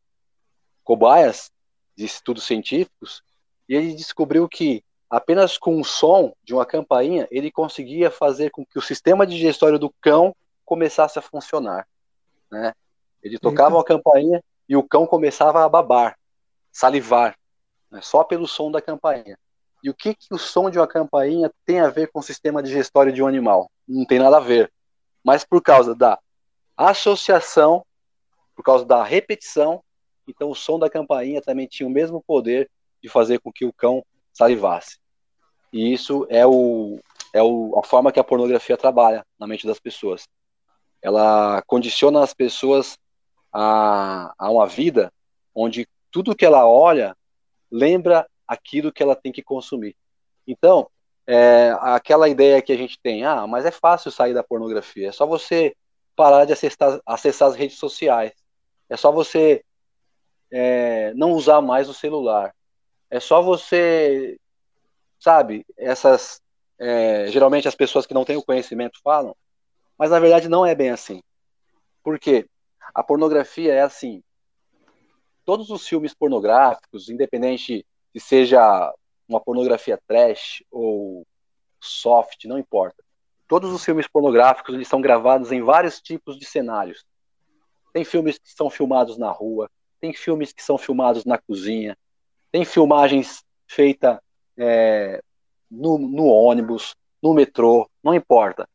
cobaias 0.84 1.50
de 1.96 2.04
estudos 2.04 2.44
científicos, 2.44 3.22
e 3.68 3.74
ele 3.74 3.94
descobriu 3.94 4.48
que 4.48 4.84
apenas 5.08 5.56
com 5.56 5.80
o 5.80 5.84
som 5.84 6.34
de 6.42 6.52
uma 6.54 6.66
campainha, 6.66 7.28
ele 7.30 7.50
conseguia 7.50 8.10
fazer 8.10 8.50
com 8.50 8.64
que 8.64 8.78
o 8.78 8.82
sistema 8.82 9.26
digestório 9.26 9.78
do 9.78 9.92
cão 10.00 10.34
começasse 10.64 11.18
a 11.18 11.22
funcionar. 11.22 11.86
Né? 12.50 12.72
Ele 13.22 13.38
tocava 13.38 13.76
uma 13.76 13.84
campainha 13.84 14.42
e 14.68 14.76
o 14.76 14.82
cão 14.82 15.06
começava 15.06 15.64
a 15.64 15.68
babar, 15.68 16.18
salivar, 16.72 17.36
né? 17.90 18.00
só 18.02 18.24
pelo 18.24 18.48
som 18.48 18.70
da 18.70 18.82
campainha. 18.82 19.38
E 19.82 19.90
o 19.90 19.94
que, 19.94 20.14
que 20.14 20.32
o 20.32 20.38
som 20.38 20.70
de 20.70 20.78
uma 20.78 20.86
campainha 20.86 21.52
tem 21.64 21.80
a 21.80 21.90
ver 21.90 22.10
com 22.10 22.18
o 22.18 22.22
sistema 22.22 22.62
digestório 22.62 23.12
de 23.12 23.22
um 23.22 23.26
animal? 23.26 23.70
Não 23.86 24.06
tem 24.06 24.18
nada 24.18 24.38
a 24.38 24.40
ver. 24.40 24.72
Mas 25.22 25.44
por 25.44 25.62
causa 25.62 25.94
da 25.94 26.18
associação, 26.76 27.84
por 28.56 28.64
causa 28.64 28.84
da 28.84 29.04
repetição, 29.04 29.82
então 30.26 30.50
o 30.50 30.54
som 30.54 30.78
da 30.78 30.90
campainha 30.90 31.40
também 31.40 31.66
tinha 31.66 31.86
o 31.86 31.90
mesmo 31.90 32.22
poder 32.22 32.70
de 33.02 33.08
fazer 33.08 33.38
com 33.40 33.52
que 33.52 33.64
o 33.64 33.72
cão 33.72 34.04
salivasse. 34.32 34.98
E 35.72 35.92
isso 35.92 36.26
é, 36.30 36.46
o, 36.46 36.98
é 37.32 37.42
o, 37.42 37.78
a 37.78 37.86
forma 37.86 38.12
que 38.12 38.20
a 38.20 38.24
pornografia 38.24 38.76
trabalha 38.76 39.26
na 39.38 39.46
mente 39.46 39.66
das 39.66 39.78
pessoas. 39.78 40.26
Ela 41.02 41.62
condiciona 41.66 42.22
as 42.22 42.32
pessoas 42.32 42.96
a, 43.52 44.32
a 44.38 44.50
uma 44.50 44.66
vida 44.66 45.12
onde 45.54 45.86
tudo 46.10 46.34
que 46.34 46.44
ela 46.44 46.66
olha 46.66 47.16
lembra 47.70 48.26
aquilo 48.46 48.92
que 48.92 49.02
ela 49.02 49.16
tem 49.16 49.32
que 49.32 49.42
consumir. 49.42 49.96
Então, 50.46 50.88
é, 51.26 51.76
aquela 51.80 52.28
ideia 52.28 52.62
que 52.62 52.72
a 52.72 52.76
gente 52.76 52.98
tem, 53.02 53.24
ah, 53.24 53.46
mas 53.46 53.64
é 53.64 53.70
fácil 53.70 54.10
sair 54.10 54.34
da 54.34 54.42
pornografia, 54.42 55.08
é 55.08 55.12
só 55.12 55.26
você 55.26 55.74
parar 56.14 56.44
de 56.44 56.52
acessar, 56.52 57.00
acessar 57.04 57.48
as 57.48 57.56
redes 57.56 57.78
sociais, 57.78 58.32
é 58.88 58.96
só 58.96 59.10
você 59.10 59.64
é, 60.56 61.12
não 61.14 61.32
usar 61.32 61.60
mais 61.60 61.88
o 61.88 61.94
celular. 61.94 62.54
É 63.10 63.18
só 63.18 63.42
você, 63.42 64.38
sabe, 65.18 65.66
essas. 65.76 66.40
É, 66.78 67.26
geralmente 67.28 67.66
as 67.66 67.74
pessoas 67.74 68.06
que 68.06 68.14
não 68.14 68.24
têm 68.24 68.36
o 68.36 68.44
conhecimento 68.44 69.00
falam, 69.02 69.34
mas 69.98 70.10
na 70.10 70.20
verdade 70.20 70.48
não 70.48 70.64
é 70.64 70.74
bem 70.74 70.90
assim. 70.90 71.20
Por 72.04 72.18
quê? 72.20 72.48
A 72.94 73.02
pornografia 73.02 73.72
é 73.74 73.80
assim. 73.80 74.22
Todos 75.44 75.70
os 75.70 75.86
filmes 75.86 76.14
pornográficos, 76.14 77.08
independente 77.08 77.84
se 78.12 78.20
seja 78.20 78.92
uma 79.28 79.40
pornografia 79.40 79.98
trash 80.06 80.62
ou 80.70 81.26
soft, 81.80 82.44
não 82.44 82.58
importa. 82.58 83.02
Todos 83.48 83.72
os 83.72 83.84
filmes 83.84 84.06
pornográficos 84.06 84.74
eles 84.74 84.88
são 84.88 85.00
gravados 85.00 85.50
em 85.50 85.62
vários 85.62 86.00
tipos 86.00 86.38
de 86.38 86.44
cenários. 86.44 87.04
Tem 87.92 88.04
filmes 88.04 88.38
que 88.38 88.52
são 88.52 88.70
filmados 88.70 89.16
na 89.18 89.30
rua, 89.30 89.68
tem 90.04 90.12
filmes 90.12 90.52
que 90.52 90.62
são 90.62 90.76
filmados 90.76 91.24
na 91.24 91.38
cozinha, 91.38 91.96
tem 92.52 92.62
filmagens 92.62 93.42
feitas 93.66 94.18
é, 94.54 95.22
no, 95.70 95.96
no 95.96 96.26
ônibus, 96.26 96.94
no 97.22 97.32
metrô, 97.32 97.88
não 98.02 98.12
importa. 98.12 98.68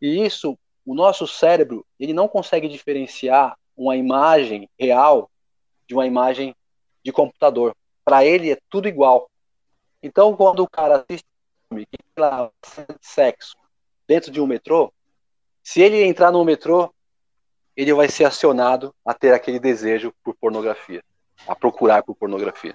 E 0.00 0.24
isso, 0.24 0.56
o 0.86 0.94
nosso 0.94 1.26
cérebro, 1.26 1.84
ele 1.98 2.12
não 2.12 2.28
consegue 2.28 2.68
diferenciar 2.68 3.58
uma 3.76 3.96
imagem 3.96 4.70
real 4.78 5.28
de 5.84 5.94
uma 5.94 6.06
imagem 6.06 6.54
de 7.04 7.10
computador. 7.10 7.74
Para 8.04 8.24
ele 8.24 8.52
é 8.52 8.58
tudo 8.70 8.86
igual. 8.86 9.28
Então, 10.00 10.36
quando 10.36 10.60
o 10.60 10.70
cara 10.70 10.98
assiste 10.98 11.26
filme 11.68 11.86
que 11.86 11.98
lá 12.16 12.52
sexo 13.00 13.56
dentro 14.06 14.30
de 14.30 14.40
um 14.40 14.46
metrô, 14.46 14.92
se 15.60 15.80
ele 15.82 16.04
entrar 16.04 16.30
no 16.30 16.44
metrô, 16.44 16.94
ele 17.76 17.92
vai 17.92 18.08
ser 18.08 18.24
acionado 18.24 18.94
a 19.04 19.14
ter 19.14 19.32
aquele 19.32 19.58
desejo 19.58 20.12
por 20.22 20.34
pornografia, 20.34 21.02
a 21.46 21.54
procurar 21.54 22.02
por 22.02 22.14
pornografia. 22.14 22.74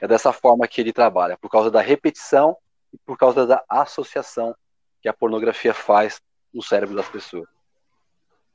É 0.00 0.06
dessa 0.06 0.32
forma 0.32 0.68
que 0.68 0.80
ele 0.80 0.92
trabalha, 0.92 1.36
por 1.38 1.50
causa 1.50 1.70
da 1.70 1.80
repetição 1.80 2.56
e 2.92 2.98
por 2.98 3.16
causa 3.16 3.46
da 3.46 3.62
associação 3.68 4.54
que 5.00 5.08
a 5.08 5.12
pornografia 5.12 5.72
faz 5.72 6.20
no 6.52 6.62
cérebro 6.62 6.94
das 6.94 7.08
pessoas. 7.08 7.48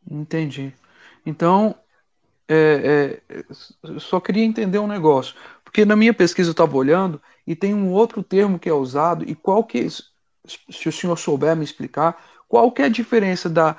Entendi. 0.09 0.73
Então, 1.25 1.75
é, 2.47 3.21
é, 3.29 3.99
só 3.99 4.19
queria 4.19 4.43
entender 4.43 4.77
um 4.77 4.87
negócio, 4.87 5.35
porque 5.63 5.85
na 5.85 5.95
minha 5.95 6.13
pesquisa 6.13 6.49
eu 6.49 6.53
estava 6.53 6.75
olhando 6.75 7.21
e 7.47 7.55
tem 7.55 7.73
um 7.73 7.91
outro 7.91 8.21
termo 8.21 8.59
que 8.59 8.69
é 8.69 8.73
usado 8.73 9.27
e 9.27 9.33
qual 9.33 9.63
que, 9.63 9.87
se 9.89 10.89
o 10.89 10.91
senhor 10.91 11.17
souber 11.17 11.55
me 11.55 11.63
explicar, 11.63 12.21
qual 12.47 12.71
que 12.71 12.81
é 12.81 12.85
a 12.85 12.89
diferença 12.89 13.49
da 13.49 13.75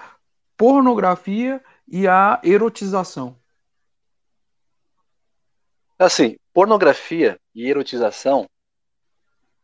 pornografia 0.56 1.62
e 1.86 2.06
a 2.08 2.40
erotização? 2.42 3.36
Assim, 5.98 6.36
pornografia 6.52 7.38
e 7.54 7.68
erotização 7.68 8.48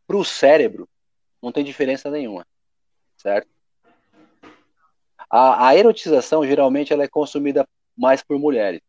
para 0.07 0.17
o 0.17 0.25
cérebro 0.25 0.89
não 1.43 1.51
tem 1.53 1.65
diferença 1.65 2.11
nenhuma, 2.11 2.47
certo? 3.17 3.49
A, 5.29 5.69
a, 5.69 5.77
erotização 5.77 6.47
geralmente 6.47 6.93
ela 6.93 7.05
é 7.05 7.09
consumida 7.09 7.67
mais 7.97 8.23
por 8.23 8.39
mulheres, 8.39 8.81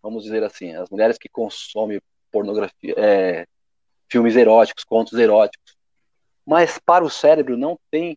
vamos 0.00 0.22
dizer 0.22 0.44
assim, 0.44 0.74
as 0.74 0.88
mulheres 0.88 1.18
que 1.18 1.28
consomem 1.28 2.00
pornografia, 2.30 2.94
é, 2.96 3.46
filmes 4.08 4.36
eróticos, 4.36 4.84
contos 4.84 5.18
eróticos, 5.18 5.76
mas 6.46 6.78
para 6.78 7.04
o 7.04 7.10
cérebro 7.10 7.56
não 7.56 7.78
tem 7.90 8.16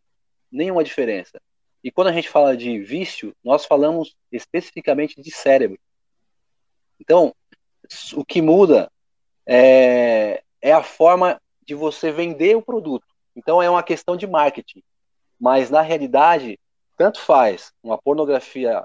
nenhuma 0.51 0.83
diferença. 0.83 1.41
E 1.85 1.91
quando 1.91 2.07
a 2.07 2.11
gente 2.11 2.27
fala 2.27 2.57
de 2.57 2.79
vício, 2.79 3.31
nós 3.43 3.63
falamos 3.63 4.15
especificamente 4.31 5.21
de 5.21 5.29
cérebro. 5.29 5.77
Então, 6.99 7.31
o 8.15 8.25
que 8.25 8.41
muda 8.41 8.91
é, 9.45 10.41
é 10.59 10.73
a 10.73 10.81
forma 10.81 11.39
de 11.63 11.75
você 11.75 12.11
vender 12.11 12.57
o 12.57 12.61
produto. 12.63 13.05
Então, 13.35 13.61
é 13.61 13.69
uma 13.69 13.83
questão 13.83 14.17
de 14.17 14.25
marketing. 14.25 14.81
Mas, 15.39 15.69
na 15.69 15.81
realidade, 15.81 16.59
tanto 16.97 17.21
faz 17.21 17.71
uma 17.83 17.99
pornografia, 17.99 18.83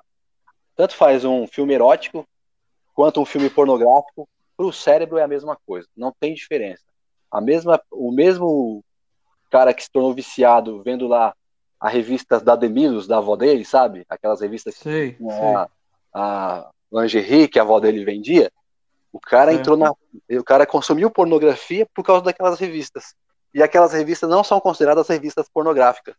tanto 0.77 0.95
faz 0.95 1.25
um 1.25 1.47
filme 1.47 1.73
erótico, 1.73 2.29
quanto 2.93 3.19
um 3.19 3.25
filme 3.25 3.49
pornográfico, 3.49 4.29
para 4.59 4.67
o 4.67 4.73
cérebro 4.75 5.17
é 5.17 5.23
a 5.23 5.29
mesma 5.29 5.57
coisa, 5.67 5.89
não 5.97 6.13
tem 6.21 6.35
diferença. 6.35 6.85
A 7.31 7.41
mesma, 7.41 7.81
o 7.91 8.13
mesmo 8.13 8.85
cara 9.49 9.73
que 9.73 9.83
se 9.83 9.91
tornou 9.91 10.13
viciado 10.13 10.83
vendo 10.83 11.09
lá 11.09 11.35
a 11.81 11.89
revista 11.89 12.39
da 12.39 12.55
Demilos, 12.55 13.07
da 13.07 13.17
avó 13.19 13.35
dele, 13.35 13.65
sabe? 13.65 14.05
Aquelas 14.09 14.41
revistas 14.41 14.75
sei, 14.75 15.15
que 15.15 15.25
a, 15.25 15.69
a 16.13 16.71
lingerie 16.93 17.49
que 17.49 17.59
a 17.59 17.63
avó 17.63 17.81
dele 17.81 18.05
vendia. 18.05 18.53
O 19.13 19.19
cara 19.19 19.53
entrou 19.53 19.77
na. 19.77 19.91
O 19.91 20.45
cara 20.45 20.67
consumiu 20.67 21.11
pornografia 21.11 21.87
por 21.95 22.05
causa 22.05 22.25
daquelas 22.25 22.61
revistas. 22.61 23.15
E 23.53 23.63
aquelas 23.63 23.93
revistas 23.93 24.29
não 24.29 24.45
são 24.45 24.61
consideradas 24.61 25.09
revistas 25.09 25.49
pornográficas. 25.49 26.15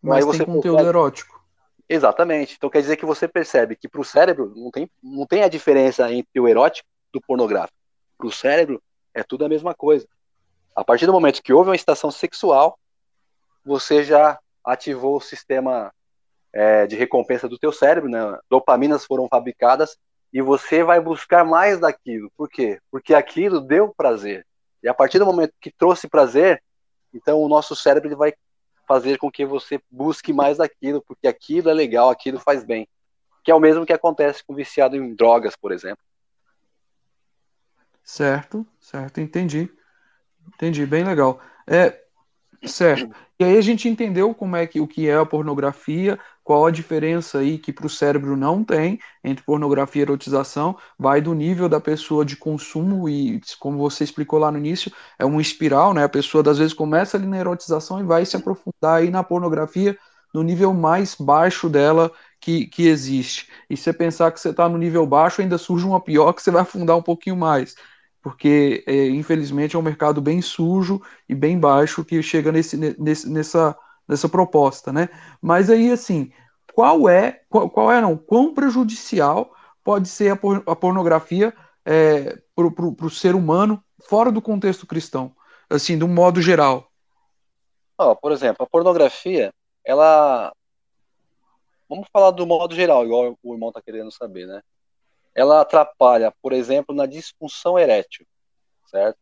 Mas 0.00 0.24
tem 0.24 0.44
conteúdo 0.44 0.76
percebe... 0.76 0.88
erótico. 0.88 1.40
Exatamente. 1.88 2.54
Então 2.56 2.70
quer 2.70 2.82
dizer 2.82 2.96
que 2.96 3.04
você 3.04 3.26
percebe 3.26 3.74
que 3.74 3.88
para 3.88 4.00
o 4.00 4.04
cérebro 4.04 4.52
não 4.54 4.70
tem, 4.70 4.88
não 5.02 5.26
tem 5.26 5.42
a 5.42 5.48
diferença 5.48 6.12
entre 6.12 6.38
o 6.38 6.46
erótico 6.46 6.88
do 7.12 7.20
pornográfico. 7.20 7.76
Para 8.16 8.28
o 8.28 8.32
cérebro 8.32 8.80
é 9.12 9.24
tudo 9.24 9.44
a 9.44 9.48
mesma 9.48 9.74
coisa. 9.74 10.06
A 10.76 10.84
partir 10.84 11.06
do 11.06 11.12
momento 11.12 11.42
que 11.42 11.52
houve 11.52 11.70
uma 11.70 11.76
estação 11.76 12.12
sexual, 12.12 12.78
você 13.64 14.04
já 14.04 14.38
ativou 14.64 15.16
o 15.16 15.20
sistema 15.20 15.92
é, 16.52 16.86
de 16.86 16.96
recompensa 16.96 17.48
do 17.48 17.58
teu 17.58 17.72
cérebro, 17.72 18.10
né? 18.10 18.38
Dopaminas 18.48 19.04
foram 19.04 19.28
fabricadas 19.28 19.96
e 20.32 20.40
você 20.40 20.82
vai 20.82 21.00
buscar 21.00 21.44
mais 21.44 21.80
daquilo. 21.80 22.30
Por 22.36 22.48
quê? 22.48 22.80
Porque 22.90 23.14
aquilo 23.14 23.60
deu 23.60 23.92
prazer. 23.94 24.46
E 24.82 24.88
a 24.88 24.94
partir 24.94 25.18
do 25.18 25.26
momento 25.26 25.52
que 25.60 25.70
trouxe 25.70 26.08
prazer, 26.08 26.62
então 27.12 27.40
o 27.40 27.48
nosso 27.48 27.74
cérebro 27.74 28.08
ele 28.08 28.16
vai 28.16 28.32
fazer 28.86 29.18
com 29.18 29.30
que 29.30 29.44
você 29.44 29.80
busque 29.90 30.32
mais 30.32 30.58
daquilo, 30.58 31.02
porque 31.06 31.28
aquilo 31.28 31.70
é 31.70 31.74
legal, 31.74 32.10
aquilo 32.10 32.40
faz 32.40 32.64
bem. 32.64 32.88
Que 33.44 33.50
é 33.50 33.54
o 33.54 33.60
mesmo 33.60 33.86
que 33.86 33.92
acontece 33.92 34.44
com 34.44 34.54
viciado 34.54 34.96
em 34.96 35.14
drogas, 35.14 35.54
por 35.56 35.72
exemplo. 35.72 36.02
Certo, 38.02 38.66
certo, 38.80 39.20
entendi. 39.20 39.70
Entendi, 40.48 40.84
bem 40.84 41.04
legal. 41.04 41.40
É, 41.66 42.02
certo. 42.64 43.08
E 43.38 43.44
aí 43.44 43.56
a 43.56 43.60
gente 43.60 43.88
entendeu 43.88 44.34
como 44.34 44.54
é 44.56 44.66
que 44.66 44.80
o 44.80 44.86
que 44.86 45.08
é 45.08 45.16
a 45.16 45.24
pornografia, 45.24 46.18
qual 46.44 46.66
a 46.66 46.70
diferença 46.70 47.38
aí 47.38 47.58
que 47.58 47.72
para 47.72 47.86
o 47.86 47.90
cérebro 47.90 48.36
não 48.36 48.62
tem 48.62 48.98
entre 49.24 49.42
pornografia 49.44 50.02
e 50.02 50.04
erotização, 50.04 50.76
vai 50.98 51.20
do 51.22 51.32
nível 51.34 51.68
da 51.68 51.80
pessoa 51.80 52.24
de 52.24 52.36
consumo 52.36 53.08
e, 53.08 53.40
como 53.58 53.78
você 53.78 54.04
explicou 54.04 54.38
lá 54.38 54.50
no 54.52 54.58
início, 54.58 54.92
é 55.18 55.24
uma 55.24 55.40
espiral, 55.40 55.94
né? 55.94 56.04
A 56.04 56.08
pessoa 56.08 56.48
às 56.50 56.58
vezes 56.58 56.74
começa 56.74 57.16
ali 57.16 57.26
na 57.26 57.38
erotização 57.38 57.98
e 58.00 58.02
vai 58.04 58.26
se 58.26 58.36
aprofundar 58.36 58.98
aí 58.98 59.10
na 59.10 59.24
pornografia 59.24 59.96
no 60.34 60.42
nível 60.42 60.72
mais 60.74 61.14
baixo 61.14 61.68
dela 61.68 62.12
que, 62.40 62.66
que 62.66 62.86
existe. 62.86 63.48
E 63.68 63.76
se 63.76 63.84
você 63.84 63.92
pensar 63.92 64.30
que 64.32 64.40
você 64.40 64.50
está 64.50 64.68
no 64.68 64.78
nível 64.78 65.06
baixo, 65.06 65.40
ainda 65.40 65.58
surge 65.58 65.84
uma 65.86 66.00
pior 66.00 66.32
que 66.32 66.42
você 66.42 66.50
vai 66.50 66.62
afundar 66.62 66.96
um 66.96 67.02
pouquinho 67.02 67.36
mais 67.36 67.74
porque 68.22 68.84
é, 68.86 69.08
infelizmente 69.08 69.76
é 69.76 69.78
um 69.78 69.82
mercado 69.82 70.20
bem 70.20 70.42
sujo 70.42 71.00
e 71.28 71.34
bem 71.34 71.58
baixo 71.58 72.04
que 72.04 72.22
chega 72.22 72.52
nesse, 72.52 72.76
nesse, 72.76 73.28
nessa, 73.28 73.76
nessa 74.06 74.28
proposta, 74.28 74.92
né? 74.92 75.08
Mas 75.40 75.70
aí, 75.70 75.90
assim, 75.90 76.30
qual 76.74 77.08
é, 77.08 77.42
qual, 77.48 77.70
qual 77.70 77.90
é 77.90 78.00
não, 78.00 78.16
quão 78.16 78.52
prejudicial 78.52 79.54
pode 79.82 80.08
ser 80.08 80.32
a, 80.32 80.36
por, 80.36 80.62
a 80.66 80.76
pornografia 80.76 81.54
é, 81.84 82.38
para 82.54 83.06
o 83.06 83.10
ser 83.10 83.34
humano 83.34 83.82
fora 84.08 84.30
do 84.30 84.42
contexto 84.42 84.86
cristão, 84.86 85.34
assim, 85.68 85.96
de 85.96 86.04
um 86.04 86.08
modo 86.08 86.42
geral? 86.42 86.90
Oh, 87.98 88.14
por 88.16 88.32
exemplo, 88.32 88.64
a 88.64 88.68
pornografia, 88.68 89.52
ela... 89.84 90.52
Vamos 91.88 92.06
falar 92.12 92.30
do 92.30 92.46
modo 92.46 92.74
geral, 92.74 93.04
igual 93.04 93.36
o 93.42 93.52
irmão 93.52 93.70
está 93.70 93.82
querendo 93.82 94.12
saber, 94.12 94.46
né? 94.46 94.62
Ela 95.34 95.60
atrapalha, 95.60 96.32
por 96.42 96.52
exemplo, 96.52 96.94
na 96.94 97.06
disfunção 97.06 97.78
erétil, 97.78 98.26
certo? 98.86 99.18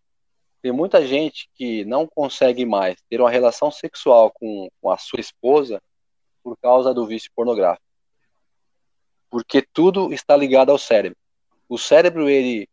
Tem 0.61 0.73
muita 0.73 1.07
gente 1.07 1.49
que 1.55 1.85
não 1.85 2.07
consegue 2.07 2.65
mais 2.65 3.01
ter 3.09 3.21
uma 3.21 3.31
relação 3.31 3.71
sexual 3.71 4.31
com, 4.33 4.69
com 4.81 4.91
a 4.91 4.99
sua 4.99 5.21
esposa 5.21 5.81
por 6.43 6.57
causa 6.57 6.93
do 6.93 7.07
vício 7.07 7.31
pornográfico. 7.35 7.85
Porque 9.31 9.63
tudo 9.63 10.13
está 10.13 10.37
ligado 10.37 10.71
ao 10.71 10.79
cérebro. 10.79 11.19
O 11.69 11.79
cérebro, 11.79 12.29
ele, 12.29 12.69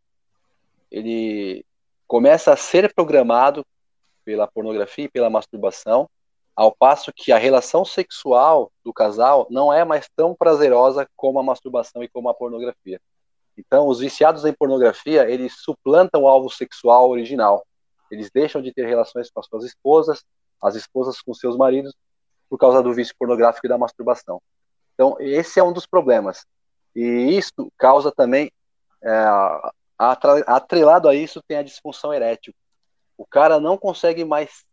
ele 0.90 1.64
começa 2.06 2.52
a 2.52 2.56
ser 2.56 2.92
programado 2.94 3.64
pela 4.24 4.48
pornografia 4.48 5.04
e 5.04 5.10
pela 5.10 5.30
masturbação, 5.30 6.08
ao 6.56 6.74
passo 6.74 7.12
que 7.12 7.30
a 7.30 7.38
relação 7.38 7.84
sexual 7.84 8.72
do 8.82 8.92
casal 8.92 9.46
não 9.50 9.72
é 9.72 9.84
mais 9.84 10.08
tão 10.16 10.34
prazerosa 10.34 11.06
como 11.14 11.38
a 11.38 11.42
masturbação 11.42 12.02
e 12.02 12.08
como 12.08 12.28
a 12.28 12.34
pornografia. 12.34 13.00
Então, 13.56 13.88
os 13.88 14.00
viciados 14.00 14.44
em 14.44 14.52
pornografia, 14.52 15.28
eles 15.30 15.54
suplantam 15.58 16.22
o 16.22 16.28
alvo 16.28 16.50
sexual 16.50 17.10
original. 17.10 17.66
Eles 18.10 18.30
deixam 18.30 18.60
de 18.60 18.72
ter 18.72 18.86
relações 18.86 19.30
com 19.30 19.40
as 19.40 19.46
suas 19.46 19.64
esposas, 19.64 20.24
as 20.62 20.74
esposas 20.74 21.20
com 21.20 21.34
seus 21.34 21.56
maridos, 21.56 21.94
por 22.48 22.58
causa 22.58 22.82
do 22.82 22.92
vício 22.92 23.14
pornográfico 23.18 23.66
e 23.66 23.68
da 23.68 23.78
masturbação. 23.78 24.40
Então, 24.94 25.16
esse 25.20 25.58
é 25.58 25.64
um 25.64 25.72
dos 25.72 25.86
problemas. 25.86 26.44
E 26.94 27.36
isso 27.36 27.70
causa 27.76 28.12
também 28.12 28.50
é, 29.02 29.26
atrelado 30.46 31.08
a 31.08 31.14
isso 31.14 31.42
tem 31.46 31.58
a 31.58 31.62
disfunção 31.62 32.12
erétil. 32.12 32.54
O 33.16 33.26
cara 33.26 33.58
não 33.60 33.76
consegue 33.76 34.24
mais 34.24 34.64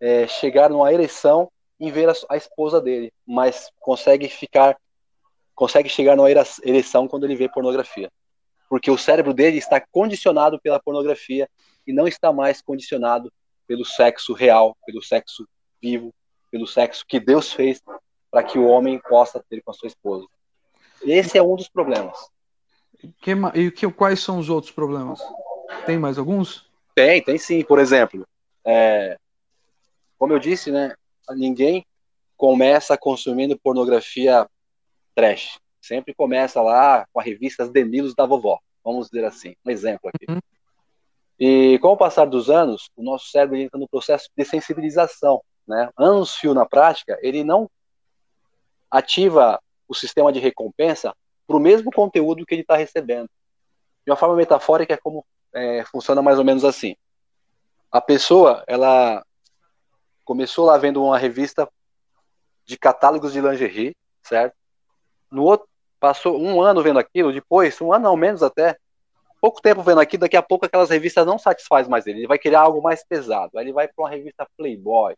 é, 0.00 0.26
chegar 0.26 0.70
numa 0.70 0.92
ereção 0.92 1.50
em 1.80 1.90
ver 1.90 2.08
a, 2.08 2.12
a, 2.30 2.36
esposa 2.36 2.80
dele, 2.80 3.12
mas 3.26 3.70
consegue 3.78 4.28
ficar, 4.28 4.76
consegue 5.54 5.88
chegar 5.88 6.16
numa 6.16 6.30
ereção 6.30 7.06
quando 7.06 7.24
ele 7.24 7.36
vê 7.36 7.48
pornografia, 7.48 8.10
porque 8.68 8.90
o 8.90 8.98
cérebro 8.98 9.32
dele 9.32 9.58
está 9.58 9.80
condicionado 9.80 10.60
pela 10.60 10.80
pornografia 10.80 11.48
e 11.86 11.92
não 11.92 12.06
está 12.06 12.32
mais 12.32 12.60
condicionado 12.60 13.32
pelo 13.66 13.84
sexo 13.84 14.32
real, 14.32 14.76
pelo 14.86 15.02
sexo 15.02 15.48
vivo, 15.80 16.14
pelo 16.50 16.66
sexo 16.66 17.04
que 17.06 17.18
Deus 17.18 17.52
fez 17.52 17.80
para 18.30 18.42
que 18.42 18.58
o 18.58 18.66
homem 18.66 19.00
possa 19.08 19.42
ter 19.48 19.62
com 19.62 19.70
a 19.70 19.74
sua 19.74 19.86
esposa. 19.86 20.26
Esse 21.02 21.38
é 21.38 21.42
um 21.42 21.56
dos 21.56 21.68
problemas. 21.68 22.18
Que, 23.20 23.32
e 23.54 23.70
que, 23.70 23.90
quais 23.90 24.20
são 24.20 24.38
os 24.38 24.48
outros 24.48 24.72
problemas? 24.72 25.20
Tem 25.86 25.98
mais 25.98 26.18
alguns? 26.18 26.68
Tem, 26.94 27.22
tem 27.22 27.38
sim. 27.38 27.62
Por 27.62 27.78
exemplo, 27.78 28.26
é, 28.64 29.16
como 30.18 30.32
eu 30.32 30.38
disse, 30.38 30.70
né, 30.70 30.94
ninguém 31.30 31.86
começa 32.36 32.98
consumindo 32.98 33.58
pornografia 33.58 34.48
trash. 35.14 35.58
Sempre 35.88 36.14
começa 36.14 36.60
lá 36.60 37.06
com 37.10 37.18
a 37.18 37.22
revista 37.22 37.66
Demilos 37.66 38.14
da 38.14 38.26
vovó, 38.26 38.58
vamos 38.84 39.08
dizer 39.08 39.24
assim, 39.24 39.56
um 39.64 39.70
exemplo 39.70 40.10
aqui. 40.14 40.30
Uhum. 40.30 40.38
E 41.40 41.78
com 41.78 41.88
o 41.88 41.96
passar 41.96 42.26
dos 42.26 42.50
anos, 42.50 42.90
o 42.94 43.02
nosso 43.02 43.30
cérebro 43.30 43.56
entra 43.56 43.80
no 43.80 43.88
processo 43.88 44.28
de 44.36 44.44
sensibilização, 44.44 45.40
né? 45.66 45.88
Anos 45.96 46.34
fio 46.34 46.52
na 46.52 46.66
prática, 46.66 47.18
ele 47.22 47.42
não 47.42 47.70
ativa 48.90 49.58
o 49.88 49.94
sistema 49.94 50.30
de 50.30 50.38
recompensa 50.40 51.14
para 51.46 51.56
o 51.56 51.60
mesmo 51.60 51.90
conteúdo 51.90 52.44
que 52.44 52.54
ele 52.54 52.62
está 52.62 52.76
recebendo. 52.76 53.30
De 54.04 54.10
uma 54.10 54.16
forma 54.16 54.36
metafórica, 54.36 54.92
é 54.92 54.98
como 54.98 55.24
é, 55.54 55.84
funciona 55.86 56.20
mais 56.20 56.38
ou 56.38 56.44
menos 56.44 56.66
assim. 56.66 56.94
A 57.90 58.00
pessoa, 58.02 58.62
ela 58.66 59.24
começou 60.22 60.66
lá 60.66 60.76
vendo 60.76 61.02
uma 61.02 61.16
revista 61.16 61.66
de 62.66 62.76
catálogos 62.76 63.32
de 63.32 63.40
lingerie, 63.40 63.96
certo? 64.22 64.54
No 65.30 65.44
outro, 65.44 65.66
passou 65.98 66.40
um 66.40 66.60
ano 66.60 66.82
vendo 66.82 66.98
aquilo, 66.98 67.32
depois, 67.32 67.80
um 67.80 67.92
ano 67.92 68.08
ao 68.08 68.16
menos 68.16 68.42
até, 68.42 68.76
pouco 69.40 69.60
tempo 69.60 69.82
vendo 69.82 70.00
aquilo, 70.00 70.22
daqui 70.22 70.36
a 70.36 70.42
pouco 70.42 70.66
aquelas 70.66 70.90
revistas 70.90 71.26
não 71.26 71.38
satisfaz 71.38 71.88
mais 71.88 72.06
ele, 72.06 72.20
ele 72.20 72.26
vai 72.26 72.38
querer 72.38 72.56
algo 72.56 72.82
mais 72.82 73.04
pesado, 73.04 73.58
aí 73.58 73.64
ele 73.64 73.72
vai 73.72 73.88
para 73.88 74.02
uma 74.02 74.10
revista 74.10 74.48
Playboy. 74.56 75.16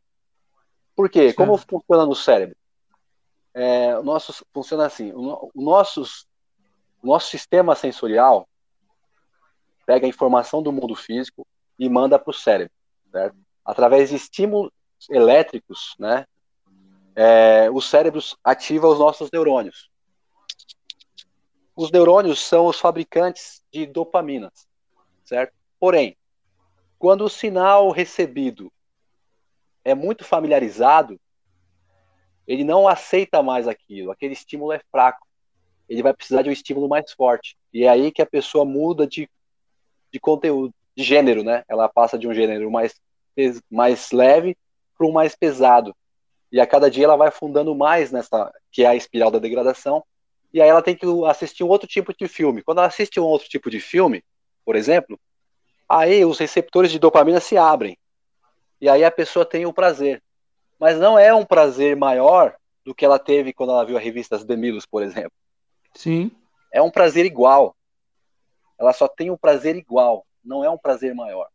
Por 0.95 1.09
quê? 1.09 1.31
Sim. 1.31 1.37
Como 1.37 1.57
funciona 1.57 2.07
no 2.07 2.15
cérebro? 2.15 2.57
É, 3.53 3.99
o 3.99 4.03
nosso 4.03 4.45
funciona 4.53 4.87
assim, 4.87 5.13
o, 5.13 5.51
o, 5.55 5.63
nossos, 5.63 6.27
o 7.03 7.07
nosso 7.07 7.31
sistema 7.31 7.75
sensorial 7.75 8.49
pega 9.85 10.07
a 10.07 10.09
informação 10.09 10.63
do 10.63 10.71
mundo 10.71 10.95
físico 10.95 11.47
e 11.79 11.89
manda 11.89 12.19
para 12.19 12.31
o 12.31 12.35
cérebro, 12.35 12.73
certo? 13.11 13.37
Através 13.65 14.11
de 14.11 14.17
estímulos 14.17 14.71
elétricos, 15.09 15.95
né? 15.99 16.27
É, 17.17 17.69
o 17.71 17.81
cérebro 17.81 18.21
ativa 18.45 18.87
os 18.87 18.99
nossos 18.99 19.31
neurônios. 19.33 19.90
Os 21.81 21.91
neurônios 21.91 22.41
são 22.41 22.67
os 22.67 22.79
fabricantes 22.79 23.63
de 23.73 23.87
dopaminas, 23.87 24.69
certo? 25.25 25.55
Porém, 25.79 26.15
quando 26.99 27.25
o 27.25 27.31
sinal 27.31 27.91
recebido 27.91 28.71
é 29.83 29.95
muito 29.95 30.23
familiarizado, 30.23 31.19
ele 32.47 32.65
não 32.65 32.87
aceita 32.87 33.43
mais 33.43 33.67
aquilo, 33.67 34.11
aquele 34.11 34.35
estímulo 34.35 34.73
é 34.73 34.81
fraco. 34.93 35.27
Ele 35.89 36.03
vai 36.03 36.13
precisar 36.13 36.43
de 36.43 36.51
um 36.51 36.53
estímulo 36.53 36.87
mais 36.87 37.13
forte. 37.13 37.57
E 37.73 37.85
é 37.85 37.89
aí 37.89 38.13
que 38.13 38.21
a 38.21 38.27
pessoa 38.27 38.67
muda 38.67 39.07
de, 39.07 39.27
de 40.13 40.21
conteúdo, 40.21 40.75
de 40.95 41.03
gênero, 41.03 41.43
né? 41.43 41.65
Ela 41.67 41.89
passa 41.89 42.19
de 42.19 42.29
um 42.29 42.35
gênero 42.35 42.71
mais, 42.71 43.01
mais 43.71 44.13
leve 44.13 44.55
para 44.99 45.07
um 45.07 45.13
mais 45.13 45.35
pesado. 45.35 45.97
E 46.53 46.61
a 46.61 46.67
cada 46.67 46.91
dia 46.91 47.05
ela 47.07 47.17
vai 47.17 47.29
afundando 47.29 47.75
mais 47.75 48.13
nessa, 48.13 48.53
que 48.71 48.83
é 48.83 48.87
a 48.87 48.95
espiral 48.95 49.31
da 49.31 49.39
degradação. 49.39 50.05
E 50.53 50.61
aí 50.61 50.69
ela 50.69 50.83
tem 50.83 50.97
que 50.97 51.07
assistir 51.27 51.63
um 51.63 51.69
outro 51.69 51.87
tipo 51.87 52.15
de 52.17 52.27
filme. 52.27 52.63
Quando 52.63 52.79
ela 52.79 52.89
assiste 52.89 53.21
um 53.21 53.25
outro 53.25 53.49
tipo 53.49 53.71
de 53.71 53.81
filme, 53.81 54.25
por 54.65 54.75
exemplo, 54.75 55.19
aí 55.89 56.25
os 56.25 56.39
receptores 56.39 56.91
de 56.91 56.99
dopamina 56.99 57.41
se 57.41 57.57
abrem. 57.57 57.97
E 58.81 58.89
aí 58.89 59.05
a 59.05 59.11
pessoa 59.11 59.45
tem 59.45 59.67
o 59.67 59.73
prazer. 59.73 60.23
Mas 60.79 60.99
não 60.99 61.19
é 61.19 61.33
um 61.35 61.45
prazer 61.45 61.95
maior 61.95 62.57
do 62.85 62.95
que 62.95 63.05
ela 63.05 63.19
teve 63.19 63.53
quando 63.53 63.71
ela 63.71 63.85
viu 63.85 63.97
a 63.97 64.01
revista 64.01 64.39
Demilos, 64.45 64.87
por 64.87 65.03
exemplo. 65.03 65.33
Sim. 65.95 66.31
É 66.73 66.81
um 66.81 66.91
prazer 66.91 67.27
igual. 67.27 67.77
Ela 68.79 68.93
só 68.93 69.07
tem 69.07 69.31
um 69.31 69.37
prazer 69.37 69.77
igual, 69.77 70.27
não 70.43 70.65
é 70.65 70.71
um 70.71 70.79
prazer 70.79 71.15
maior. 71.15 71.49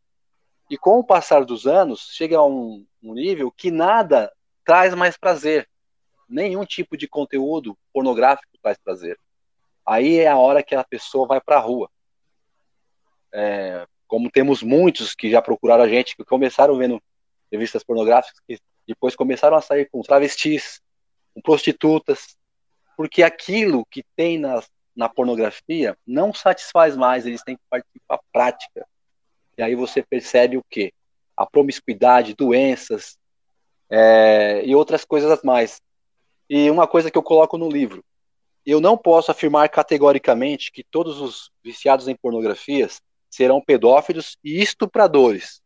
E 0.70 0.78
com 0.78 1.00
o 1.00 1.04
passar 1.04 1.44
dos 1.44 1.66
anos, 1.66 2.12
chega 2.14 2.38
a 2.38 2.46
um, 2.46 2.86
um 3.02 3.14
nível 3.14 3.52
que 3.52 3.72
nada 3.72 4.32
traz 4.64 4.94
mais 4.94 5.18
prazer. 5.18 5.68
Nenhum 6.30 6.66
tipo 6.66 6.96
de 6.96 7.08
conteúdo 7.08 7.78
pornográfico 7.92 8.55
traz 8.66 8.78
prazer. 8.80 9.20
Aí 9.86 10.18
é 10.18 10.28
a 10.28 10.38
hora 10.38 10.64
que 10.64 10.74
a 10.74 10.84
pessoa 10.84 11.28
vai 11.28 11.40
para 11.40 11.58
a 11.58 11.60
rua. 11.60 11.88
É, 13.32 13.86
como 14.08 14.32
temos 14.32 14.64
muitos 14.64 15.14
que 15.14 15.30
já 15.30 15.40
procuraram 15.40 15.84
a 15.84 15.88
gente, 15.88 16.16
que 16.16 16.26
começaram 16.26 16.76
vendo 16.76 17.00
revistas 17.52 17.84
pornográficas, 17.84 18.40
que 18.48 18.58
depois 18.88 19.16
começaram 19.16 19.56
a 19.56 19.62
sair 19.62 19.88
com 19.92 20.02
travestis, 20.02 20.82
com 21.34 21.42
prostitutas, 21.42 22.36
porque 22.98 23.22
aquilo 23.22 23.86
que 23.86 24.04
tem 24.16 24.40
na, 24.40 24.64
na 24.96 25.08
pornografia 25.08 25.96
não 26.08 26.34
satisfaz 26.34 26.96
mais, 26.96 27.28
eles 27.28 27.44
têm 27.44 27.56
que 27.56 27.64
partir 27.70 28.02
para 28.08 28.18
a 28.18 28.24
prática. 28.32 28.88
E 29.58 29.62
aí 29.62 29.76
você 29.76 30.02
percebe 30.02 30.58
o 30.58 30.66
quê? 30.68 30.92
A 31.38 31.46
promiscuidade, 31.46 32.34
doenças 32.34 33.18
é, 33.90 34.64
e 34.66 34.74
outras 34.74 35.06
coisas 35.06 35.44
mais. 35.44 35.80
E 36.50 36.70
uma 36.72 36.88
coisa 36.88 37.12
que 37.12 37.18
eu 37.18 37.24
coloco 37.24 37.58
no 37.58 37.70
livro, 37.70 38.04
eu 38.66 38.82
não 38.82 38.98
posso 38.98 39.32
afirmar 39.32 39.70
categoricamente 39.70 40.72
que 40.72 40.84
todos 40.84 41.22
os 41.22 41.52
viciados 41.64 42.08
em 42.08 42.16
pornografias 42.16 43.02
serão 43.30 43.62
pedófilos 43.62 44.38
e 44.44 44.62
estupradores. 44.62 45.62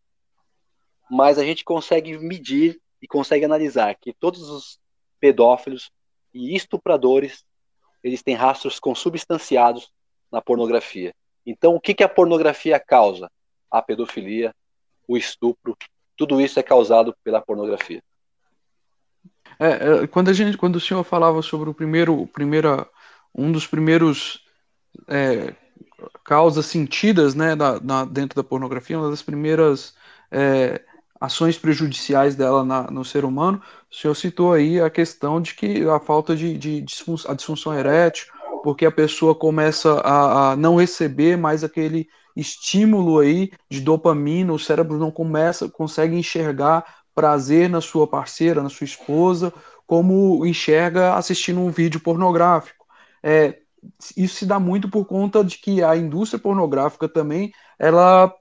Mas 1.09 1.37
a 1.37 1.45
gente 1.45 1.63
consegue 1.63 2.17
medir 2.17 2.79
e 3.01 3.07
consegue 3.07 3.45
analisar 3.45 3.95
que 3.95 4.13
todos 4.13 4.49
os 4.49 4.79
pedófilos 5.19 5.91
e 6.33 6.55
estupradores 6.55 7.45
eles 8.03 8.21
têm 8.21 8.35
rastros 8.35 8.79
consubstanciados 8.79 9.91
na 10.31 10.41
pornografia. 10.41 11.13
Então, 11.45 11.75
o 11.75 11.79
que, 11.79 11.93
que 11.93 12.03
a 12.03 12.09
pornografia 12.09 12.79
causa? 12.79 13.29
A 13.71 13.81
pedofilia, 13.81 14.53
o 15.07 15.17
estupro, 15.17 15.75
tudo 16.15 16.39
isso 16.41 16.59
é 16.59 16.63
causado 16.63 17.15
pela 17.23 17.41
pornografia. 17.41 18.01
É, 19.59 20.03
é, 20.03 20.07
quando 20.07 20.29
a 20.29 20.33
gente, 20.33 20.57
quando 20.57 20.77
o 20.77 20.79
senhor 20.79 21.03
falava 21.03 21.41
sobre 21.41 21.69
o 21.69 21.73
primeiro, 21.73 22.25
primeira, 22.27 22.87
um 23.35 23.51
dos 23.51 23.67
primeiros 23.67 24.45
é, 25.07 25.53
causas 26.23 26.65
sentidas, 26.65 27.35
né, 27.35 27.55
da, 27.55 27.79
na, 27.79 28.05
dentro 28.05 28.35
da 28.35 28.43
pornografia, 28.43 28.97
uma 28.97 29.09
das 29.09 29.21
primeiras 29.21 29.93
é, 30.31 30.81
ações 31.19 31.57
prejudiciais 31.57 32.35
dela 32.35 32.63
na, 32.63 32.89
no 32.89 33.03
ser 33.03 33.25
humano, 33.25 33.61
o 33.91 33.95
senhor 33.95 34.15
citou 34.15 34.53
aí 34.53 34.79
a 34.79 34.89
questão 34.89 35.41
de 35.41 35.53
que 35.53 35.87
a 35.89 35.99
falta 35.99 36.35
de, 36.35 36.57
de 36.57 36.81
disfunção, 36.81 37.31
a 37.31 37.33
disfunção 37.33 37.77
erétil, 37.77 38.27
porque 38.63 38.85
a 38.85 38.91
pessoa 38.91 39.35
começa 39.35 39.99
a, 40.01 40.51
a, 40.51 40.55
não 40.55 40.77
receber 40.77 41.37
mais 41.37 41.63
aquele 41.63 42.07
estímulo 42.35 43.19
aí 43.19 43.51
de 43.69 43.81
dopamina, 43.81 44.53
o 44.53 44.59
cérebro 44.59 44.97
não 44.97 45.11
começa, 45.11 45.67
consegue 45.67 46.15
enxergar 46.15 46.98
prazer 47.19 47.69
na 47.69 47.81
sua 47.81 48.07
parceira, 48.07 48.63
na 48.63 48.69
sua 48.69 48.85
esposa, 48.85 49.53
como 49.85 50.45
enxerga 50.45 51.15
assistindo 51.15 51.59
um 51.59 51.69
vídeo 51.69 51.99
pornográfico. 51.99 52.85
É, 53.21 53.59
isso 54.15 54.35
se 54.35 54.45
dá 54.45 54.57
muito 54.57 54.87
por 54.89 55.03
conta 55.03 55.43
de 55.43 55.57
que 55.57 55.83
a 55.83 55.97
indústria 55.97 56.39
pornográfica 56.39 57.09
também 57.09 57.51
ela 57.77 58.33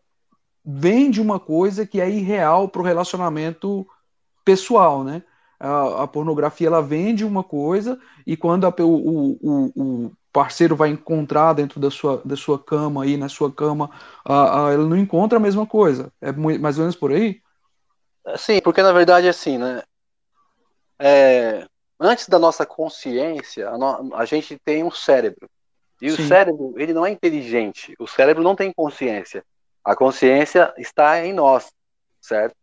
vende 0.65 1.21
uma 1.21 1.41
coisa 1.41 1.85
que 1.85 2.01
é 2.01 2.09
irreal 2.09 2.69
para 2.69 2.83
o 2.83 2.85
relacionamento 2.85 3.85
pessoal, 4.45 5.03
né? 5.03 5.25
A, 5.59 6.05
a, 6.05 6.07
pornografia 6.07 6.69
ela 6.69 6.81
vende 6.81 7.25
uma 7.25 7.43
coisa 7.43 7.99
e 8.25 8.37
quando 8.37 8.65
a, 8.65 8.73
o, 8.79 9.39
o, 9.43 9.73
o, 9.75 10.13
parceiro 10.33 10.77
vai 10.77 10.91
encontrar 10.91 11.53
dentro 11.53 11.81
da 11.81 11.91
sua, 11.91 12.23
da 12.25 12.37
sua 12.37 12.63
cama 12.63 13.03
aí 13.03 13.17
na 13.17 13.29
sua 13.29 13.51
cama, 13.51 13.91
a, 14.25 14.69
a, 14.69 14.75
ele 14.75 14.85
não 14.85 14.97
encontra 14.97 15.37
a 15.37 15.41
mesma 15.41 15.67
coisa. 15.67 16.13
É 16.21 16.31
mais 16.31 16.79
ou 16.79 16.83
menos 16.83 16.95
por 16.95 17.11
aí? 17.11 17.41
Sim, 18.37 18.61
porque 18.61 18.83
na 18.83 18.93
verdade 18.93 19.29
assim, 19.29 19.59
né? 19.59 19.83
É, 20.99 21.67
antes 21.99 22.29
da 22.29 22.39
nossa 22.39 22.67
consciência, 22.67 23.69
a, 23.69 23.79
no, 23.79 24.15
a 24.15 24.25
gente 24.25 24.59
tem 24.59 24.83
um 24.83 24.91
cérebro. 24.91 25.49
E 26.01 26.11
Sim. 26.11 26.23
o 26.23 26.29
cérebro, 26.29 26.75
ele 26.77 26.93
não 26.93 27.05
é 27.07 27.11
inteligente. 27.11 27.95
O 27.99 28.07
cérebro 28.07 28.43
não 28.43 28.55
tem 28.55 28.73
consciência. 28.73 29.45
A 29.85 29.97
consciência 29.97 30.73
está 30.77 31.25
em 31.25 31.33
nós, 31.33 31.73
certo? 32.21 32.55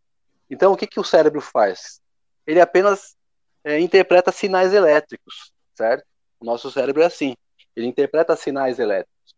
Então, 0.48 0.72
o 0.72 0.76
que, 0.76 0.86
que 0.86 1.00
o 1.00 1.04
cérebro 1.04 1.40
faz? 1.40 2.00
Ele 2.46 2.60
apenas 2.60 3.16
é, 3.64 3.80
interpreta 3.80 4.30
sinais 4.30 4.72
elétricos, 4.72 5.52
certo? 5.74 6.04
O 6.40 6.44
nosso 6.44 6.70
cérebro 6.70 7.02
é 7.02 7.06
assim. 7.06 7.34
Ele 7.74 7.86
interpreta 7.86 8.36
sinais 8.36 8.78
elétricos. 8.78 9.34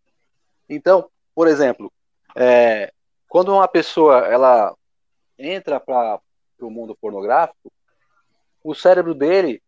Então, 0.68 1.09
Por 1.35 1.47
exemplo, 1.47 1.93
é, 2.35 2.93
quando 3.29 3.53
uma 3.53 3.68
pessoa 3.68 4.26
ela 4.26 4.74
entra 5.39 5.78
para 5.78 6.20
o 6.61 6.70
mundo 6.70 6.97
pornográfico, 6.97 7.72
o 8.62 8.74
cérebro 8.74 9.14
dele 9.14 9.62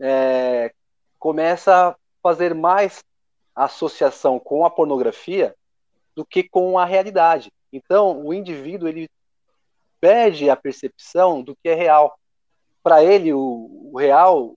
é, 0.00 0.72
começa 1.18 1.88
a 1.88 1.96
fazer 2.22 2.54
mais 2.54 3.04
associação 3.54 4.38
com 4.38 4.64
a 4.64 4.70
pornografia 4.70 5.54
do 6.14 6.24
que 6.24 6.42
com 6.42 6.78
a 6.78 6.84
realidade. 6.84 7.52
Então, 7.72 8.24
o 8.24 8.32
indivíduo 8.32 8.88
ele 8.88 9.08
perde 10.00 10.48
a 10.48 10.56
percepção 10.56 11.42
do 11.42 11.54
que 11.54 11.68
é 11.68 11.74
real. 11.74 12.18
Para 12.82 13.04
ele, 13.04 13.32
o, 13.32 13.90
o, 13.92 13.98
real 13.98 14.54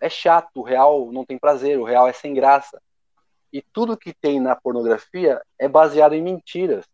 é 0.00 0.08
chato, 0.08 0.50
o 0.56 0.62
real 0.62 1.10
não 1.12 1.24
tem 1.24 1.38
prazer, 1.38 1.78
o 1.78 1.84
real 1.84 2.08
é 2.08 2.12
sem 2.12 2.34
graça. 2.34 2.82
E 3.52 3.62
tudo 3.62 3.96
que 3.96 4.12
tem 4.12 4.40
na 4.40 4.56
pornografia 4.56 5.40
é 5.58 5.68
baseado 5.68 6.14
em 6.14 6.22
mentiras. 6.22 6.84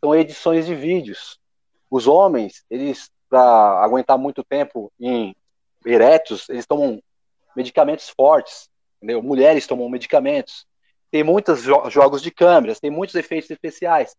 São 0.00 0.14
edições 0.14 0.66
de 0.66 0.74
vídeos. 0.74 1.40
Os 1.96 2.06
homens, 2.06 2.62
eles, 2.68 3.10
para 3.26 3.82
aguentar 3.82 4.18
muito 4.18 4.44
tempo 4.44 4.92
em 5.00 5.34
eretos, 5.82 6.46
eles 6.50 6.66
tomam 6.66 7.02
medicamentos 7.56 8.10
fortes. 8.10 8.68
Entendeu? 8.98 9.22
Mulheres 9.22 9.66
tomam 9.66 9.88
medicamentos. 9.88 10.66
Tem 11.10 11.24
muitos 11.24 11.62
jo 11.62 11.88
jogos 11.88 12.20
de 12.20 12.30
câmeras, 12.30 12.78
tem 12.78 12.90
muitos 12.90 13.14
efeitos 13.14 13.48
especiais. 13.48 14.14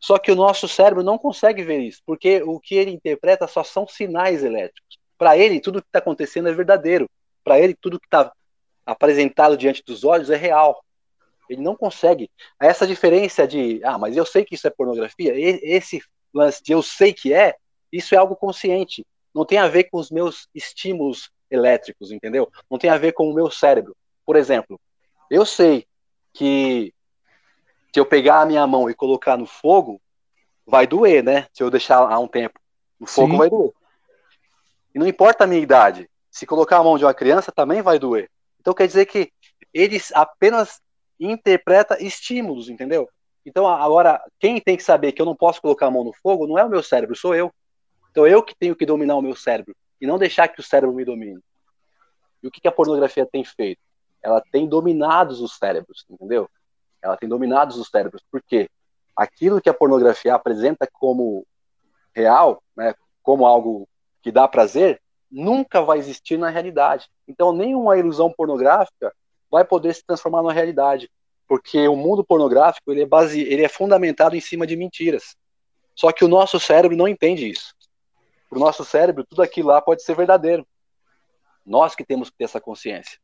Só 0.00 0.16
que 0.16 0.32
o 0.32 0.34
nosso 0.34 0.66
cérebro 0.66 1.02
não 1.02 1.18
consegue 1.18 1.62
ver 1.62 1.80
isso, 1.80 2.00
porque 2.06 2.42
o 2.42 2.58
que 2.58 2.74
ele 2.74 2.92
interpreta 2.92 3.46
só 3.46 3.62
são 3.62 3.86
sinais 3.86 4.42
elétricos. 4.42 4.98
Para 5.18 5.36
ele, 5.36 5.60
tudo 5.60 5.82
que 5.82 5.88
está 5.88 5.98
acontecendo 5.98 6.48
é 6.48 6.54
verdadeiro. 6.54 7.06
Para 7.44 7.60
ele, 7.60 7.74
tudo 7.74 8.00
que 8.00 8.06
está 8.06 8.32
apresentado 8.86 9.58
diante 9.58 9.82
dos 9.86 10.04
olhos 10.04 10.30
é 10.30 10.36
real. 10.36 10.82
Ele 11.50 11.60
não 11.60 11.76
consegue. 11.76 12.30
Essa 12.58 12.86
diferença 12.86 13.46
de, 13.46 13.82
ah, 13.84 13.98
mas 13.98 14.16
eu 14.16 14.24
sei 14.24 14.42
que 14.42 14.54
isso 14.54 14.66
é 14.66 14.70
pornografia, 14.70 15.34
esse 15.36 16.02
lance 16.34 16.62
de 16.62 16.72
eu 16.72 16.82
sei 16.82 17.12
que 17.12 17.32
é, 17.32 17.54
isso 17.92 18.14
é 18.14 18.18
algo 18.18 18.36
consciente. 18.36 19.06
Não 19.34 19.44
tem 19.44 19.58
a 19.58 19.68
ver 19.68 19.84
com 19.84 19.98
os 19.98 20.10
meus 20.10 20.48
estímulos 20.54 21.30
elétricos, 21.50 22.10
entendeu? 22.10 22.50
Não 22.70 22.78
tem 22.78 22.90
a 22.90 22.98
ver 22.98 23.12
com 23.12 23.28
o 23.28 23.34
meu 23.34 23.50
cérebro. 23.50 23.96
Por 24.24 24.36
exemplo, 24.36 24.80
eu 25.30 25.44
sei 25.44 25.86
que 26.32 26.92
se 27.92 28.00
eu 28.00 28.06
pegar 28.06 28.40
a 28.40 28.46
minha 28.46 28.66
mão 28.66 28.90
e 28.90 28.94
colocar 28.94 29.36
no 29.36 29.46
fogo, 29.46 30.00
vai 30.66 30.86
doer, 30.86 31.22
né? 31.22 31.46
Se 31.52 31.62
eu 31.62 31.70
deixar 31.70 31.98
há 31.98 32.18
um 32.18 32.26
tempo. 32.26 32.58
No 32.98 33.06
fogo 33.06 33.32
Sim. 33.32 33.38
vai 33.38 33.50
doer. 33.50 33.72
E 34.94 34.98
não 34.98 35.06
importa 35.06 35.44
a 35.44 35.46
minha 35.46 35.60
idade. 35.60 36.08
Se 36.30 36.46
colocar 36.46 36.78
a 36.78 36.82
mão 36.82 36.98
de 36.98 37.04
uma 37.04 37.14
criança, 37.14 37.52
também 37.52 37.82
vai 37.82 37.98
doer. 37.98 38.30
Então 38.60 38.74
quer 38.74 38.86
dizer 38.86 39.06
que 39.06 39.32
eles 39.72 40.10
apenas 40.12 40.80
interpreta 41.18 42.02
estímulos, 42.02 42.68
entendeu? 42.68 43.08
Então 43.44 43.66
agora, 43.68 44.22
quem 44.38 44.60
tem 44.60 44.76
que 44.76 44.82
saber 44.82 45.12
que 45.12 45.20
eu 45.20 45.26
não 45.26 45.36
posso 45.36 45.60
colocar 45.60 45.86
a 45.86 45.90
mão 45.90 46.04
no 46.04 46.12
fogo 46.12 46.46
não 46.46 46.58
é 46.58 46.64
o 46.64 46.68
meu 46.68 46.82
cérebro, 46.82 47.14
sou 47.14 47.34
eu. 47.34 47.52
Então 48.10 48.26
eu 48.26 48.42
que 48.42 48.54
tenho 48.54 48.74
que 48.74 48.86
dominar 48.86 49.16
o 49.16 49.22
meu 49.22 49.36
cérebro 49.36 49.74
e 50.00 50.06
não 50.06 50.18
deixar 50.18 50.48
que 50.48 50.60
o 50.60 50.62
cérebro 50.62 50.94
me 50.94 51.04
domine. 51.04 51.40
E 52.42 52.46
o 52.46 52.50
que, 52.50 52.68
a 52.68 52.72
pornografia 52.72 53.24
tem 53.24 53.42
feito? 53.42 53.80
Ela 54.22 54.42
tem 54.52 54.68
dominado 54.68 55.32
os 55.32 55.56
cérebros, 55.56 56.04
entendeu? 56.10 56.48
Ela 57.02 57.16
tem 57.16 57.26
dominado 57.26 57.70
os 57.74 57.88
cérebros. 57.88 58.22
Por 58.30 58.42
quê? 58.42 58.68
Aquilo 59.16 59.62
que 59.62 59.68
a 59.70 59.74
pornografia 59.74 60.34
apresenta 60.34 60.86
como 60.92 61.46
real, 62.14 62.62
né, 62.76 62.94
como 63.22 63.46
algo 63.46 63.88
que 64.20 64.30
dá 64.30 64.46
prazer, 64.46 65.00
nunca 65.30 65.80
vai 65.80 65.98
existir 65.98 66.38
na 66.38 66.50
realidade. 66.50 67.08
Então, 67.26 67.50
nenhuma 67.50 67.96
ilusão 67.96 68.30
pornográfica 68.30 69.14
vai 69.50 69.64
poder 69.64 69.94
se 69.94 70.04
transformar 70.04 70.42
na 70.42 70.52
realidade, 70.52 71.10
porque 71.46 71.86
o 71.88 71.96
mundo 71.96 72.24
pornográfico 72.24 72.90
ele 72.90 73.02
é, 73.02 73.06
base, 73.06 73.40
ele 73.40 73.64
é 73.64 73.68
fundamentado 73.68 74.36
em 74.36 74.40
cima 74.40 74.66
de 74.66 74.76
mentiras. 74.76 75.36
Só 75.94 76.10
que 76.10 76.24
o 76.24 76.28
nosso 76.28 76.58
cérebro 76.58 76.96
não 76.96 77.06
entende 77.06 77.48
isso. 77.48 77.74
Para 78.48 78.58
o 78.58 78.60
nosso 78.60 78.84
cérebro, 78.84 79.24
tudo 79.24 79.42
aquilo 79.42 79.68
lá 79.68 79.80
pode 79.80 80.02
ser 80.02 80.16
verdadeiro. 80.16 80.66
Nós 81.64 81.94
que 81.94 82.04
temos 82.04 82.30
que 82.30 82.36
ter 82.36 82.44
essa 82.44 82.60
consciência. 82.60 83.18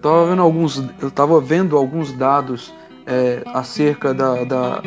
Eu 0.00 0.08
estava 0.08 0.24
vendo 0.24 0.42
alguns, 0.42 0.82
eu 1.02 1.10
tava 1.10 1.40
vendo 1.42 1.76
alguns 1.76 2.12
dados 2.12 2.72
é, 3.04 3.42
acerca 3.48 4.14
da, 4.14 4.44
da, 4.44 4.82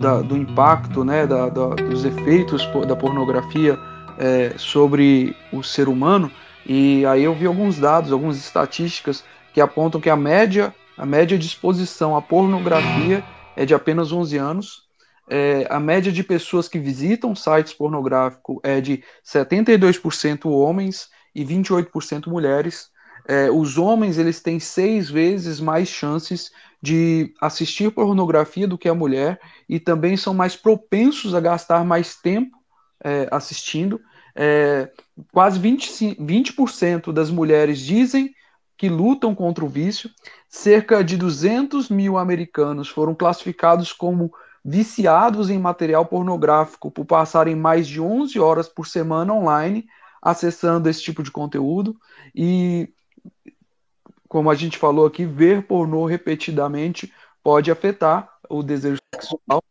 da, 0.00 0.20
do 0.20 0.36
impacto, 0.36 1.04
né, 1.04 1.28
da, 1.28 1.48
dos 1.48 2.04
efeitos 2.04 2.66
da 2.88 2.96
pornografia 2.96 3.78
é, 4.18 4.54
sobre 4.58 5.36
o 5.52 5.62
ser 5.62 5.88
humano. 5.88 6.28
E 6.66 7.06
aí 7.06 7.22
eu 7.22 7.32
vi 7.36 7.46
alguns 7.46 7.78
dados, 7.78 8.10
algumas 8.10 8.36
estatísticas 8.36 9.22
que 9.54 9.60
apontam 9.60 10.00
que 10.00 10.10
a 10.10 10.16
média, 10.16 10.74
a 10.98 11.06
média 11.06 11.38
de 11.38 11.46
exposição 11.46 12.16
à 12.16 12.20
pornografia 12.20 13.22
é 13.54 13.64
de 13.64 13.74
apenas 13.74 14.10
11 14.10 14.36
anos. 14.36 14.88
É, 15.28 15.68
a 15.70 15.78
média 15.78 16.10
de 16.10 16.24
pessoas 16.24 16.66
que 16.66 16.80
visitam 16.80 17.32
sites 17.36 17.72
pornográficos 17.72 18.58
é 18.64 18.80
de 18.80 19.04
72% 19.24 20.46
homens 20.50 21.08
e 21.32 21.44
28% 21.44 22.26
mulheres 22.26 22.89
é, 23.26 23.50
os 23.50 23.78
homens 23.78 24.18
eles 24.18 24.40
têm 24.40 24.58
seis 24.58 25.10
vezes 25.10 25.60
mais 25.60 25.88
chances 25.88 26.50
de 26.82 27.34
assistir 27.40 27.90
pornografia 27.90 28.66
do 28.66 28.78
que 28.78 28.88
a 28.88 28.94
mulher 28.94 29.40
e 29.68 29.78
também 29.78 30.16
são 30.16 30.32
mais 30.32 30.56
propensos 30.56 31.34
a 31.34 31.40
gastar 31.40 31.84
mais 31.84 32.16
tempo 32.16 32.56
é, 33.02 33.28
assistindo. 33.30 34.00
É, 34.34 34.90
quase 35.32 35.58
20%, 35.58 36.16
20 36.18 37.12
das 37.12 37.30
mulheres 37.30 37.78
dizem 37.78 38.34
que 38.76 38.88
lutam 38.88 39.34
contra 39.34 39.64
o 39.64 39.68
vício. 39.68 40.10
Cerca 40.48 41.04
de 41.04 41.16
200 41.16 41.90
mil 41.90 42.16
americanos 42.16 42.88
foram 42.88 43.14
classificados 43.14 43.92
como 43.92 44.32
viciados 44.64 45.50
em 45.50 45.58
material 45.58 46.06
pornográfico 46.06 46.90
por 46.90 47.04
passarem 47.04 47.54
mais 47.54 47.86
de 47.86 48.00
11 48.00 48.38
horas 48.38 48.68
por 48.68 48.86
semana 48.86 49.34
online 49.34 49.86
acessando 50.22 50.88
esse 50.88 51.02
tipo 51.02 51.22
de 51.22 51.30
conteúdo. 51.30 51.96
E 52.34 52.92
como 54.28 54.50
a 54.50 54.54
gente 54.54 54.78
falou 54.78 55.06
aqui, 55.06 55.24
ver 55.24 55.66
pornô 55.66 56.04
repetidamente 56.06 57.12
pode 57.42 57.70
afetar 57.70 58.30
o 58.48 58.62
desejo 58.62 59.00
sexual. 59.14 59.62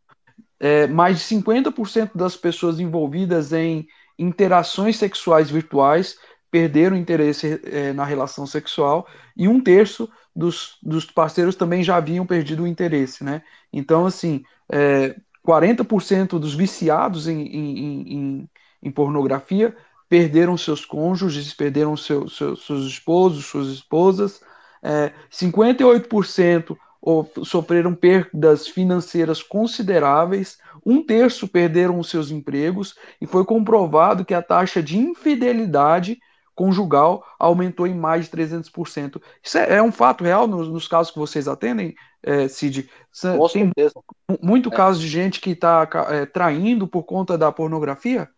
É, 0.58 0.86
mais 0.86 1.18
de 1.18 1.24
50% 1.24 2.10
das 2.14 2.36
pessoas 2.36 2.78
envolvidas 2.78 3.52
em 3.52 3.86
interações 4.18 4.98
sexuais 4.98 5.50
virtuais 5.50 6.18
perderam 6.50 6.96
interesse 6.96 7.58
é, 7.64 7.92
na 7.94 8.04
relação 8.04 8.46
sexual 8.46 9.06
e 9.34 9.48
um 9.48 9.60
terço 9.60 10.10
dos, 10.36 10.76
dos, 10.82 11.06
parceiros 11.06 11.56
também 11.56 11.82
já 11.82 11.96
haviam 11.96 12.26
perdido 12.26 12.64
o 12.64 12.66
interesse, 12.66 13.24
né? 13.24 13.42
Então, 13.72 14.04
assim, 14.04 14.42
é, 14.70 15.16
40% 15.46 16.38
dos 16.38 16.54
viciados 16.54 17.26
em, 17.26 17.40
em, 17.40 18.14
em, 18.14 18.50
em 18.82 18.90
pornografia 18.90 19.74
perderam 20.10 20.58
seus 20.58 20.84
cônjuges, 20.84 21.54
perderam 21.54 21.96
seu, 21.96 22.28
seu, 22.28 22.56
seus 22.56 22.84
esposos, 22.84 23.46
suas 23.46 23.68
esposas, 23.68 24.40
é, 24.82 25.12
58% 25.30 26.76
sofreram 27.44 27.94
perdas 27.94 28.66
financeiras 28.66 29.40
consideráveis, 29.40 30.58
um 30.84 31.02
terço 31.02 31.46
perderam 31.46 31.98
os 31.98 32.10
seus 32.10 32.30
empregos 32.30 32.96
e 33.20 33.26
foi 33.26 33.44
comprovado 33.44 34.24
que 34.24 34.34
a 34.34 34.42
taxa 34.42 34.82
de 34.82 34.98
infidelidade 34.98 36.18
conjugal 36.56 37.24
aumentou 37.38 37.86
em 37.86 37.94
mais 37.94 38.26
de 38.26 38.32
300%. 38.32 39.22
Isso 39.42 39.58
é, 39.58 39.76
é 39.76 39.82
um 39.82 39.92
fato 39.92 40.24
real 40.24 40.46
nos, 40.46 40.68
nos, 40.68 40.88
casos 40.88 41.12
que 41.12 41.18
vocês 41.18 41.46
atendem, 41.46 41.94
é, 42.22 42.48
Cid? 42.48 42.90
Com 43.22 43.48
Tem 43.48 43.64
certeza. 43.66 43.94
muito 44.42 44.70
é. 44.70 44.76
caso 44.76 45.00
de 45.00 45.08
gente 45.08 45.40
que 45.40 45.50
está 45.50 45.88
é, 46.10 46.26
traindo 46.26 46.86
por 46.86 47.04
conta 47.04 47.38
da 47.38 47.50
pornografia? 47.50 48.28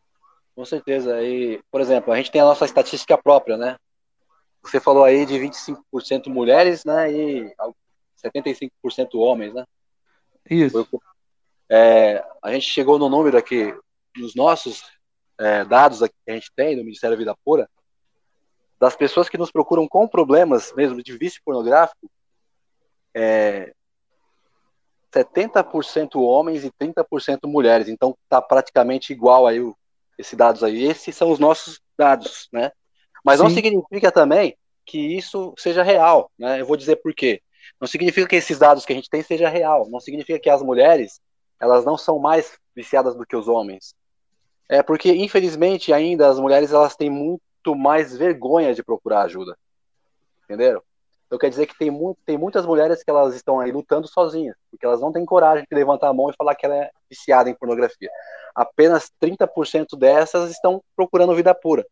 Com 0.54 0.64
certeza. 0.64 1.22
E, 1.22 1.62
por 1.70 1.80
exemplo, 1.80 2.12
a 2.12 2.16
gente 2.16 2.30
tem 2.30 2.40
a 2.40 2.44
nossa 2.44 2.64
estatística 2.64 3.16
própria, 3.16 3.56
né? 3.56 3.76
Você 4.62 4.78
falou 4.78 5.04
aí 5.04 5.26
de 5.26 5.34
25% 5.34 6.28
mulheres, 6.28 6.84
né? 6.84 7.10
E 7.12 7.54
75% 8.24 9.14
homens, 9.14 9.54
né? 9.54 9.64
Isso. 10.48 10.88
É, 11.68 12.24
a 12.42 12.52
gente 12.52 12.66
chegou 12.66 12.98
no 12.98 13.08
número 13.08 13.36
aqui, 13.36 13.74
nos 14.16 14.34
nossos 14.34 14.84
é, 15.38 15.64
dados 15.64 16.02
aqui 16.02 16.14
que 16.24 16.30
a 16.30 16.34
gente 16.34 16.52
tem 16.54 16.76
do 16.76 16.84
Ministério 16.84 17.16
da 17.16 17.18
Vida 17.18 17.38
Pura, 17.44 17.68
das 18.78 18.94
pessoas 18.94 19.28
que 19.28 19.38
nos 19.38 19.50
procuram 19.50 19.88
com 19.88 20.06
problemas 20.06 20.72
mesmo 20.74 21.02
de 21.02 21.16
vício 21.16 21.40
pornográfico, 21.44 22.10
é 23.14 23.72
70% 25.12 26.16
homens 26.16 26.64
e 26.64 26.70
30% 26.70 27.40
mulheres. 27.44 27.88
Então 27.88 28.16
tá 28.28 28.40
praticamente 28.40 29.12
igual 29.12 29.46
aí 29.46 29.60
o, 29.60 29.76
esses 30.18 30.34
dados 30.34 30.62
aí. 30.62 30.84
Esses 30.84 31.16
são 31.16 31.30
os 31.30 31.38
nossos 31.38 31.80
dados, 31.96 32.48
né? 32.52 32.72
Mas 33.24 33.38
Sim. 33.38 33.44
não 33.44 33.50
significa 33.50 34.10
também 34.10 34.56
que 34.84 34.98
isso 34.98 35.54
seja 35.56 35.82
real, 35.82 36.30
né? 36.38 36.60
Eu 36.60 36.66
vou 36.66 36.76
dizer 36.76 36.96
por 36.96 37.14
quê. 37.14 37.40
Não 37.80 37.86
significa 37.86 38.26
que 38.26 38.36
esses 38.36 38.58
dados 38.58 38.84
que 38.84 38.92
a 38.92 38.96
gente 38.96 39.08
tem 39.08 39.22
seja 39.22 39.48
real. 39.48 39.88
Não 39.88 40.00
significa 40.00 40.38
que 40.38 40.50
as 40.50 40.62
mulheres 40.62 41.20
elas 41.60 41.84
não 41.84 41.96
são 41.96 42.18
mais 42.18 42.58
viciadas 42.74 43.14
do 43.14 43.24
que 43.24 43.36
os 43.36 43.46
homens. 43.46 43.94
É 44.68 44.82
porque 44.82 45.12
infelizmente 45.12 45.92
ainda 45.92 46.28
as 46.28 46.38
mulheres 46.40 46.72
elas 46.72 46.96
têm 46.96 47.10
muito 47.10 47.76
mais 47.76 48.16
vergonha 48.16 48.74
de 48.74 48.82
procurar 48.82 49.22
ajuda. 49.22 49.56
Entenderam? 50.44 50.82
Então 51.32 51.38
quer 51.38 51.48
dizer 51.48 51.64
que 51.64 51.78
tem, 51.78 51.90
tem 52.26 52.36
muitas 52.36 52.66
mulheres 52.66 53.02
que 53.02 53.08
elas 53.08 53.34
estão 53.34 53.58
aí 53.58 53.72
lutando 53.72 54.06
sozinhas, 54.06 54.54
porque 54.70 54.84
elas 54.84 55.00
não 55.00 55.10
têm 55.10 55.24
coragem 55.24 55.64
de 55.66 55.74
levantar 55.74 56.08
a 56.08 56.12
mão 56.12 56.28
e 56.28 56.36
falar 56.36 56.54
que 56.54 56.66
ela 56.66 56.76
é 56.76 56.90
viciada 57.08 57.48
em 57.48 57.54
pornografia. 57.54 58.10
Apenas 58.54 59.10
30% 59.18 59.96
dessas 59.96 60.50
estão 60.50 60.84
procurando 60.94 61.34
vida 61.34 61.54
pura. 61.54 61.86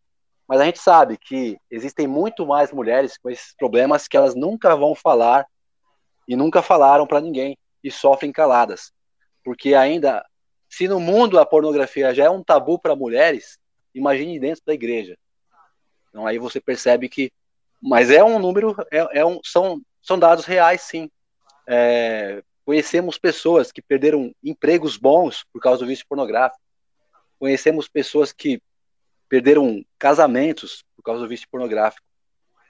Mas 0.46 0.60
a 0.60 0.66
gente 0.66 0.78
sabe 0.78 1.16
que 1.16 1.56
existem 1.70 2.06
muito 2.06 2.46
mais 2.46 2.70
mulheres 2.70 3.16
com 3.16 3.30
esses 3.30 3.54
problemas 3.54 4.06
que 4.06 4.14
elas 4.14 4.34
nunca 4.34 4.76
vão 4.76 4.94
falar 4.94 5.46
e 6.28 6.36
nunca 6.36 6.60
falaram 6.60 7.06
para 7.06 7.22
ninguém 7.22 7.56
e 7.82 7.90
sofrem 7.90 8.30
caladas. 8.30 8.92
Porque 9.42 9.72
ainda, 9.72 10.22
se 10.68 10.86
no 10.86 11.00
mundo 11.00 11.38
a 11.38 11.46
pornografia 11.46 12.14
já 12.14 12.24
é 12.26 12.30
um 12.30 12.44
tabu 12.44 12.78
para 12.78 12.94
mulheres, 12.94 13.58
imagine 13.94 14.38
dentro 14.38 14.62
da 14.66 14.74
igreja. 14.74 15.16
Então 16.10 16.26
aí 16.26 16.36
você 16.36 16.60
percebe 16.60 17.08
que, 17.08 17.32
mas 17.80 18.10
é 18.10 18.22
um 18.22 18.38
número, 18.38 18.76
é, 18.90 19.20
é 19.20 19.26
um, 19.26 19.40
são, 19.44 19.80
são 20.02 20.18
dados 20.18 20.44
reais, 20.44 20.82
sim. 20.82 21.10
É, 21.66 22.42
conhecemos 22.64 23.16
pessoas 23.16 23.72
que 23.72 23.80
perderam 23.80 24.32
empregos 24.42 24.96
bons 24.96 25.44
por 25.52 25.60
causa 25.60 25.80
do 25.80 25.86
vício 25.86 26.04
pornográfico. 26.08 26.62
Conhecemos 27.38 27.88
pessoas 27.88 28.32
que 28.32 28.60
perderam 29.28 29.82
casamentos 29.98 30.84
por 30.96 31.02
causa 31.02 31.22
do 31.22 31.28
vício 31.28 31.48
pornográfico. 31.50 32.04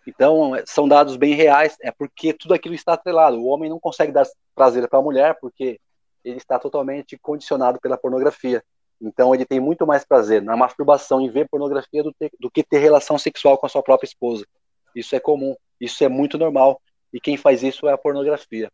Então, 0.07 0.53
são 0.67 0.89
dados 0.89 1.17
bem 1.17 1.35
reais, 1.35 1.77
é 1.83 1.91
porque 1.91 2.33
tudo 2.33 2.55
aquilo 2.55 2.75
está 2.75 2.95
atrelado. 2.95 3.37
O 3.37 3.47
homem 3.47 3.69
não 3.69 3.81
consegue 3.81 4.13
dar 4.13 4.27
prazer 4.55 4.89
para 4.89 4.99
a 4.99 5.03
mulher 5.03 5.37
porque 5.41 5.81
ele 6.25 6.37
está 6.37 6.59
totalmente 6.59 7.19
condicionado 7.19 7.81
pela 7.81 7.99
pornografia. 7.99 8.63
Então, 9.01 9.35
ele 9.35 9.47
tem 9.47 9.59
muito 9.59 9.87
mais 9.87 10.05
prazer 10.05 10.43
na 10.43 10.57
masturbação 10.57 11.21
em 11.21 11.31
ver 11.31 11.49
pornografia 11.49 12.03
do, 12.03 12.15
do 12.39 12.51
que 12.51 12.63
ter 12.63 12.79
relação 12.79 13.19
sexual 13.19 13.57
com 13.57 13.67
a 13.67 13.69
sua 13.69 13.83
própria 13.83 14.07
esposa. 14.07 14.47
Isso 14.95 15.15
é 15.15 15.21
comum, 15.21 15.55
isso 15.81 16.03
é 16.05 16.09
muito 16.09 16.39
normal. 16.39 16.81
E 17.13 17.21
quem 17.21 17.37
faz 17.37 17.63
isso 17.63 17.89
é 17.89 17.93
a 17.93 17.99
pornografia. 17.99 18.71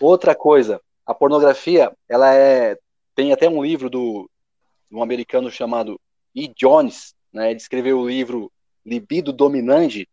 Outra 0.00 0.34
coisa, 0.34 0.80
a 1.06 1.14
pornografia, 1.14 1.92
ela 2.08 2.34
é 2.34 2.76
tem 3.14 3.32
até 3.32 3.48
um 3.48 3.62
livro 3.62 3.88
do 3.88 4.28
um 4.90 5.02
americano 5.02 5.50
chamado 5.50 6.00
E. 6.34 6.48
Jones, 6.48 7.14
né? 7.32 7.50
Ele 7.50 7.58
escreveu 7.58 8.00
o 8.00 8.08
livro 8.08 8.50
Libido 8.84 9.32
Dominante, 9.32 10.08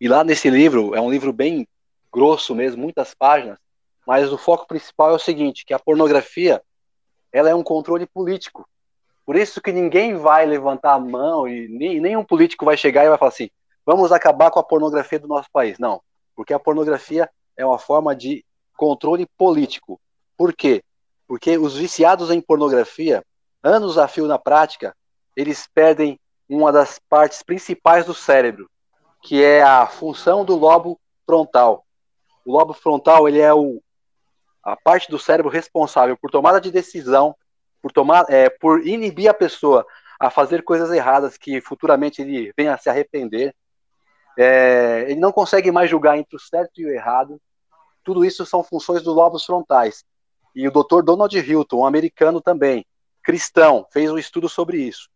e 0.00 0.08
lá 0.08 0.24
nesse 0.24 0.50
livro, 0.50 0.94
é 0.94 1.00
um 1.00 1.10
livro 1.10 1.32
bem 1.32 1.66
grosso 2.12 2.54
mesmo, 2.54 2.82
muitas 2.82 3.14
páginas, 3.14 3.58
mas 4.06 4.32
o 4.32 4.38
foco 4.38 4.66
principal 4.66 5.10
é 5.10 5.14
o 5.14 5.18
seguinte, 5.18 5.64
que 5.64 5.72
a 5.72 5.78
pornografia, 5.78 6.62
ela 7.32 7.48
é 7.48 7.54
um 7.54 7.62
controle 7.62 8.06
político. 8.06 8.68
Por 9.24 9.36
isso 9.36 9.62
que 9.62 9.72
ninguém 9.72 10.14
vai 10.16 10.44
levantar 10.44 10.94
a 10.94 10.98
mão 10.98 11.48
e 11.48 11.68
nem, 11.68 12.00
nenhum 12.00 12.24
político 12.24 12.64
vai 12.64 12.76
chegar 12.76 13.04
e 13.04 13.08
vai 13.08 13.16
falar 13.16 13.30
assim, 13.30 13.48
vamos 13.84 14.12
acabar 14.12 14.50
com 14.50 14.58
a 14.58 14.64
pornografia 14.64 15.18
do 15.18 15.28
nosso 15.28 15.48
país. 15.52 15.78
Não, 15.78 16.00
porque 16.34 16.54
a 16.54 16.58
pornografia 16.58 17.30
é 17.56 17.64
uma 17.64 17.78
forma 17.78 18.14
de 18.14 18.44
controle 18.76 19.26
político. 19.38 20.00
Por 20.36 20.52
quê? 20.52 20.82
Porque 21.26 21.56
os 21.56 21.76
viciados 21.76 22.30
em 22.30 22.40
pornografia, 22.40 23.24
anos 23.62 23.96
a 23.98 24.08
fio 24.08 24.26
na 24.26 24.38
prática, 24.38 24.94
eles 25.36 25.66
perdem 25.72 26.18
uma 26.48 26.70
das 26.70 26.98
partes 27.08 27.42
principais 27.42 28.04
do 28.04 28.14
cérebro, 28.14 28.68
que 29.22 29.42
é 29.42 29.62
a 29.62 29.86
função 29.86 30.44
do 30.44 30.54
lobo 30.54 31.00
frontal. 31.26 31.84
O 32.44 32.52
lobo 32.52 32.74
frontal 32.74 33.28
ele 33.28 33.40
é 33.40 33.52
o, 33.52 33.82
a 34.62 34.76
parte 34.76 35.10
do 35.10 35.18
cérebro 35.18 35.50
responsável 35.50 36.16
por 36.16 36.30
tomada 36.30 36.60
de 36.60 36.70
decisão, 36.70 37.34
por 37.80 37.90
tomar, 37.90 38.26
é, 38.28 38.50
por 38.50 38.86
inibir 38.86 39.28
a 39.28 39.34
pessoa 39.34 39.86
a 40.18 40.30
fazer 40.30 40.62
coisas 40.62 40.90
erradas 40.90 41.36
que 41.36 41.60
futuramente 41.60 42.22
ele 42.22 42.52
venha 42.56 42.74
a 42.74 42.78
se 42.78 42.88
arrepender. 42.88 43.54
É, 44.38 45.06
ele 45.08 45.20
não 45.20 45.32
consegue 45.32 45.70
mais 45.70 45.88
julgar 45.88 46.18
entre 46.18 46.36
o 46.36 46.40
certo 46.40 46.80
e 46.80 46.86
o 46.86 46.90
errado. 46.90 47.40
Tudo 48.02 48.24
isso 48.24 48.44
são 48.44 48.62
funções 48.62 49.02
dos 49.02 49.14
lobos 49.14 49.44
frontais. 49.44 50.04
E 50.54 50.68
o 50.68 50.70
Dr. 50.70 51.02
Donald 51.02 51.36
Hilton, 51.36 51.78
um 51.78 51.86
americano 51.86 52.40
também, 52.40 52.86
cristão, 53.22 53.86
fez 53.92 54.10
um 54.10 54.18
estudo 54.18 54.48
sobre 54.48 54.78
isso. 54.78 55.08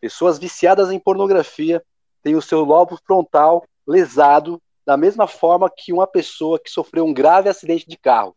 Pessoas 0.00 0.38
viciadas 0.38 0.90
em 0.90 0.98
pornografia 0.98 1.82
tem 2.22 2.36
o 2.36 2.42
seu 2.42 2.62
lobo 2.62 2.98
frontal 3.06 3.64
lesado 3.86 4.60
da 4.86 4.96
mesma 4.96 5.26
forma 5.26 5.70
que 5.74 5.92
uma 5.92 6.06
pessoa 6.06 6.58
que 6.58 6.70
sofreu 6.70 7.04
um 7.04 7.14
grave 7.14 7.48
acidente 7.48 7.88
de 7.88 7.96
carro. 7.96 8.36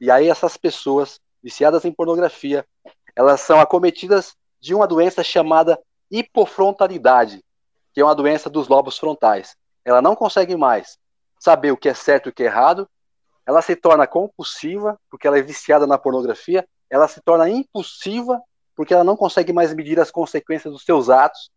E 0.00 0.10
aí 0.10 0.28
essas 0.28 0.56
pessoas 0.56 1.20
viciadas 1.42 1.84
em 1.84 1.92
pornografia, 1.92 2.66
elas 3.14 3.40
são 3.40 3.60
acometidas 3.60 4.34
de 4.60 4.74
uma 4.74 4.86
doença 4.86 5.22
chamada 5.22 5.78
hipofrontalidade, 6.10 7.44
que 7.92 8.00
é 8.00 8.04
uma 8.04 8.14
doença 8.14 8.48
dos 8.48 8.68
lobos 8.68 8.96
frontais. 8.98 9.56
Ela 9.84 10.02
não 10.02 10.14
consegue 10.14 10.56
mais 10.56 10.98
saber 11.38 11.72
o 11.72 11.76
que 11.76 11.88
é 11.88 11.94
certo 11.94 12.28
e 12.28 12.30
o 12.30 12.32
que 12.32 12.42
é 12.42 12.46
errado, 12.46 12.88
ela 13.46 13.60
se 13.60 13.74
torna 13.74 14.06
compulsiva, 14.06 14.98
porque 15.10 15.26
ela 15.26 15.38
é 15.38 15.42
viciada 15.42 15.86
na 15.86 15.98
pornografia, 15.98 16.66
ela 16.88 17.08
se 17.08 17.20
torna 17.20 17.48
impulsiva, 17.48 18.40
porque 18.76 18.94
ela 18.94 19.02
não 19.02 19.16
consegue 19.16 19.52
mais 19.52 19.74
medir 19.74 19.98
as 19.98 20.10
consequências 20.10 20.72
dos 20.72 20.84
seus 20.84 21.10
atos, 21.10 21.50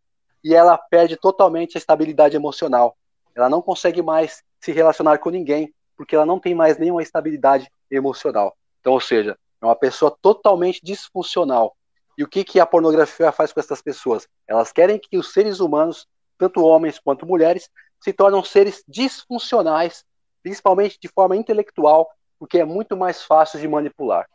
e 0.43 0.53
ela 0.53 0.77
perde 0.77 1.15
totalmente 1.15 1.77
a 1.77 1.79
estabilidade 1.79 2.35
emocional. 2.35 2.95
Ela 3.35 3.49
não 3.49 3.61
consegue 3.61 4.01
mais 4.01 4.43
se 4.59 4.71
relacionar 4.71 5.17
com 5.19 5.29
ninguém, 5.29 5.73
porque 5.97 6.15
ela 6.15 6.25
não 6.25 6.39
tem 6.39 6.55
mais 6.55 6.77
nenhuma 6.77 7.03
estabilidade 7.03 7.69
emocional. 7.89 8.55
Então, 8.79 8.93
ou 8.93 8.99
seja, 8.99 9.37
é 9.61 9.65
uma 9.65 9.75
pessoa 9.75 10.15
totalmente 10.21 10.81
disfuncional. 10.83 11.75
E 12.17 12.23
o 12.23 12.27
que, 12.27 12.43
que 12.43 12.59
a 12.59 12.65
pornografia 12.65 13.31
faz 13.31 13.51
com 13.51 13.59
essas 13.59 13.81
pessoas? 13.81 14.27
Elas 14.47 14.71
querem 14.71 14.99
que 14.99 15.17
os 15.17 15.33
seres 15.33 15.59
humanos, 15.59 16.07
tanto 16.37 16.63
homens 16.63 16.99
quanto 16.99 17.25
mulheres, 17.25 17.69
se 18.05 18.13
tornem 18.13 18.43
seres 18.43 18.83
disfuncionais, 18.87 20.05
principalmente 20.43 20.99
de 21.01 21.07
forma 21.07 21.35
intelectual, 21.35 22.07
porque 22.37 22.59
é 22.59 22.63
muito 22.63 22.95
mais 22.95 23.23
fácil 23.23 23.59
de 23.59 23.67
manipular. 23.67 24.27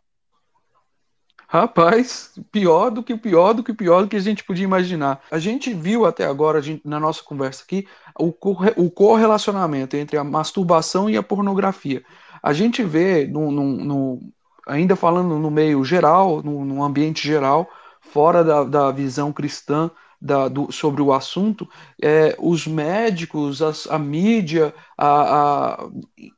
Rapaz, 1.46 2.32
pior 2.50 2.90
do 2.90 3.00
que 3.00 3.16
pior 3.16 3.52
do 3.52 3.62
que 3.62 3.72
pior 3.72 4.02
do 4.02 4.08
que 4.08 4.16
a 4.16 4.20
gente 4.20 4.42
podia 4.42 4.64
imaginar. 4.64 5.20
A 5.30 5.38
gente 5.38 5.72
viu 5.72 6.04
até 6.04 6.24
agora, 6.24 6.60
na 6.84 6.98
nossa 6.98 7.22
conversa 7.22 7.62
aqui, 7.62 7.86
o, 8.18 8.34
o 8.76 8.90
correlacionamento 8.90 9.96
entre 9.96 10.16
a 10.16 10.24
masturbação 10.24 11.08
e 11.08 11.16
a 11.16 11.22
pornografia. 11.22 12.02
A 12.42 12.52
gente 12.52 12.82
vê, 12.82 13.24
no, 13.24 13.52
no, 13.52 13.64
no 13.64 14.20
ainda 14.66 14.96
falando 14.96 15.38
no 15.38 15.50
meio 15.50 15.84
geral, 15.84 16.42
no, 16.42 16.64
no 16.64 16.82
ambiente 16.82 17.24
geral, 17.24 17.68
fora 18.00 18.42
da, 18.42 18.64
da 18.64 18.90
visão 18.90 19.32
cristã 19.32 19.92
da, 20.20 20.48
do, 20.48 20.70
sobre 20.70 21.00
o 21.00 21.12
assunto, 21.12 21.68
é, 22.02 22.36
os 22.38 22.66
médicos, 22.66 23.62
as, 23.62 23.86
a 23.86 23.98
mídia, 23.98 24.74
a, 24.96 25.78
a, 25.78 25.88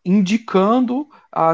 indicando 0.05 1.09
a, 1.33 1.53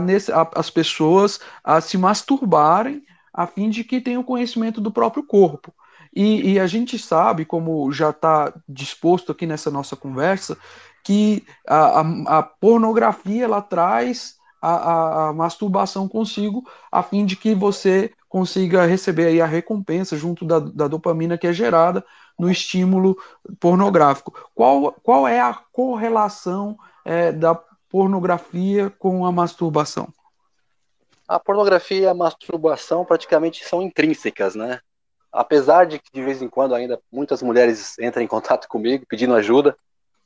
as 0.55 0.69
pessoas 0.69 1.41
a 1.65 1.81
se 1.81 1.97
masturbarem 1.97 3.03
a 3.33 3.47
fim 3.47 3.71
de 3.71 3.85
que 3.85 4.01
tenham 4.01 4.23
conhecimento 4.23 4.81
do 4.81 4.91
próprio 4.91 5.23
corpo. 5.23 5.73
E, 6.15 6.53
e 6.53 6.61
a 6.61 6.67
gente 6.67 6.99
sabe, 6.99 7.45
como 7.45 7.93
já 7.93 8.11
está 8.11 8.53
disposto 8.69 9.31
aqui 9.31 9.47
nessa 9.47 9.71
nossa 9.71 9.95
conversa, 9.95 10.59
que 11.05 11.45
a, 11.67 12.01
a, 12.01 12.39
a 12.39 12.43
pornografia 12.43 13.45
ela 13.45 13.63
traz 13.63 14.37
a, 14.61 15.29
a, 15.29 15.33
masturbação 15.33 16.09
consigo, 16.09 16.69
a 16.91 17.03
fim 17.03 17.25
de 17.25 17.37
que 17.37 17.55
você 17.55 18.13
consiga 18.29 18.87
receber 18.87 19.27
aí 19.27 19.41
a 19.41 19.47
recompensa 19.47 20.17
junto 20.17 20.45
da, 20.45 20.59
da 20.59 20.89
dopamina 20.89 21.39
que 21.39 21.47
é 21.47 21.53
gerada 21.53 22.05
no 22.39 22.51
estímulo 22.51 23.17
pornográfico. 23.59 24.33
Qual, 24.55 24.93
qual 25.03 25.27
é 25.27 25.41
a 25.41 25.55
correlação 25.73 26.77
é, 27.05 27.33
da 27.33 27.55
pornografia 27.89 28.91
com 28.99 29.25
a 29.25 29.33
masturbação? 29.33 30.13
a 31.29 31.39
pornografia 31.39 32.01
e 32.01 32.07
a 32.07 32.15
masturbação 32.15 33.05
praticamente 33.05 33.63
são 33.63 33.83
intrínsecas, 33.83 34.55
né? 34.55 34.81
Apesar 35.31 35.85
de 35.85 35.99
que 35.99 36.11
de 36.11 36.23
vez 36.23 36.41
em 36.41 36.49
quando 36.49 36.75
ainda 36.75 36.99
muitas 37.13 37.43
mulheres 37.43 37.99
entram 37.99 38.23
em 38.23 38.27
contato 38.27 38.67
comigo 38.67 39.05
pedindo 39.07 39.35
ajuda 39.35 39.77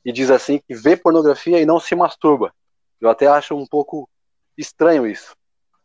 e 0.05 0.13
diz 0.13 0.31
assim 0.31 0.59
que 0.65 0.73
vê 0.73 0.95
pornografia 0.95 1.59
e 1.59 1.65
não 1.65 1.77
se 1.77 1.93
masturba. 1.93 2.53
Eu 3.01 3.09
até 3.09 3.27
acho 3.27 3.53
um 3.53 3.67
pouco 3.67 4.09
estranho 4.57 5.05
isso. 5.05 5.35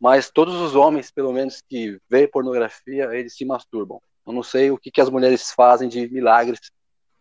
Mas 0.01 0.31
todos 0.31 0.55
os 0.55 0.77
homens, 0.77 1.11
pelo 1.11 1.33
menos 1.33 1.61
que 1.69 1.99
vê 2.09 2.29
pornografia, 2.29 3.13
eles 3.13 3.37
se 3.37 3.45
masturbam. 3.45 4.01
Eu 4.27 4.33
não 4.33 4.43
sei 4.43 4.71
o 4.71 4.79
que, 4.79 4.91
que 4.91 5.01
as 5.01 5.11
mulheres 5.11 5.51
fazem 5.51 5.89
de 5.89 6.09
milagres 6.09 6.61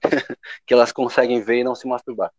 que 0.66 0.74
elas 0.74 0.92
conseguem 0.92 1.42
ver 1.42 1.60
e 1.60 1.64
não 1.64 1.74
se 1.74 1.88
masturbar. 1.88 2.32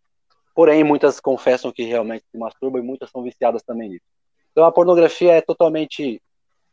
Porém, 0.55 0.85
muitas 0.85 1.21
confessam 1.21 1.73
que 1.73 1.83
realmente 1.83 2.25
se 2.31 2.39
masturbam 2.39 2.81
e 2.81 2.85
muitas 2.85 3.11
são 3.11 3.23
viciadas 3.23 3.63
também 3.63 3.91
nisso. 3.91 4.05
Então, 4.53 4.65
a 4.65 4.73
pornografia 4.73 5.33
é 5.33 5.41
totalmente. 5.41 6.21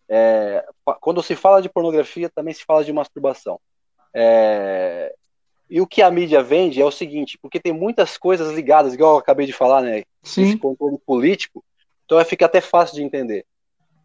É, 0.08 0.64
quando 1.02 1.24
se 1.24 1.36
fala 1.36 1.62
de 1.62 1.70
pornografia, 1.70 2.30
também 2.30 2.54
se 2.54 2.64
fala 2.64 2.84
de 2.84 2.94
masturbação. 2.94 3.60
É, 4.14 5.14
e 5.70 5.82
o 5.82 5.88
que 5.88 6.02
a 6.02 6.12
mídia 6.12 6.44
vende 6.44 6.82
é 6.82 6.86
o 6.86 6.92
seguinte, 6.92 7.38
porque 7.42 7.60
tem 7.60 7.74
muitas 7.74 8.18
coisas 8.18 8.54
ligadas, 8.54 8.94
igual 8.94 9.14
eu 9.14 9.20
acabei 9.20 9.46
de 9.48 9.54
falar, 9.54 9.82
né? 9.82 10.04
Sim. 10.22 10.44
Esse 10.44 10.58
controle 10.58 10.98
político, 11.06 11.64
então 12.06 12.24
fica 12.24 12.46
até 12.46 12.62
fácil 12.62 12.96
de 12.96 13.04
entender. 13.04 13.46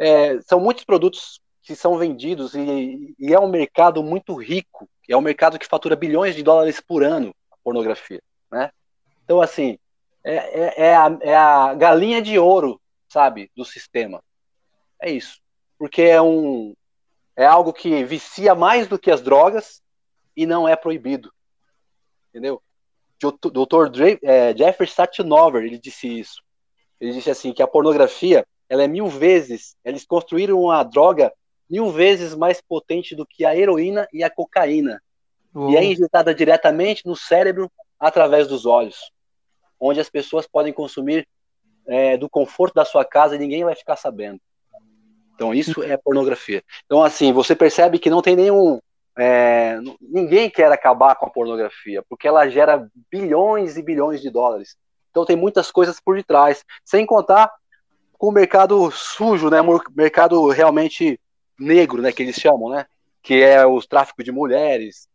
É, 0.00 0.40
são 0.40 0.58
muitos 0.58 0.84
produtos 0.84 1.40
que 1.62 1.76
são 1.76 1.98
vendidos 1.98 2.54
e, 2.54 3.14
e, 3.18 3.34
é 3.34 3.38
um 3.38 3.48
mercado 3.48 4.02
muito 4.02 4.34
rico, 4.34 4.88
é 5.08 5.16
um 5.16 5.20
mercado 5.20 5.58
que 5.58 5.66
fatura 5.66 5.94
bilhões 5.94 6.34
de 6.34 6.42
dólares 6.42 6.80
por 6.80 7.04
ano 7.04 7.34
a 7.52 7.56
pornografia, 7.62 8.22
né? 8.50 8.70
Então, 9.24 9.42
assim, 9.42 9.78
é, 10.24 10.34
é, 10.34 10.86
é, 10.86 10.96
a, 10.96 11.18
é 11.20 11.36
a 11.36 11.74
galinha 11.74 12.22
de 12.22 12.38
ouro, 12.38 12.80
sabe, 13.08 13.50
do 13.54 13.64
sistema. 13.64 14.22
É 15.00 15.10
isso. 15.10 15.38
Porque 15.78 16.02
é 16.02 16.20
um 16.20 16.74
é 17.36 17.46
algo 17.46 17.72
que 17.72 18.04
vicia 18.04 18.54
mais 18.54 18.86
do 18.86 18.98
que 18.98 19.10
as 19.10 19.22
drogas 19.22 19.82
e 20.36 20.46
não 20.46 20.68
é 20.68 20.76
proibido 20.76 21.32
entendeu? 22.30 22.62
Dr. 23.20 23.90
é, 24.22 24.56
Jeffrey 24.56 24.88
Satinover, 24.88 25.62
ele 25.64 25.78
disse 25.78 26.20
isso. 26.20 26.42
Ele 26.98 27.12
disse 27.12 27.30
assim, 27.30 27.52
que 27.52 27.62
a 27.62 27.66
pornografia, 27.66 28.46
ela 28.70 28.84
é 28.84 28.88
mil 28.88 29.08
vezes, 29.08 29.76
eles 29.84 30.06
construíram 30.06 30.60
uma 30.60 30.84
droga 30.84 31.32
mil 31.68 31.90
vezes 31.90 32.34
mais 32.34 32.60
potente 32.60 33.16
do 33.16 33.26
que 33.26 33.44
a 33.44 33.54
heroína 33.54 34.08
e 34.12 34.22
a 34.22 34.30
cocaína. 34.30 35.02
E 35.68 35.76
é 35.76 35.84
injetada 35.84 36.32
diretamente 36.32 37.04
no 37.04 37.16
cérebro 37.16 37.70
através 37.98 38.46
dos 38.46 38.64
olhos, 38.64 39.10
onde 39.78 39.98
as 39.98 40.08
pessoas 40.08 40.46
podem 40.46 40.72
consumir 40.72 41.26
é, 41.86 42.16
do 42.16 42.30
conforto 42.30 42.74
da 42.74 42.84
sua 42.84 43.04
casa 43.04 43.34
e 43.34 43.38
ninguém 43.38 43.64
vai 43.64 43.74
ficar 43.74 43.96
sabendo. 43.96 44.40
Então 45.34 45.52
isso 45.52 45.82
é 45.82 45.96
pornografia. 45.96 46.62
Então 46.86 47.02
assim, 47.02 47.32
você 47.32 47.56
percebe 47.56 47.98
que 47.98 48.08
não 48.08 48.22
tem 48.22 48.36
nenhum 48.36 48.78
é, 49.18 49.80
ninguém 50.00 50.48
quer 50.48 50.70
acabar 50.70 51.16
com 51.16 51.26
a 51.26 51.30
pornografia, 51.30 52.02
porque 52.08 52.28
ela 52.28 52.48
gera 52.48 52.88
bilhões 53.10 53.76
e 53.76 53.82
bilhões 53.82 54.20
de 54.22 54.30
dólares. 54.30 54.76
Então 55.10 55.24
tem 55.24 55.34
muitas 55.34 55.72
coisas 55.72 56.00
por 56.00 56.16
detrás, 56.16 56.64
sem 56.84 57.04
contar 57.04 57.52
com 58.20 58.28
o 58.28 58.32
mercado 58.32 58.90
sujo, 58.90 59.48
né, 59.48 59.60
mercado 59.96 60.46
realmente 60.50 61.18
negro, 61.58 62.02
né, 62.02 62.12
que 62.12 62.22
eles 62.22 62.36
chamam, 62.36 62.68
né, 62.68 62.84
que 63.22 63.42
é 63.42 63.64
o 63.64 63.80
tráfico 63.80 64.22
de 64.22 64.30
mulheres, 64.30 65.08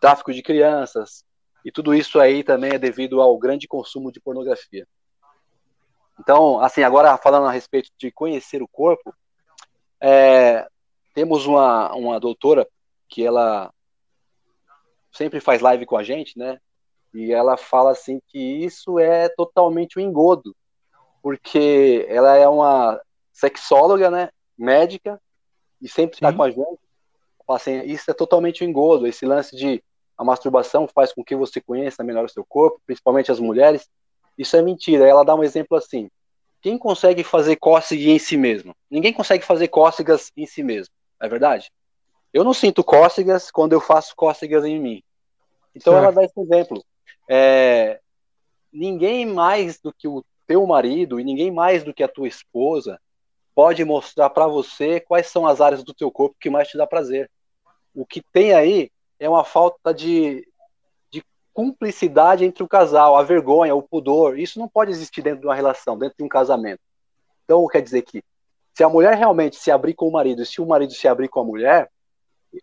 tráfico 0.00 0.32
de 0.32 0.42
crianças, 0.42 1.24
e 1.64 1.70
tudo 1.70 1.94
isso 1.94 2.18
aí 2.18 2.42
também 2.42 2.72
é 2.72 2.78
devido 2.80 3.20
ao 3.20 3.38
grande 3.38 3.68
consumo 3.68 4.10
de 4.10 4.18
pornografia. 4.18 4.84
Então, 6.18 6.58
assim, 6.58 6.82
agora 6.82 7.16
falando 7.16 7.46
a 7.46 7.52
respeito 7.52 7.90
de 7.96 8.10
conhecer 8.10 8.60
o 8.60 8.66
corpo, 8.66 9.14
é, 10.00 10.66
temos 11.14 11.46
uma, 11.46 11.94
uma 11.94 12.18
doutora 12.18 12.66
que 13.08 13.24
ela 13.24 13.72
sempre 15.12 15.38
faz 15.38 15.60
live 15.60 15.86
com 15.86 15.96
a 15.96 16.02
gente, 16.02 16.36
né? 16.36 16.58
E 17.14 17.32
ela 17.32 17.56
fala 17.56 17.92
assim 17.92 18.20
que 18.26 18.64
isso 18.64 18.98
é 18.98 19.28
totalmente 19.28 20.00
um 20.00 20.02
engodo, 20.02 20.56
porque 21.22 22.04
ela 22.08 22.36
é 22.36 22.48
uma 22.48 23.00
sexóloga, 23.32 24.10
né? 24.10 24.30
Médica 24.58 25.20
e 25.80 25.88
sempre 25.88 26.16
está 26.16 26.32
com 26.32 26.42
a 26.42 26.50
gente. 26.50 26.78
Assim, 27.48 27.82
isso 27.82 28.10
é 28.10 28.14
totalmente 28.14 28.64
um 28.64 28.68
engodo. 28.68 29.06
Esse 29.06 29.24
lance 29.24 29.54
de 29.54 29.82
a 30.16 30.24
masturbação 30.24 30.88
faz 30.88 31.12
com 31.12 31.24
que 31.24 31.34
você 31.34 31.60
conheça 31.60 32.04
melhor 32.04 32.24
o 32.24 32.28
seu 32.28 32.44
corpo, 32.44 32.80
principalmente 32.86 33.30
as 33.30 33.40
mulheres. 33.40 33.88
Isso 34.36 34.56
é 34.56 34.62
mentira. 34.62 35.06
Ela 35.06 35.24
dá 35.24 35.34
um 35.34 35.42
exemplo 35.42 35.76
assim: 35.76 36.10
quem 36.60 36.78
consegue 36.78 37.24
fazer 37.24 37.56
cócega 37.56 38.02
em 38.02 38.18
si 38.18 38.36
mesmo? 38.36 38.74
Ninguém 38.90 39.12
consegue 39.12 39.44
fazer 39.44 39.68
cócegas 39.68 40.30
em 40.36 40.46
si 40.46 40.62
mesmo, 40.62 40.94
é 41.20 41.28
verdade? 41.28 41.70
Eu 42.32 42.44
não 42.44 42.54
sinto 42.54 42.82
cócegas 42.82 43.50
quando 43.50 43.74
eu 43.74 43.80
faço 43.80 44.14
cócegas 44.16 44.64
em 44.64 44.80
mim. 44.80 45.02
Então 45.74 45.92
certo. 45.92 46.04
ela 46.04 46.12
dá 46.12 46.24
esse 46.24 46.40
exemplo. 46.40 46.82
É, 47.28 48.00
ninguém 48.72 49.26
mais 49.26 49.78
do 49.80 49.92
que 49.92 50.08
o 50.08 50.24
teu 50.46 50.66
marido 50.66 51.18
e 51.18 51.24
ninguém 51.24 51.50
mais 51.50 51.84
do 51.84 51.94
que 51.94 52.02
a 52.02 52.08
tua 52.08 52.28
esposa 52.28 53.00
pode 53.54 53.84
mostrar 53.84 54.30
para 54.30 54.46
você 54.46 55.00
quais 55.00 55.26
são 55.26 55.46
as 55.46 55.60
áreas 55.60 55.82
do 55.84 55.94
teu 55.94 56.10
corpo 56.10 56.36
que 56.40 56.50
mais 56.50 56.68
te 56.68 56.76
dá 56.76 56.86
prazer. 56.86 57.30
O 57.94 58.06
que 58.06 58.22
tem 58.32 58.54
aí 58.54 58.90
é 59.18 59.28
uma 59.28 59.44
falta 59.44 59.92
de, 59.92 60.46
de 61.10 61.22
cumplicidade 61.52 62.44
entre 62.44 62.62
o 62.62 62.68
casal, 62.68 63.16
a 63.16 63.22
vergonha, 63.22 63.74
o 63.74 63.82
pudor. 63.82 64.38
Isso 64.38 64.58
não 64.58 64.68
pode 64.68 64.90
existir 64.90 65.22
dentro 65.22 65.40
de 65.40 65.46
uma 65.46 65.54
relação, 65.54 65.98
dentro 65.98 66.16
de 66.18 66.24
um 66.24 66.28
casamento. 66.28 66.80
Então, 67.44 67.66
quer 67.66 67.82
dizer 67.82 68.02
que 68.02 68.24
se 68.74 68.82
a 68.82 68.88
mulher 68.88 69.14
realmente 69.14 69.56
se 69.56 69.70
abrir 69.70 69.94
com 69.94 70.08
o 70.08 70.12
marido 70.12 70.42
e 70.42 70.46
se 70.46 70.60
o 70.60 70.66
marido 70.66 70.92
se 70.92 71.06
abrir 71.06 71.28
com 71.28 71.40
a 71.40 71.44
mulher, 71.44 71.90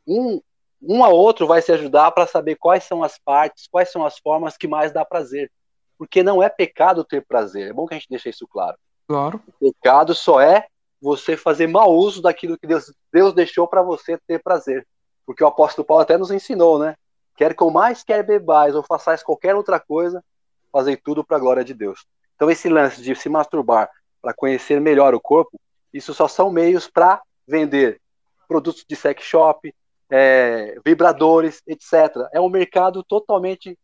um, 0.08 0.42
um 0.82 1.04
a 1.04 1.10
outro 1.10 1.46
vai 1.46 1.62
se 1.62 1.72
ajudar 1.72 2.12
para 2.12 2.26
saber 2.26 2.56
quais 2.56 2.84
são 2.84 3.04
as 3.04 3.18
partes, 3.20 3.68
quais 3.68 3.92
são 3.92 4.06
as 4.06 4.18
formas 4.18 4.58
que 4.58 4.68
mais 4.68 4.92
dá 4.92 5.06
prazer. 5.06 5.52
Porque 6.00 6.24
não 6.24 6.42
é 6.42 6.50
pecado 6.50 7.04
ter 7.04 7.24
prazer. 7.24 7.70
É 7.70 7.74
bom 7.74 7.86
que 7.86 7.94
a 7.94 7.98
gente 7.98 8.10
deixe 8.10 8.30
isso 8.30 8.48
claro. 8.48 8.76
Claro. 9.08 9.42
O 9.48 9.72
pecado 9.72 10.16
só 10.16 10.42
é 10.42 10.66
você 11.02 11.38
fazer 11.38 11.68
mau 11.68 11.94
uso 11.94 12.22
daquilo 12.22 12.58
que 12.58 12.66
Deus, 12.66 12.92
Deus 13.14 13.34
deixou 13.34 13.68
para 13.68 13.84
você 13.84 14.18
ter 14.26 14.42
prazer. 14.42 14.88
Porque 15.26 15.44
o 15.44 15.48
apóstolo 15.48 15.86
Paulo 15.86 16.02
até 16.02 16.18
nos 16.18 16.32
ensinou, 16.32 16.80
né? 16.80 16.96
Quer 17.36 17.56
mais 17.72 18.04
quer 18.04 18.24
bebais 18.24 18.76
ou 18.76 18.84
façais 18.84 19.22
qualquer 19.22 19.56
outra 19.56 19.80
coisa, 19.80 20.24
fazei 20.72 20.98
tudo 20.98 21.24
para 21.24 21.38
a 21.38 21.40
glória 21.40 21.64
de 21.64 21.74
Deus. 21.74 22.06
Então 22.36 22.50
esse 22.50 22.70
lance 22.70 23.02
de 23.02 23.16
se 23.16 23.30
masturbar 23.30 23.90
para 24.22 24.34
conhecer 24.34 24.82
melhor 24.82 25.14
o 25.14 25.20
corpo, 25.20 25.60
isso 25.94 26.14
só 26.14 26.28
são 26.28 26.52
meios 26.52 26.88
para 26.88 27.22
vender 27.48 28.02
produtos 28.48 28.86
de 28.88 28.96
sex 28.96 29.24
shop, 29.24 29.74
é, 30.10 30.76
vibradores, 30.84 31.62
etc. 31.68 32.28
É 32.34 32.42
um 32.42 32.50
mercado 32.50 33.04
totalmente 33.04 33.78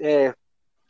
é, 0.00 0.34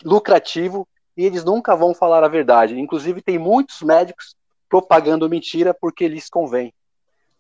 lucrativo 0.03 0.89
e 1.17 1.25
eles 1.25 1.45
nunca 1.45 1.77
vão 1.77 1.95
falar 1.95 2.25
a 2.25 2.29
verdade. 2.29 2.79
Inclusive, 2.79 3.23
tem 3.23 3.39
muitos 3.39 3.83
médicos 3.83 4.35
propagando 4.69 5.29
mentira 5.29 5.73
porque 5.73 6.09
lhes 6.09 6.29
convém. 6.29 6.73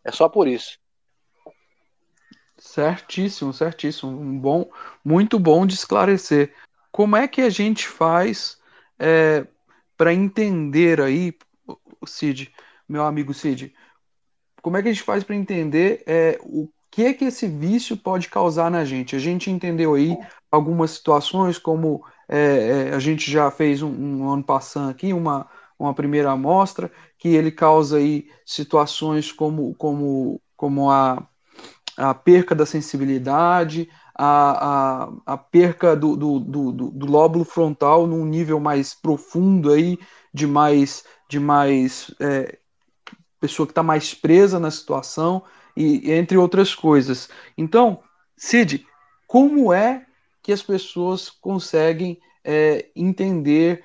É 0.05 0.13
só 0.13 0.29
por 0.29 0.47
isso. 0.47 0.79
Certíssimo, 2.57 3.53
certíssimo. 3.53 4.13
Um 4.13 4.39
bom, 4.39 4.71
muito 5.05 5.39
bom 5.39 5.67
de 5.67 5.75
esclarecer. 5.75 6.55
Como 6.93 7.17
é 7.17 7.27
que 7.27 7.41
a 7.41 7.51
gente 7.51 7.89
faz 7.89 8.59
é, 8.99 9.47
para 9.97 10.15
entender 10.15 11.01
aí, 11.01 11.37
Cid, 12.07 12.53
meu 12.89 13.05
amigo 13.05 13.35
Cid, 13.35 13.75
como 14.63 14.77
é 14.77 14.83
que 14.83 14.89
a 14.89 14.93
gente 14.93 15.03
faz 15.03 15.25
para 15.25 15.35
entender 15.35 16.03
é, 16.07 16.39
o 16.43 16.69
que 16.91 17.05
é 17.05 17.13
que 17.13 17.25
esse 17.25 17.49
vício 17.49 17.97
pode 17.97 18.29
causar 18.29 18.71
na 18.71 18.85
gente? 18.85 19.17
A 19.17 19.19
gente 19.19 19.51
entendeu 19.51 19.95
aí 19.95 20.17
algumas 20.51 20.93
situações, 20.93 21.59
como 21.59 22.05
é, 22.29 22.89
é, 22.91 22.95
a 22.95 22.99
gente 22.99 23.31
já 23.31 23.51
fez 23.51 23.83
um, 23.83 23.91
um 23.91 24.31
ano 24.31 24.43
passando 24.43 24.91
aqui, 24.91 25.12
uma, 25.12 25.49
uma 25.79 25.95
primeira 25.95 26.31
amostra, 26.31 26.91
que 27.18 27.29
ele 27.29 27.51
causa 27.51 27.99
aí 27.99 28.29
situações 28.45 29.33
como, 29.33 29.75
como, 29.75 30.41
como 30.57 30.91
a, 30.91 31.27
a 31.97 32.14
perca 32.14 32.55
da 32.55 32.66
sensibilidade, 32.66 33.89
a, 34.16 35.07
a, 35.07 35.35
a 35.35 35.37
perca 35.37 35.97
do, 35.97 36.16
do, 36.16 36.39
do, 36.39 36.72
do, 36.72 37.07
lóbulo 37.07 37.45
frontal 37.45 38.07
num 38.07 38.25
nível 38.25 38.61
mais 38.61 38.95
profundo 38.95 39.72
aí, 39.72 39.99
de 40.33 40.47
mais, 40.47 41.05
de 41.29 41.41
mais 41.41 42.14
é, 42.20 42.59
pessoa 43.41 43.66
que 43.66 43.72
está 43.72 43.83
mais 43.83 44.14
presa 44.14 44.59
na 44.61 44.70
situação, 44.70 45.43
e 45.77 46.12
entre 46.12 46.39
outras 46.39 46.75
coisas. 46.75 47.29
Então, 47.59 48.01
Cid, 48.37 48.87
como 49.27 49.72
é 49.72 50.04
que 50.45 50.53
as 50.53 50.63
pessoas 50.63 51.31
conseguem 51.31 52.21
é, 52.45 52.91
entender 52.95 53.83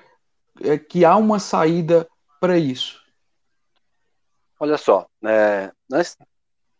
é, 0.61 0.77
que 0.77 1.05
há 1.05 1.15
uma 1.15 1.39
saída 1.39 2.05
para 2.37 2.57
isso? 2.57 3.01
Olha 4.59 4.77
só, 4.77 5.07
é, 5.25 5.71
antes 5.89 6.17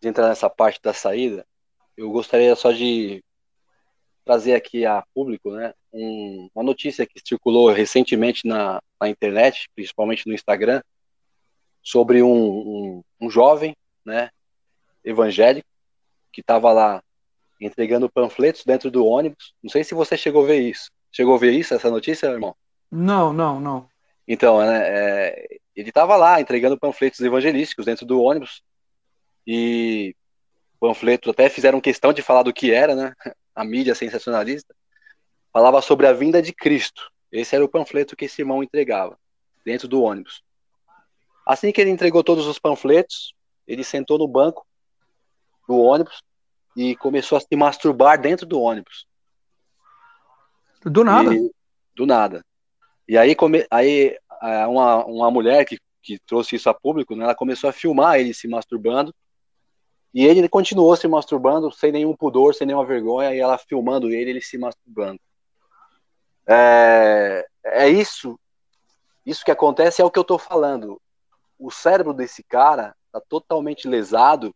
de 0.02 0.10
entrar 0.10 0.28
nessa 0.28 0.50
parte 0.50 0.82
da 0.84 0.94
saída, 0.94 1.48
eu 1.96 2.12
gostaria 2.12 2.54
só 2.58 2.74
de 2.74 3.24
trazer 4.26 4.54
aqui 4.54 4.86
a 4.86 5.02
público 5.14 5.50
né, 5.52 5.74
um, 5.94 6.50
uma 6.54 6.64
notícia 6.64 7.06
que 7.06 7.22
circulou 7.26 7.72
recentemente 7.72 8.46
na, 8.46 8.82
na 9.00 9.08
internet, 9.08 9.70
principalmente 9.74 10.28
no 10.28 10.34
Instagram, 10.34 10.82
sobre 11.82 12.22
um, 12.22 12.28
um, 12.30 13.04
um 13.22 13.30
jovem, 13.30 13.74
né, 14.06 14.30
evangélico 15.06 15.70
que 16.34 16.42
estava 16.42 16.74
lá 16.74 17.02
entregando 17.60 18.10
panfletos 18.10 18.64
dentro 18.64 18.89
do 18.89 19.05
ônibus. 19.05 19.53
Não 19.62 19.70
sei 19.70 19.84
se 19.84 19.93
você 19.93 20.18
chegou 20.18 20.43
a 20.43 20.47
ver 20.47 20.60
isso. 20.60 20.89
Chegou 21.12 21.36
a 21.36 21.39
ver 21.39 21.51
isso, 21.51 21.74
essa 21.74 21.89
notícia, 21.89 22.28
irmão? 22.28 22.55
Não, 22.91 23.34
não, 23.34 23.60
não. 23.60 23.89
Então, 24.28 24.60
né, 24.60 24.82
é, 24.84 25.47
ele 25.76 25.89
estava 25.89 26.16
lá 26.16 26.39
entregando 26.39 26.78
panfletos 26.78 27.20
evangelísticos 27.20 27.86
dentro 27.86 28.05
do 28.05 28.22
ônibus 28.22 28.62
e 29.45 30.16
panfletos 30.80 31.30
até 31.30 31.49
fizeram 31.49 31.82
questão 31.82 32.14
de 32.14 32.22
falar 32.22 32.43
do 32.43 32.53
que 32.53 32.72
era, 32.72 32.95
né? 32.95 33.14
A 33.55 33.64
mídia 33.66 33.93
sensacionalista. 33.93 34.74
falava 35.51 35.82
sobre 35.82 36.07
a 36.07 36.14
vinda 36.14 36.41
de 36.41 36.53
Cristo. 36.53 37.12
Esse 37.30 37.55
era 37.55 37.66
o 37.66 37.68
panfleto 37.68 38.16
que 38.16 38.26
esse 38.26 38.41
irmão 38.41 38.64
entregava 38.64 39.20
dentro 39.66 39.86
do 39.86 40.01
ônibus. 40.01 40.41
Assim 41.45 41.72
que 41.72 41.82
ele 41.82 41.89
entregou 41.89 42.24
todos 42.24 42.47
os 42.47 42.57
panfletos, 42.57 43.34
ele 43.68 43.84
sentou 43.84 44.18
no 44.18 44.28
banco 44.28 44.66
do 45.68 45.78
ônibus 45.78 46.24
e 46.80 46.96
começou 46.96 47.38
a 47.38 47.42
se 47.42 47.56
masturbar 47.58 48.18
dentro 48.22 48.46
do 48.46 48.62
ônibus. 48.62 49.06
Do 50.82 51.04
nada. 51.04 51.36
E, 51.36 51.52
do 51.94 52.06
nada. 52.06 52.46
E 53.06 53.18
aí, 53.18 53.36
come, 53.36 53.68
aí 53.70 54.18
uma, 54.66 55.04
uma 55.04 55.30
mulher 55.30 55.66
que, 55.66 55.78
que 56.02 56.18
trouxe 56.20 56.56
isso 56.56 56.70
a 56.70 56.74
público, 56.74 57.18
né, 57.18 57.26
ela 57.26 57.36
começou 57.36 57.70
a 57.70 57.74
filmar 57.74 58.18
ele 58.18 58.34
se 58.34 58.48
masturbando. 58.48 59.14
E 60.14 60.26
ele 60.26 60.48
continuou 60.48 60.96
se 60.96 61.06
masturbando 61.06 61.70
sem 61.70 61.92
nenhum 61.92 62.16
pudor, 62.16 62.56
sem 62.56 62.66
nenhuma 62.66 62.86
vergonha, 62.86 63.36
e 63.36 63.40
ela 63.40 63.58
filmando 63.58 64.10
ele, 64.10 64.32
ele 64.32 64.42
se 64.42 64.58
masturbando. 64.58 65.20
É, 66.48 67.46
é 67.66 67.90
isso, 67.90 68.40
isso 69.26 69.44
que 69.44 69.52
acontece 69.52 70.02
é 70.02 70.06
o 70.06 70.10
que 70.10 70.18
eu 70.18 70.22
estou 70.22 70.40
falando. 70.40 71.00
O 71.60 71.70
cérebro 71.70 72.14
desse 72.14 72.42
cara 72.42 72.96
está 73.08 73.20
totalmente 73.20 73.86
lesado, 73.86 74.56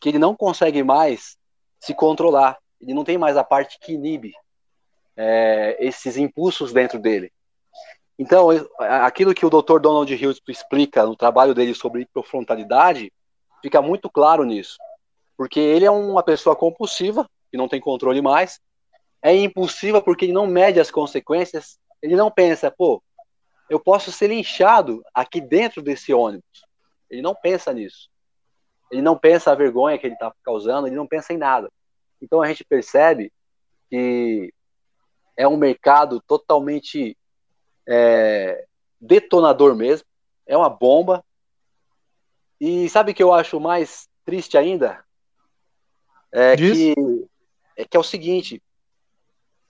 que 0.00 0.08
ele 0.08 0.18
não 0.18 0.34
consegue 0.34 0.82
mais 0.82 1.35
se 1.78 1.94
controlar. 1.94 2.58
Ele 2.80 2.94
não 2.94 3.04
tem 3.04 3.18
mais 3.18 3.36
a 3.36 3.44
parte 3.44 3.78
que 3.78 3.92
inibe 3.92 4.32
é, 5.16 5.76
esses 5.80 6.16
impulsos 6.16 6.72
dentro 6.72 6.98
dele. 6.98 7.32
Então, 8.18 8.48
aquilo 8.78 9.34
que 9.34 9.44
o 9.44 9.50
Dr. 9.50 9.78
Donald 9.78 10.12
Hughes 10.12 10.40
explica 10.48 11.04
no 11.04 11.16
trabalho 11.16 11.54
dele 11.54 11.74
sobre 11.74 12.02
hiperfrontalidade, 12.02 13.12
fica 13.62 13.82
muito 13.82 14.08
claro 14.08 14.44
nisso. 14.44 14.78
Porque 15.36 15.60
ele 15.60 15.84
é 15.84 15.90
uma 15.90 16.22
pessoa 16.22 16.56
compulsiva, 16.56 17.28
que 17.50 17.58
não 17.58 17.68
tem 17.68 17.80
controle 17.80 18.22
mais, 18.22 18.58
é 19.20 19.34
impulsiva 19.34 20.00
porque 20.00 20.24
ele 20.24 20.32
não 20.32 20.46
mede 20.46 20.80
as 20.80 20.90
consequências, 20.90 21.78
ele 22.00 22.16
não 22.16 22.30
pensa, 22.30 22.70
pô, 22.70 23.02
eu 23.68 23.80
posso 23.80 24.12
ser 24.12 24.28
linchado 24.28 25.02
aqui 25.12 25.40
dentro 25.40 25.82
desse 25.82 26.14
ônibus. 26.14 26.64
Ele 27.10 27.20
não 27.20 27.34
pensa 27.34 27.72
nisso. 27.72 28.08
Ele 28.90 29.02
não 29.02 29.18
pensa 29.18 29.50
a 29.50 29.54
vergonha 29.54 29.98
que 29.98 30.06
ele 30.06 30.14
está 30.14 30.32
causando, 30.44 30.86
ele 30.86 30.96
não 30.96 31.06
pensa 31.06 31.32
em 31.32 31.36
nada. 31.36 31.70
Então 32.20 32.40
a 32.40 32.46
gente 32.46 32.64
percebe 32.64 33.32
que 33.90 34.52
é 35.36 35.46
um 35.46 35.56
mercado 35.56 36.20
totalmente 36.26 37.16
é, 37.86 38.64
detonador 39.00 39.74
mesmo, 39.74 40.06
é 40.46 40.56
uma 40.56 40.70
bomba. 40.70 41.24
E 42.60 42.88
sabe 42.88 43.12
o 43.12 43.14
que 43.14 43.22
eu 43.22 43.34
acho 43.34 43.60
mais 43.60 44.08
triste 44.24 44.56
ainda? 44.56 45.04
É 46.32 46.56
que, 46.56 46.94
é 47.76 47.84
que 47.84 47.96
é 47.96 48.00
o 48.00 48.04
seguinte, 48.04 48.62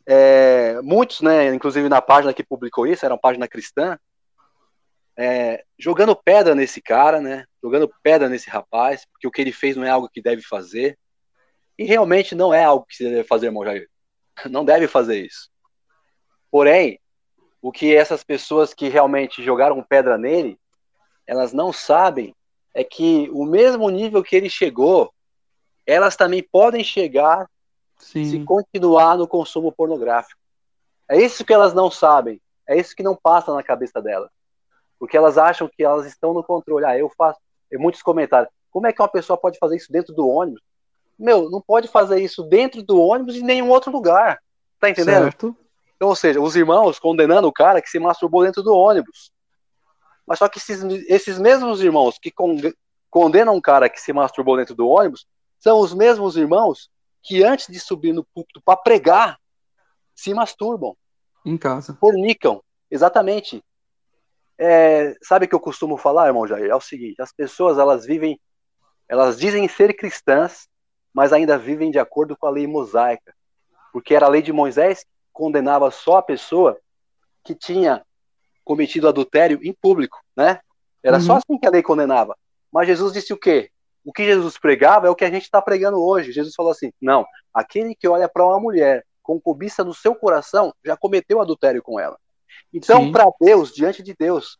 é, 0.07 0.81
muitos, 0.83 1.21
né, 1.21 1.53
inclusive 1.53 1.89
na 1.89 2.01
página 2.01 2.33
que 2.33 2.45
publicou 2.45 2.87
isso, 2.87 3.05
era 3.05 3.15
uma 3.15 3.21
página 3.21 3.49
cristã, 3.49 3.99
é, 5.17 5.65
jogando 5.79 6.15
pedra 6.15 6.55
nesse 6.55 6.81
cara, 6.81 7.21
né, 7.21 7.45
jogando 7.63 7.91
pedra 8.03 8.29
nesse 8.29 8.51
rapaz, 8.51 9.07
porque 9.13 9.27
o 9.27 9.31
que 9.31 9.41
ele 9.41 9.53
fez 9.53 9.77
não 9.77 9.85
é 9.85 9.91
algo 9.91 10.09
que 10.09 10.21
deve 10.21 10.43
fazer, 10.43 10.99
e 11.79 11.85
realmente 11.85 12.35
não 12.35 12.53
é 12.53 12.65
algo 12.65 12.85
que 12.87 12.97
se 12.97 13.05
deve 13.05 13.25
fazer, 13.25 13.47
irmão 13.47 13.65
Jair. 13.65 13.89
Não 14.51 14.65
deve 14.65 14.87
fazer 14.87 15.25
isso. 15.25 15.51
Porém, 16.51 17.01
o 17.61 17.73
que 17.73 17.95
essas 17.95 18.23
pessoas 18.23 18.73
que 18.73 18.89
realmente 18.89 19.43
jogaram 19.43 19.83
pedra 19.83 20.19
nele, 20.19 20.59
elas 21.27 21.53
não 21.53 21.73
sabem 21.73 22.35
é 22.73 22.85
que 22.85 23.29
o 23.33 23.45
mesmo 23.45 23.89
nível 23.91 24.23
que 24.23 24.37
ele 24.37 24.49
chegou, 24.49 25.13
elas 25.87 26.17
também 26.17 26.43
podem 26.43 26.85
chegar 26.85 27.49
Sim. 27.99 28.25
se 28.25 28.45
continuar 28.45 29.17
no 29.17 29.27
consumo 29.27 29.73
pornográfico. 29.73 30.41
É 31.09 31.21
isso 31.21 31.45
que 31.45 31.53
elas 31.53 31.73
não 31.73 31.91
sabem, 31.91 32.41
é 32.69 32.79
isso 32.79 32.95
que 32.95 33.03
não 33.03 33.17
passa 33.17 33.55
na 33.55 33.63
cabeça 33.63 34.01
delas. 34.01 34.31
Porque 34.99 35.17
elas 35.17 35.37
acham 35.37 35.69
que 35.69 35.85
elas 35.85 36.07
estão 36.07 36.33
no 36.33 36.43
controle. 36.43 36.85
Ah, 36.85 36.99
eu 36.99 37.11
faço. 37.17 37.39
Tem 37.69 37.79
muitos 37.79 38.03
comentários. 38.03 38.51
Como 38.71 38.87
é 38.87 38.93
que 38.93 39.01
uma 39.01 39.09
pessoa 39.09 39.37
pode 39.37 39.59
fazer 39.59 39.77
isso 39.77 39.93
dentro 39.93 40.15
do 40.15 40.29
ônibus? 40.29 40.63
Meu, 41.19 41.51
não 41.51 41.61
pode 41.61 41.89
fazer 41.89 42.21
isso 42.21 42.43
dentro 42.43 42.83
do 42.83 43.01
ônibus 43.01 43.37
em 43.37 43.43
nenhum 43.43 43.71
outro 43.71 43.91
lugar. 43.91 44.39
Tá 44.79 44.91
entendendo? 44.91 45.25
Certo. 45.25 45.57
Então, 45.97 46.09
ou 46.09 46.17
seja, 46.17 46.41
os 46.41 46.55
irmãos 46.55 46.99
condenando 46.99 47.49
o 47.49 47.53
cara 47.53 47.81
que 47.81 47.89
se 47.89 47.99
masturbou 47.99 48.45
dentro 48.45 48.63
do 48.63 48.75
ônibus. 48.75 49.33
Mas 50.27 50.39
só 50.39 50.49
que 50.49 50.59
esses, 50.59 50.83
esses 51.09 51.39
mesmos 51.39 51.81
irmãos 51.81 52.19
que 52.19 52.33
condenam 53.11 53.55
um 53.55 53.61
cara 53.61 53.89
que 53.89 54.01
se 54.01 54.13
masturbou 54.13 54.57
dentro 54.57 54.75
do 54.75 54.89
ônibus 54.89 55.27
são 55.59 55.81
os 55.81 55.95
mesmos 55.95 56.37
irmãos 56.37 56.91
que 57.23 57.43
antes 57.43 57.67
de 57.69 57.81
subir 57.81 58.13
no 58.13 58.25
púlpito 58.25 58.61
para 58.61 58.77
pregar 58.77 59.39
se 60.15 60.35
masturbam. 60.35 60.97
Em 61.45 61.57
casa. 61.57 61.97
Fornicam. 61.99 62.61
Exatamente. 62.91 63.65
É, 64.59 65.15
sabe 65.23 65.47
o 65.47 65.49
que 65.49 65.55
eu 65.55 65.61
costumo 65.61 65.97
falar, 65.97 66.29
irmão 66.29 66.47
Jair? 66.47 66.71
É 66.71 66.75
o 66.75 66.81
seguinte: 66.81 67.21
as 67.21 67.33
pessoas 67.33 67.79
elas 67.79 68.07
vivem, 68.07 68.41
elas 69.09 69.39
dizem 69.39 69.69
ser 69.69 69.95
cristãs, 69.95 70.69
mas 71.13 71.33
ainda 71.33 71.59
vivem 71.59 71.91
de 71.91 71.99
acordo 71.99 72.37
com 72.37 72.47
a 72.47 72.51
lei 72.51 72.67
mosaica, 72.67 73.35
porque 73.93 74.15
era 74.15 74.27
a 74.27 74.31
lei 74.31 74.43
de 74.43 74.53
Moisés 74.53 75.05
condenava 75.33 75.91
só 75.91 76.17
a 76.17 76.23
pessoa 76.23 76.79
que 77.45 77.55
tinha 77.55 78.03
cometido 78.65 79.07
adultério 79.07 79.61
em 79.63 79.73
público, 79.73 80.19
né? 80.35 80.61
Era 81.03 81.19
uhum. 81.19 81.23
só 81.23 81.37
assim 81.37 81.59
que 81.59 81.67
a 81.67 81.71
lei 81.71 81.83
condenava. 81.83 82.35
Mas 82.73 82.87
Jesus 82.87 83.13
disse 83.13 83.33
o 83.33 83.37
quê? 83.37 83.71
O 84.03 84.13
que 84.13 84.25
Jesus 84.25 84.59
pregava 84.59 85.07
é 85.07 85.11
o 85.11 85.15
que 85.15 85.25
a 85.25 85.31
gente 85.31 85.43
está 85.43 85.61
pregando 85.61 86.03
hoje. 86.03 86.33
Jesus 86.33 86.55
falou 86.55 86.73
assim: 86.73 86.91
não, 87.01 87.27
aquele 87.53 87.95
que 87.95 88.09
olha 88.09 88.29
para 88.29 88.47
uma 88.47 88.59
mulher 88.59 89.05
com 89.23 89.41
cobiça 89.41 89.85
no 89.85 89.93
seu 89.93 90.15
coração 90.15 90.73
já 90.85 90.97
cometeu 90.97 91.41
adultério 91.41 91.83
com 91.83 92.01
ela. 92.01 92.19
Então, 92.73 93.11
para 93.11 93.27
Deus, 93.41 93.73
diante 93.73 94.03
de 94.03 94.15
Deus, 94.15 94.59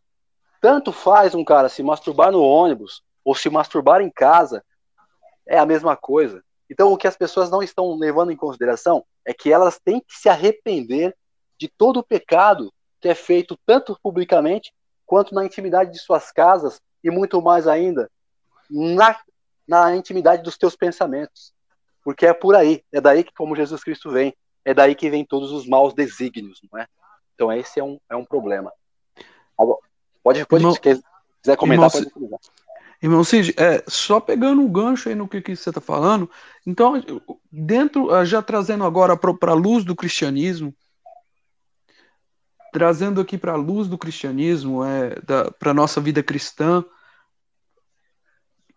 tanto 0.61 0.91
faz 0.91 1.35
um 1.35 1.43
cara 1.43 1.69
se 1.69 1.83
masturbar 1.83 2.31
no 2.31 2.41
ônibus 2.41 3.01
ou 3.23 3.35
se 3.35 3.49
masturbar 3.49 4.01
em 4.01 4.09
casa, 4.09 4.63
é 5.47 5.57
a 5.57 5.65
mesma 5.65 5.95
coisa. 5.95 6.43
Então, 6.69 6.91
o 6.91 6.97
que 6.97 7.07
as 7.07 7.15
pessoas 7.15 7.49
não 7.49 7.61
estão 7.61 7.95
levando 7.95 8.31
em 8.31 8.35
consideração 8.35 9.05
é 9.25 9.33
que 9.33 9.51
elas 9.51 9.79
têm 9.79 9.99
que 9.99 10.17
se 10.17 10.27
arrepender 10.27 11.15
de 11.57 11.67
todo 11.67 11.97
o 11.97 12.03
pecado 12.03 12.73
que 12.99 13.07
é 13.07 13.15
feito 13.15 13.57
tanto 13.65 13.97
publicamente 14.01 14.73
quanto 15.05 15.33
na 15.33 15.45
intimidade 15.45 15.91
de 15.91 15.99
suas 15.99 16.31
casas 16.31 16.81
e 17.03 17.09
muito 17.09 17.41
mais 17.41 17.67
ainda 17.67 18.09
na, 18.69 19.17
na 19.67 19.95
intimidade 19.95 20.43
dos 20.43 20.57
teus 20.57 20.75
pensamentos. 20.75 21.53
Porque 22.03 22.25
é 22.25 22.33
por 22.33 22.55
aí, 22.55 22.83
é 22.91 22.99
daí 22.99 23.23
que 23.23 23.33
como 23.33 23.55
Jesus 23.55 23.83
Cristo 23.83 24.11
vem, 24.11 24.35
é 24.65 24.73
daí 24.73 24.95
que 24.95 25.09
vem 25.09 25.25
todos 25.25 25.51
os 25.51 25.67
maus 25.67 25.93
desígnios, 25.93 26.59
não 26.71 26.79
é? 26.79 26.87
Então 27.37 27.53
esse 27.53 27.79
é 27.79 27.83
um, 27.83 27.99
é 28.09 28.15
um 28.15 28.25
problema. 28.25 28.73
Agora, 29.55 29.77
pode, 30.23 30.43
pode 30.47 30.63
irmão, 30.63 30.73
se 30.73 30.81
quiser 30.81 31.55
comentar, 31.55 31.93
irmão, 31.93 32.29
pode 32.29 32.57
Irmão 33.01 33.23
Cid, 33.23 33.53
é, 33.57 33.83
só 33.87 34.19
pegando 34.19 34.59
um 34.59 34.71
gancho 34.71 35.07
aí 35.07 35.13
no 35.13 35.27
que, 35.27 35.39
que 35.39 35.55
você 35.55 35.69
está 35.69 35.79
falando, 35.79 36.29
então, 36.65 36.93
dentro, 37.51 38.11
ah, 38.11 38.25
já 38.25 38.41
trazendo 38.41 38.83
agora 38.83 39.15
para 39.15 39.51
a 39.51 39.55
luz 39.55 39.83
do 39.83 39.95
cristianismo, 39.95 40.73
trazendo 42.73 43.21
aqui 43.21 43.37
para 43.37 43.53
a 43.53 43.55
luz 43.57 43.87
do 43.87 43.99
cristianismo, 43.99 44.83
é, 44.83 45.15
para 45.59 45.71
a 45.71 45.75
nossa 45.75 46.01
vida 46.01 46.23
cristã, 46.23 46.83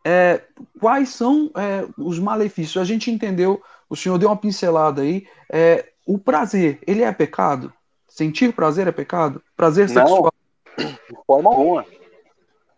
é, 0.04 0.42
quais 0.78 1.10
são 1.10 1.50
é, 1.56 1.86
os 1.96 2.18
malefícios? 2.18 2.76
A 2.76 2.84
gente 2.84 3.10
entendeu, 3.10 3.62
o 3.88 3.96
senhor 3.96 4.18
deu 4.18 4.28
uma 4.28 4.36
pincelada 4.36 5.00
aí, 5.00 5.26
é, 5.50 5.92
o 6.06 6.18
prazer, 6.18 6.78
ele 6.86 7.02
é 7.02 7.12
pecado? 7.12 7.72
Sentir 8.20 8.54
prazer 8.54 8.86
é 8.86 8.92
pecado? 8.92 9.42
Prazer 9.56 9.88
sexual? 9.88 10.30
Não, 10.76 10.86
de 10.86 11.24
forma 11.26 11.48
alguma. 11.48 11.86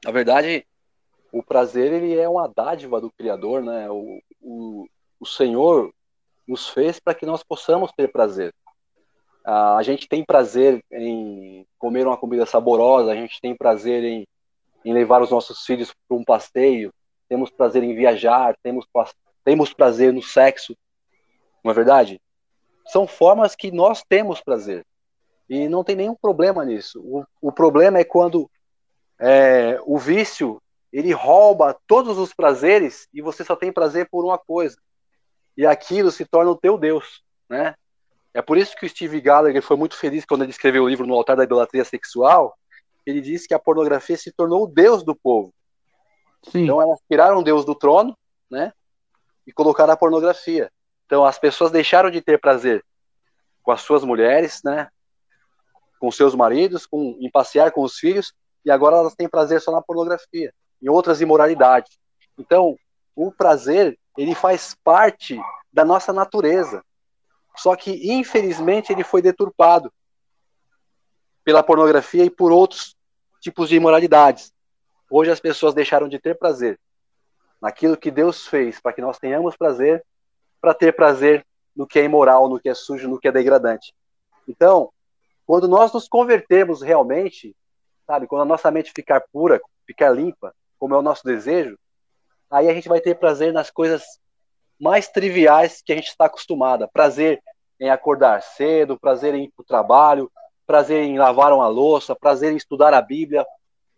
Na 0.04 0.12
verdade, 0.12 0.64
o 1.32 1.42
prazer 1.42 1.92
ele 1.92 2.16
é 2.16 2.28
uma 2.28 2.46
dádiva 2.46 3.00
do 3.00 3.10
Criador, 3.10 3.60
né? 3.60 3.90
O, 3.90 4.22
o, 4.40 4.86
o 5.18 5.26
Senhor 5.26 5.92
nos 6.46 6.68
fez 6.68 7.00
para 7.00 7.12
que 7.12 7.26
nós 7.26 7.42
possamos 7.42 7.90
ter 7.90 8.06
prazer. 8.12 8.54
a 9.44 9.82
gente 9.82 10.08
tem 10.08 10.24
prazer 10.24 10.80
em 10.92 11.66
comer 11.76 12.06
uma 12.06 12.16
comida 12.16 12.46
saborosa, 12.46 13.10
a 13.10 13.16
gente 13.16 13.40
tem 13.40 13.56
prazer 13.56 14.04
em, 14.04 14.24
em 14.84 14.94
levar 14.94 15.22
os 15.22 15.30
nossos 15.32 15.66
filhos 15.66 15.92
para 16.06 16.16
um 16.16 16.22
passeio, 16.22 16.94
temos 17.28 17.50
prazer 17.50 17.82
em 17.82 17.96
viajar, 17.96 18.54
temos, 18.62 18.86
temos 19.44 19.74
prazer 19.74 20.12
no 20.12 20.22
sexo, 20.22 20.76
não 21.64 21.72
é 21.72 21.74
verdade? 21.74 22.20
São 22.86 23.08
formas 23.08 23.56
que 23.56 23.72
nós 23.72 24.04
temos 24.08 24.40
prazer. 24.40 24.86
E 25.52 25.68
não 25.68 25.84
tem 25.84 25.94
nenhum 25.94 26.14
problema 26.14 26.64
nisso. 26.64 26.98
O, 27.04 27.26
o 27.48 27.52
problema 27.52 27.98
é 27.98 28.04
quando 28.04 28.50
é, 29.20 29.78
o 29.84 29.98
vício 29.98 30.62
ele 30.90 31.12
rouba 31.12 31.78
todos 31.86 32.16
os 32.16 32.32
prazeres 32.32 33.06
e 33.12 33.20
você 33.20 33.44
só 33.44 33.54
tem 33.54 33.70
prazer 33.70 34.08
por 34.10 34.24
uma 34.24 34.38
coisa. 34.38 34.78
E 35.54 35.66
aquilo 35.66 36.10
se 36.10 36.24
torna 36.24 36.50
o 36.50 36.56
teu 36.56 36.78
Deus, 36.78 37.22
né? 37.50 37.74
É 38.32 38.40
por 38.40 38.56
isso 38.56 38.74
que 38.74 38.86
o 38.86 38.88
Steve 38.88 39.20
Gallagher 39.20 39.60
foi 39.60 39.76
muito 39.76 39.94
feliz 39.94 40.24
quando 40.24 40.40
ele 40.40 40.52
escreveu 40.52 40.84
o 40.84 40.88
livro 40.88 41.06
No 41.06 41.12
Altar 41.12 41.36
da 41.36 41.44
Idolatria 41.44 41.84
Sexual. 41.84 42.56
Ele 43.04 43.20
disse 43.20 43.46
que 43.46 43.52
a 43.52 43.58
pornografia 43.58 44.16
se 44.16 44.32
tornou 44.32 44.64
o 44.64 44.66
Deus 44.66 45.02
do 45.02 45.14
povo. 45.14 45.52
Sim. 46.44 46.62
Então 46.62 46.80
elas 46.80 46.98
tiraram 47.06 47.42
Deus 47.42 47.66
do 47.66 47.74
trono, 47.74 48.16
né? 48.50 48.72
E 49.46 49.52
colocaram 49.52 49.92
a 49.92 49.98
pornografia. 49.98 50.72
Então 51.04 51.26
as 51.26 51.38
pessoas 51.38 51.70
deixaram 51.70 52.10
de 52.10 52.22
ter 52.22 52.40
prazer. 52.40 52.82
com 53.62 53.70
as 53.70 53.82
suas 53.82 54.02
mulheres, 54.02 54.62
né? 54.64 54.88
Com 56.02 56.10
seus 56.10 56.34
maridos, 56.34 56.84
com, 56.84 57.16
em 57.20 57.30
passear 57.30 57.70
com 57.70 57.82
os 57.82 57.94
filhos, 57.94 58.34
e 58.64 58.72
agora 58.72 58.96
elas 58.96 59.14
têm 59.14 59.28
prazer 59.28 59.60
só 59.60 59.70
na 59.70 59.80
pornografia, 59.80 60.52
em 60.82 60.88
outras 60.88 61.20
imoralidades. 61.20 61.96
Então, 62.36 62.76
o 63.14 63.30
prazer, 63.30 63.96
ele 64.18 64.34
faz 64.34 64.76
parte 64.82 65.38
da 65.72 65.84
nossa 65.84 66.12
natureza. 66.12 66.82
Só 67.56 67.76
que, 67.76 68.12
infelizmente, 68.12 68.92
ele 68.92 69.04
foi 69.04 69.22
deturpado 69.22 69.92
pela 71.44 71.62
pornografia 71.62 72.24
e 72.24 72.30
por 72.30 72.50
outros 72.50 72.96
tipos 73.40 73.68
de 73.68 73.76
imoralidades. 73.76 74.52
Hoje 75.08 75.30
as 75.30 75.38
pessoas 75.38 75.72
deixaram 75.72 76.08
de 76.08 76.18
ter 76.18 76.36
prazer 76.36 76.80
naquilo 77.60 77.96
que 77.96 78.10
Deus 78.10 78.44
fez 78.48 78.80
para 78.80 78.92
que 78.92 79.00
nós 79.00 79.20
tenhamos 79.20 79.56
prazer, 79.56 80.04
para 80.60 80.74
ter 80.74 80.96
prazer 80.96 81.46
no 81.76 81.86
que 81.86 82.00
é 82.00 82.04
imoral, 82.04 82.48
no 82.48 82.58
que 82.58 82.68
é 82.68 82.74
sujo, 82.74 83.08
no 83.08 83.20
que 83.20 83.28
é 83.28 83.32
degradante. 83.32 83.94
Então, 84.48 84.92
quando 85.46 85.68
nós 85.68 85.92
nos 85.92 86.08
convertermos 86.08 86.82
realmente, 86.82 87.54
sabe, 88.06 88.26
quando 88.26 88.42
a 88.42 88.46
nossa 88.46 88.70
mente 88.70 88.92
ficar 88.94 89.22
pura, 89.32 89.60
ficar 89.86 90.10
limpa, 90.10 90.54
como 90.78 90.94
é 90.94 90.98
o 90.98 91.02
nosso 91.02 91.24
desejo, 91.24 91.78
aí 92.50 92.68
a 92.68 92.74
gente 92.74 92.88
vai 92.88 93.00
ter 93.00 93.14
prazer 93.14 93.52
nas 93.52 93.70
coisas 93.70 94.02
mais 94.80 95.08
triviais 95.08 95.80
que 95.84 95.92
a 95.92 95.96
gente 95.96 96.08
está 96.08 96.26
acostumada. 96.26 96.88
Prazer 96.88 97.40
em 97.80 97.90
acordar 97.90 98.42
cedo, 98.42 98.98
prazer 98.98 99.34
em 99.34 99.44
ir 99.44 99.52
para 99.54 99.62
o 99.62 99.66
trabalho, 99.66 100.30
prazer 100.66 101.02
em 101.02 101.18
lavar 101.18 101.52
uma 101.52 101.68
louça, 101.68 102.14
prazer 102.14 102.52
em 102.52 102.56
estudar 102.56 102.94
a 102.94 103.02
Bíblia, 103.02 103.44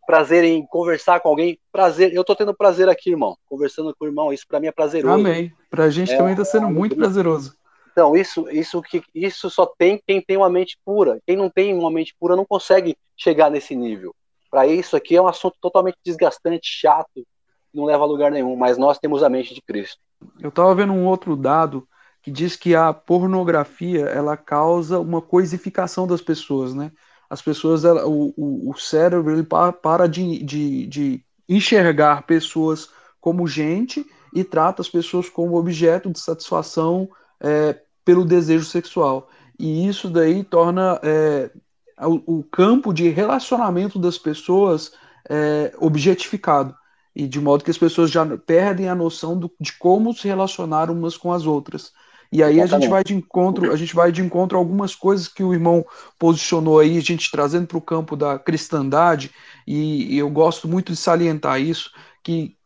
prazer 0.07 0.45
em 0.45 0.65
conversar 0.67 1.21
com 1.21 1.29
alguém, 1.29 1.59
prazer. 1.73 2.13
Eu 2.13 2.21
estou 2.21 2.37
tendo 2.37 2.55
prazer 2.55 2.89
aqui, 2.89 3.11
irmão, 3.11 3.37
conversando 3.47 3.95
com 3.99 4.05
o 4.05 4.09
irmão, 4.09 4.33
isso 4.33 4.47
para 4.47 4.61
mim 4.61 4.67
é 4.67 4.73
prazeroso. 4.73 5.15
Amém. 5.15 5.53
Para 5.71 5.85
a 5.85 5.91
gente 5.91 6.13
é, 6.13 6.17
também 6.17 6.33
está 6.33 6.45
sendo 6.45 6.69
muito 6.69 6.97
prazeroso. 6.97 7.57
Então, 7.95 8.17
isso, 8.17 8.51
isso, 8.51 8.83
que, 8.83 9.05
isso 9.15 9.49
só 9.49 9.65
tem 9.65 10.03
quem 10.05 10.21
tem 10.21 10.37
uma 10.37 10.51
mente 10.51 10.77
pura. 10.85 11.21
Quem 11.25 11.37
não 11.37 11.49
tem 11.49 11.73
uma 11.73 11.93
mente 11.93 12.13
pura 12.19 12.35
não 12.35 12.45
consegue 12.45 12.97
chegar 13.17 13.49
nesse 13.49 13.77
nível. 13.77 14.13
Para 14.51 14.67
isso 14.67 14.97
aqui 14.97 15.15
é 15.15 15.23
um 15.23 15.29
assunto 15.29 15.57
totalmente 15.61 15.97
desgastante, 16.05 16.63
chato, 16.65 17.25
não 17.73 17.85
leva 17.85 18.03
a 18.03 18.07
lugar 18.07 18.33
nenhum, 18.33 18.57
mas 18.57 18.77
nós 18.77 18.99
temos 18.99 19.23
a 19.23 19.29
mente 19.29 19.55
de 19.55 19.63
Cristo. 19.63 19.99
Eu 20.41 20.49
estava 20.49 20.75
vendo 20.75 20.93
um 20.93 21.07
outro 21.07 21.37
dado 21.37 21.87
que 22.21 22.33
diz 22.33 22.57
que 22.57 22.75
a 22.75 22.93
pornografia 22.93 24.07
ela 24.07 24.37
causa 24.37 24.99
uma 24.99 25.23
coisificação 25.23 26.05
das 26.05 26.21
pessoas, 26.21 26.75
né? 26.75 26.91
As 27.31 27.41
pessoas, 27.41 27.85
ela, 27.85 28.07
o, 28.09 28.35
o, 28.37 28.71
o, 28.71 28.75
cérebro 28.77 29.33
ele 29.33 29.45
para 29.45 30.09
de, 30.09 30.43
de, 30.43 30.87
de 30.87 31.25
enxergar 31.49 32.27
pessoas 32.27 32.89
como 33.21 33.47
gente 33.47 34.05
e 34.35 34.43
trata 34.43 34.83
as 34.83 34.89
pessoas 34.89 35.29
como 35.29 35.57
objeto 35.57 36.11
de 36.11 36.19
satisfação 36.19 37.09
é, 37.41 37.79
pelo 38.05 38.25
desejo 38.25 38.65
sexual. 38.65 39.29
E 39.59 39.87
isso 39.87 40.09
daí 40.09 40.43
torna 40.43 41.01
é, 41.03 41.51
o, 42.01 42.39
o, 42.39 42.43
campo 42.43 42.93
de 42.93 43.09
relacionamento 43.09 43.99
das 43.99 44.19
pessoas 44.19 44.93
é, 45.29 45.73
objetificado. 45.79 46.75
E 47.15 47.29
de 47.29 47.41
modo 47.41 47.63
que 47.63 47.71
as 47.71 47.79
pessoas 47.79 48.11
já 48.11 48.27
perdem 48.39 48.89
a 48.89 48.95
noção 48.95 49.39
do, 49.39 49.51
de 49.61 49.73
como 49.75 50.13
se 50.13 50.27
relacionar 50.27 50.91
umas 50.91 51.17
com 51.17 51.33
as 51.33 51.47
outras. 51.47 51.93
E 52.35 52.43
aí 52.43 52.61
a 52.61 52.67
gente 52.67 52.89
vai 52.89 53.05
de 53.05 53.15
encontro, 53.15 53.73
a 53.73 53.77
gente 53.77 53.95
vai 53.95 54.11
de 54.11 54.21
encontro 54.21 54.59
a 54.59 54.61
algumas 54.61 54.93
coisas 54.93 55.29
que 55.29 55.45
o 55.45 55.55
irmão 55.55 55.87
posicionou 56.19 56.81
aí, 56.81 56.99
a 56.99 57.01
gente 57.01 57.31
trazendo 57.31 57.69
para 57.69 57.79
o 57.79 57.81
campo 57.81 58.17
da 58.17 58.37
cristandade, 58.41 59.31
e, 59.65 60.15
e 60.15 60.19
eu 60.19 60.29
gosto 60.29 60.67
muito 60.67 60.91
de 60.91 60.99
salientar 60.99 61.61
isso, 61.61 61.93
que 62.25 62.57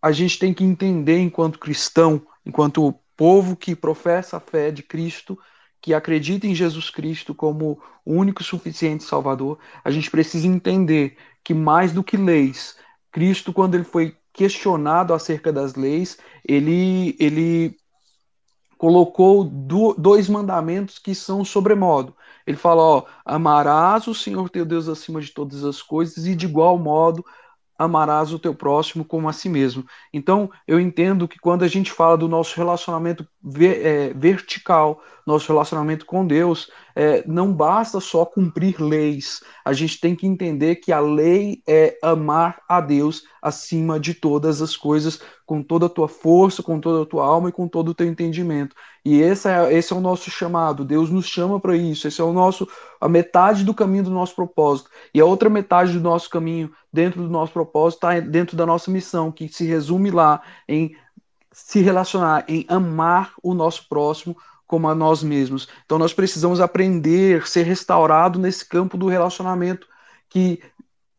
a 0.00 0.12
gente 0.12 0.38
tem 0.38 0.54
que 0.54 0.62
entender 0.62 1.18
enquanto 1.18 1.58
cristão, 1.58 2.22
enquanto 2.46 2.94
povo 3.20 3.54
que 3.54 3.76
professa 3.76 4.38
a 4.38 4.40
fé 4.40 4.70
de 4.70 4.82
Cristo, 4.82 5.38
que 5.78 5.92
acredita 5.92 6.46
em 6.46 6.54
Jesus 6.54 6.88
Cristo 6.88 7.34
como 7.34 7.78
o 8.02 8.14
único 8.14 8.40
e 8.40 8.44
suficiente 8.46 9.04
Salvador, 9.04 9.58
a 9.84 9.90
gente 9.90 10.10
precisa 10.10 10.46
entender 10.46 11.18
que 11.44 11.52
mais 11.52 11.92
do 11.92 12.02
que 12.02 12.16
leis, 12.16 12.78
Cristo, 13.12 13.52
quando 13.52 13.74
ele 13.74 13.84
foi 13.84 14.16
questionado 14.32 15.12
acerca 15.12 15.52
das 15.52 15.74
leis, 15.74 16.16
ele, 16.48 17.14
ele 17.20 17.76
colocou 18.78 19.44
do, 19.44 19.92
dois 19.92 20.26
mandamentos 20.26 20.98
que 20.98 21.14
são 21.14 21.44
sobremodo. 21.44 22.16
Ele 22.46 22.56
fala, 22.56 22.80
ó, 22.80 23.04
amarás 23.22 24.06
o 24.06 24.14
Senhor 24.14 24.48
teu 24.48 24.64
Deus 24.64 24.88
acima 24.88 25.20
de 25.20 25.30
todas 25.30 25.62
as 25.62 25.82
coisas 25.82 26.24
e 26.24 26.34
de 26.34 26.46
igual 26.46 26.78
modo 26.78 27.22
amarás 27.80 28.30
o 28.30 28.38
teu 28.38 28.54
próximo 28.54 29.06
como 29.06 29.26
a 29.26 29.32
si 29.32 29.48
mesmo. 29.48 29.86
Então, 30.12 30.50
eu 30.68 30.78
entendo 30.78 31.26
que 31.26 31.38
quando 31.38 31.62
a 31.62 31.68
gente 31.68 31.90
fala 31.90 32.14
do 32.18 32.28
nosso 32.28 32.54
relacionamento 32.54 33.26
é, 33.58 34.12
vertical, 34.12 35.02
nosso 35.26 35.52
relacionamento 35.52 36.06
com 36.06 36.26
Deus, 36.26 36.70
é, 36.94 37.24
não 37.26 37.52
basta 37.52 38.00
só 38.00 38.24
cumprir 38.24 38.80
leis. 38.80 39.42
A 39.64 39.72
gente 39.72 40.00
tem 40.00 40.14
que 40.14 40.26
entender 40.26 40.76
que 40.76 40.92
a 40.92 41.00
lei 41.00 41.62
é 41.68 41.98
amar 42.02 42.60
a 42.68 42.80
Deus 42.80 43.22
acima 43.40 43.98
de 43.98 44.14
todas 44.14 44.60
as 44.60 44.76
coisas, 44.76 45.20
com 45.46 45.62
toda 45.62 45.86
a 45.86 45.88
tua 45.88 46.08
força, 46.08 46.62
com 46.62 46.78
toda 46.78 47.02
a 47.02 47.06
tua 47.06 47.24
alma 47.24 47.48
e 47.48 47.52
com 47.52 47.66
todo 47.66 47.88
o 47.88 47.94
teu 47.94 48.06
entendimento. 48.06 48.74
E 49.04 49.20
esse 49.20 49.48
é, 49.48 49.72
esse 49.72 49.92
é 49.92 49.96
o 49.96 50.00
nosso 50.00 50.30
chamado. 50.30 50.84
Deus 50.84 51.10
nos 51.10 51.26
chama 51.26 51.58
para 51.58 51.76
isso. 51.76 52.06
Esse 52.06 52.20
é 52.20 52.24
o 52.24 52.32
nosso 52.32 52.68
a 53.00 53.08
metade 53.08 53.64
do 53.64 53.74
caminho 53.74 54.04
do 54.04 54.10
nosso 54.10 54.34
propósito. 54.34 54.90
E 55.14 55.20
a 55.20 55.24
outra 55.24 55.48
metade 55.48 55.92
do 55.92 56.00
nosso 56.00 56.28
caminho 56.28 56.70
dentro 56.92 57.22
do 57.22 57.30
nosso 57.30 57.52
propósito 57.52 58.06
está 58.06 58.20
dentro 58.20 58.56
da 58.56 58.66
nossa 58.66 58.90
missão, 58.90 59.32
que 59.32 59.48
se 59.48 59.64
resume 59.64 60.10
lá 60.10 60.42
em 60.68 60.94
se 61.52 61.80
relacionar, 61.80 62.44
em 62.48 62.64
amar 62.68 63.32
o 63.42 63.54
nosso 63.54 63.88
próximo 63.88 64.36
como 64.70 64.88
a 64.88 64.94
nós 64.94 65.20
mesmos. 65.20 65.66
Então 65.84 65.98
nós 65.98 66.14
precisamos 66.14 66.60
aprender, 66.60 67.44
ser 67.44 67.64
restaurado 67.64 68.38
nesse 68.38 68.64
campo 68.64 68.96
do 68.96 69.08
relacionamento 69.08 69.84
que 70.28 70.62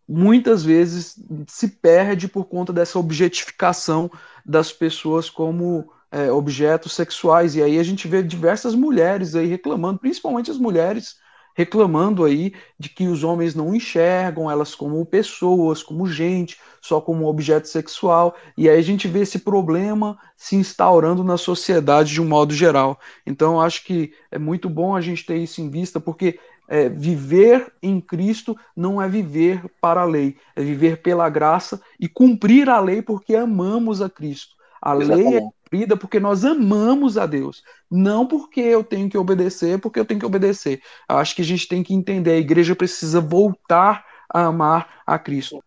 muitas 0.07 0.63
vezes 0.63 1.21
se 1.47 1.67
perde 1.67 2.29
por 2.29 2.45
conta 2.45 2.71
dessa 2.71 2.97
objetificação 2.97 4.09
das 4.45 4.71
pessoas 4.71 5.29
como 5.29 5.91
é, 6.09 6.31
objetos 6.31 6.93
sexuais. 6.93 7.53
E 7.53 7.61
aí 7.61 7.77
a 7.77 7.83
gente 7.83 8.07
vê 8.07 8.23
diversas 8.23 8.73
mulheres 8.73 9.35
aí 9.35 9.47
reclamando, 9.47 9.99
principalmente 9.99 10.49
as 10.49 10.57
mulheres 10.57 11.17
reclamando 11.55 12.23
aí 12.23 12.53
de 12.77 12.89
que 12.89 13.07
os 13.07 13.23
homens 13.23 13.55
não 13.55 13.75
enxergam 13.75 14.49
elas 14.49 14.73
como 14.75 15.05
pessoas, 15.05 15.83
como 15.83 16.07
gente, 16.07 16.57
só 16.81 16.99
como 17.01 17.27
objeto 17.27 17.67
sexual. 17.67 18.35
E 18.57 18.69
aí 18.69 18.79
a 18.79 18.83
gente 18.83 19.07
vê 19.07 19.21
esse 19.21 19.39
problema 19.39 20.17
se 20.35 20.55
instaurando 20.55 21.23
na 21.23 21.37
sociedade 21.37 22.13
de 22.13 22.21
um 22.21 22.27
modo 22.27 22.53
geral. 22.53 22.99
Então 23.25 23.59
acho 23.61 23.83
que 23.85 24.13
é 24.31 24.39
muito 24.39 24.69
bom 24.69 24.95
a 24.95 25.01
gente 25.01 25.25
ter 25.25 25.37
isso 25.37 25.61
em 25.61 25.69
vista, 25.69 25.99
porque 25.99 26.39
é, 26.67 26.87
viver 26.87 27.71
em 27.83 27.99
Cristo 27.99 28.57
não 28.75 29.01
é 29.01 29.09
viver 29.09 29.63
para 29.81 30.01
a 30.01 30.05
lei, 30.05 30.37
é 30.55 30.63
viver 30.63 31.01
pela 31.01 31.29
graça 31.29 31.81
e 31.99 32.07
cumprir 32.07 32.69
a 32.69 32.79
lei 32.79 33.01
porque 33.01 33.35
amamos 33.35 34.01
a 34.01 34.09
Cristo. 34.09 34.55
A 34.81 34.95
Exatamente. 34.95 35.29
lei 35.29 35.37
é 35.39 35.60
cumprida 35.71 35.95
porque 35.95 36.19
nós 36.19 36.43
amamos 36.43 37.17
a 37.17 37.25
Deus, 37.25 37.63
não 37.89 38.27
porque 38.27 38.59
eu 38.59 38.83
tenho 38.83 39.09
que 39.09 39.17
obedecer, 39.17 39.79
porque 39.79 39.99
eu 39.99 40.05
tenho 40.05 40.19
que 40.19 40.25
obedecer. 40.25 40.81
Acho 41.07 41.33
que 41.33 41.41
a 41.41 41.45
gente 41.45 41.65
tem 41.67 41.81
que 41.81 41.93
entender, 41.93 42.31
a 42.31 42.37
igreja 42.37 42.75
precisa 42.75 43.21
voltar 43.21 44.03
a 44.29 44.45
amar 44.45 45.01
a 45.07 45.17
Cristo. 45.17 45.63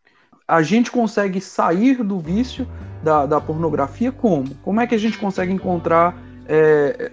A 0.47 0.63
gente 0.63 0.91
consegue 0.91 1.41
sair 1.41 2.05
do 2.05 2.19
vício 2.19 2.69
da, 3.03 3.25
da 3.25 3.41
pornografia 3.41 4.13
como? 4.13 4.55
Como 4.57 4.79
é 4.79 4.87
que 4.87 4.95
a 4.95 4.99
gente 4.99 5.17
consegue 5.17 5.53
encontrar? 5.53 6.15
É, 6.47 7.13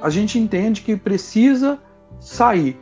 a 0.00 0.08
gente 0.08 0.38
entende 0.38 0.80
que 0.80 0.96
precisa 0.96 1.78
sair. 2.18 2.80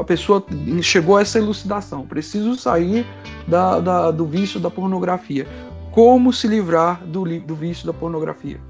A 0.00 0.04
pessoa 0.04 0.46
chegou 0.80 1.16
a 1.16 1.22
essa 1.22 1.38
elucidação. 1.38 2.06
Preciso 2.06 2.54
sair 2.54 3.04
da, 3.48 3.80
da, 3.80 4.10
do 4.12 4.24
vício 4.24 4.60
da 4.60 4.70
pornografia. 4.70 5.44
Como 5.90 6.32
se 6.32 6.46
livrar 6.46 7.04
do, 7.04 7.24
do 7.40 7.54
vício 7.56 7.84
da 7.84 7.92
pornografia? 7.92 8.60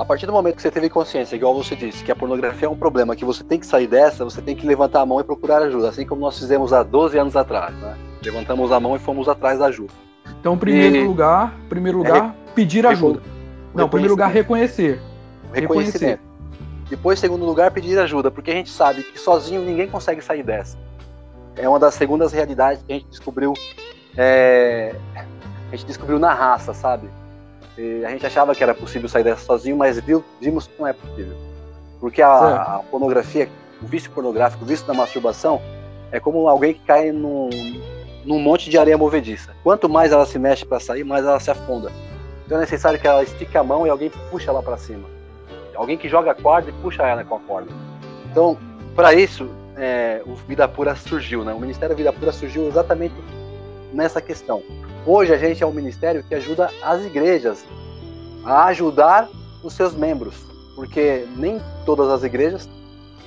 A 0.00 0.04
partir 0.06 0.24
do 0.24 0.32
momento 0.32 0.56
que 0.56 0.62
você 0.62 0.70
teve 0.70 0.88
consciência, 0.88 1.36
igual 1.36 1.54
você 1.54 1.76
disse, 1.76 2.02
que 2.02 2.10
a 2.10 2.16
pornografia 2.16 2.66
é 2.66 2.70
um 2.70 2.74
problema, 2.74 3.14
que 3.14 3.22
você 3.22 3.44
tem 3.44 3.60
que 3.60 3.66
sair 3.66 3.86
dessa, 3.86 4.24
você 4.24 4.40
tem 4.40 4.56
que 4.56 4.66
levantar 4.66 5.02
a 5.02 5.06
mão 5.06 5.20
e 5.20 5.24
procurar 5.24 5.58
ajuda, 5.58 5.90
assim 5.90 6.06
como 6.06 6.22
nós 6.22 6.38
fizemos 6.38 6.72
há 6.72 6.82
12 6.82 7.18
anos 7.18 7.36
atrás, 7.36 7.74
né? 7.76 7.98
Levantamos 8.24 8.72
a 8.72 8.80
mão 8.80 8.96
e 8.96 8.98
fomos 8.98 9.28
atrás 9.28 9.58
da 9.58 9.66
ajuda. 9.66 9.92
Então, 10.40 10.56
primeiro 10.56 10.96
e... 10.96 11.04
lugar, 11.06 11.54
primeiro 11.68 11.98
lugar, 11.98 12.34
é, 12.34 12.52
pedir 12.54 12.86
ajuda. 12.86 13.20
Não, 13.74 13.90
primeiro 13.90 14.14
lugar, 14.14 14.30
reconhecer. 14.32 15.02
Reconhecer. 15.52 16.18
Depois, 16.88 17.18
segundo 17.18 17.44
lugar, 17.44 17.70
pedir 17.70 17.98
ajuda, 17.98 18.30
porque 18.30 18.52
a 18.52 18.54
gente 18.54 18.70
sabe 18.70 19.02
que 19.02 19.20
sozinho 19.20 19.60
ninguém 19.60 19.86
consegue 19.86 20.22
sair 20.22 20.42
dessa. 20.42 20.78
É 21.56 21.68
uma 21.68 21.78
das 21.78 21.92
segundas 21.92 22.32
realidades 22.32 22.82
que 22.82 22.90
a 22.90 22.96
gente 22.96 23.08
descobriu. 23.10 23.52
É... 24.16 24.94
A 25.70 25.76
gente 25.76 25.84
descobriu 25.84 26.18
na 26.18 26.32
raça, 26.32 26.72
sabe? 26.72 27.06
E 27.78 28.04
a 28.04 28.10
gente 28.10 28.26
achava 28.26 28.54
que 28.54 28.62
era 28.62 28.74
possível 28.74 29.08
sair 29.08 29.24
dessa 29.24 29.44
sozinho, 29.44 29.76
mas 29.76 29.98
viu, 30.00 30.24
vimos 30.40 30.66
que 30.66 30.74
não 30.78 30.86
é 30.86 30.92
possível. 30.92 31.36
Porque 31.98 32.22
a, 32.22 32.76
a, 32.76 32.78
pornografia, 32.90 33.48
o 33.82 33.86
vício 33.86 34.10
pornográfico, 34.10 34.64
o 34.64 34.66
vício 34.66 34.86
da 34.86 34.94
masturbação, 34.94 35.60
é 36.10 36.18
como 36.18 36.48
alguém 36.48 36.74
que 36.74 36.80
cai 36.80 37.12
num, 37.12 37.50
num 38.24 38.38
monte 38.38 38.70
de 38.70 38.78
areia 38.78 38.98
movediça. 38.98 39.54
Quanto 39.62 39.88
mais 39.88 40.12
ela 40.12 40.26
se 40.26 40.38
mexe 40.38 40.64
para 40.64 40.80
sair, 40.80 41.04
mais 41.04 41.24
ela 41.24 41.38
se 41.38 41.50
afunda. 41.50 41.92
Então 42.44 42.58
é 42.58 42.60
necessário 42.62 42.98
que 42.98 43.06
ela 43.06 43.22
estique 43.22 43.56
a 43.56 43.62
mão 43.62 43.86
e 43.86 43.90
alguém 43.90 44.10
puxe 44.30 44.48
ela 44.48 44.62
para 44.62 44.76
cima. 44.76 45.08
alguém 45.74 45.96
que 45.96 46.08
joga 46.08 46.32
a 46.32 46.34
corda 46.34 46.70
e 46.70 46.72
puxa 46.72 47.02
ela 47.02 47.24
com 47.24 47.36
a 47.36 47.40
corda. 47.40 47.70
Então, 48.30 48.58
para 48.94 49.14
isso, 49.14 49.48
é, 49.76 50.20
o 50.26 50.34
Vida 50.34 50.68
Pura 50.68 50.94
surgiu, 50.94 51.44
né? 51.44 51.54
O 51.54 51.60
Ministério 51.60 51.96
Vida 51.96 52.12
Pura 52.12 52.32
surgiu 52.32 52.66
exatamente 52.68 53.14
nessa 53.92 54.20
questão. 54.20 54.62
Hoje 55.06 55.32
a 55.32 55.38
gente 55.38 55.62
é 55.62 55.66
um 55.66 55.72
ministério 55.72 56.22
que 56.22 56.34
ajuda 56.34 56.70
as 56.82 57.04
igrejas 57.04 57.64
a 58.44 58.66
ajudar 58.66 59.28
os 59.62 59.72
seus 59.72 59.94
membros, 59.94 60.34
porque 60.76 61.26
nem 61.36 61.58
todas 61.86 62.08
as 62.10 62.22
igrejas 62.22 62.68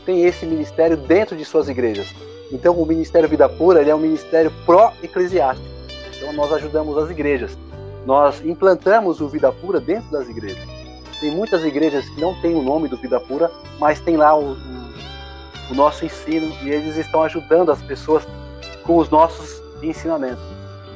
têm 0.06 0.24
esse 0.24 0.46
ministério 0.46 0.96
dentro 0.96 1.36
de 1.36 1.44
suas 1.44 1.68
igrejas. 1.68 2.14
Então, 2.52 2.76
o 2.76 2.86
Ministério 2.86 3.28
Vida 3.28 3.50
Pura 3.50 3.82
ele 3.82 3.90
é 3.90 3.96
um 3.96 4.00
ministério 4.00 4.52
pró-eclesiástico. 4.66 5.68
Então, 6.16 6.32
nós 6.34 6.54
ajudamos 6.54 6.96
as 6.98 7.10
igrejas. 7.10 7.58
Nós 8.06 8.46
implantamos 8.46 9.20
o 9.20 9.28
Vida 9.28 9.52
Pura 9.52 9.80
dentro 9.80 10.12
das 10.12 10.30
igrejas. 10.30 10.64
Tem 11.20 11.32
muitas 11.32 11.64
igrejas 11.64 12.08
que 12.10 12.22
não 12.22 12.40
têm 12.42 12.54
o 12.54 12.62
nome 12.62 12.88
do 12.88 12.98
Vida 12.98 13.20
Pura, 13.20 13.50
mas 13.80 14.00
tem 14.00 14.16
lá 14.16 14.38
o, 14.38 14.52
o, 14.52 14.58
o 15.72 15.74
nosso 15.74 16.06
ensino 16.06 16.54
e 16.62 16.70
eles 16.70 16.98
estão 16.98 17.24
ajudando 17.24 17.72
as 17.72 17.82
pessoas 17.82 18.28
com 18.84 18.98
os 18.98 19.10
nossos 19.10 19.60
ensinamentos. 19.82 20.53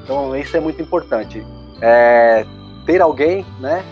Então, 0.07 0.33
isso 0.37 0.55
é 0.55 0.59
muito 0.61 0.81
importante. 0.81 1.45
É, 1.81 2.45
ter 2.85 3.01
alguém, 3.01 3.45
né, 3.59 3.83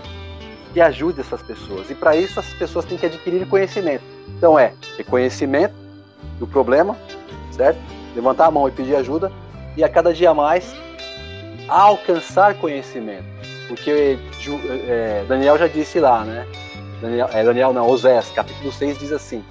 que 0.74 0.80
ajude 0.80 1.20
essas 1.20 1.42
pessoas. 1.42 1.90
E 1.90 1.94
para 1.94 2.16
isso, 2.16 2.40
as 2.40 2.54
pessoas 2.54 2.86
têm 2.86 2.98
que 2.98 3.06
adquirir 3.06 3.46
conhecimento. 3.50 4.02
Então, 4.30 4.58
é 4.58 4.72
reconhecimento 4.98 5.76
do 6.40 6.48
problema, 6.48 6.98
certo? 7.52 7.78
Levantar 8.16 8.46
a 8.46 8.52
mão 8.52 8.66
e 8.66 8.72
pedir 8.72 8.96
ajuda. 8.96 9.30
E 9.76 9.84
a 9.84 9.90
cada 9.90 10.14
dia 10.14 10.34
mais, 10.34 10.74
alcançar 11.68 12.54
conhecimento. 12.56 13.26
Porque 13.68 14.18
é, 14.88 15.26
Daniel 15.28 15.58
já 15.58 15.68
disse 15.68 16.00
lá, 16.00 16.24
né? 16.24 16.48
Daniel, 17.02 17.30
é, 17.34 17.44
Daniel 17.44 17.74
não, 17.74 17.90
Osés, 17.90 18.30
capítulo 18.30 18.72
6 18.72 19.00
diz 19.00 19.12
assim: 19.12 19.44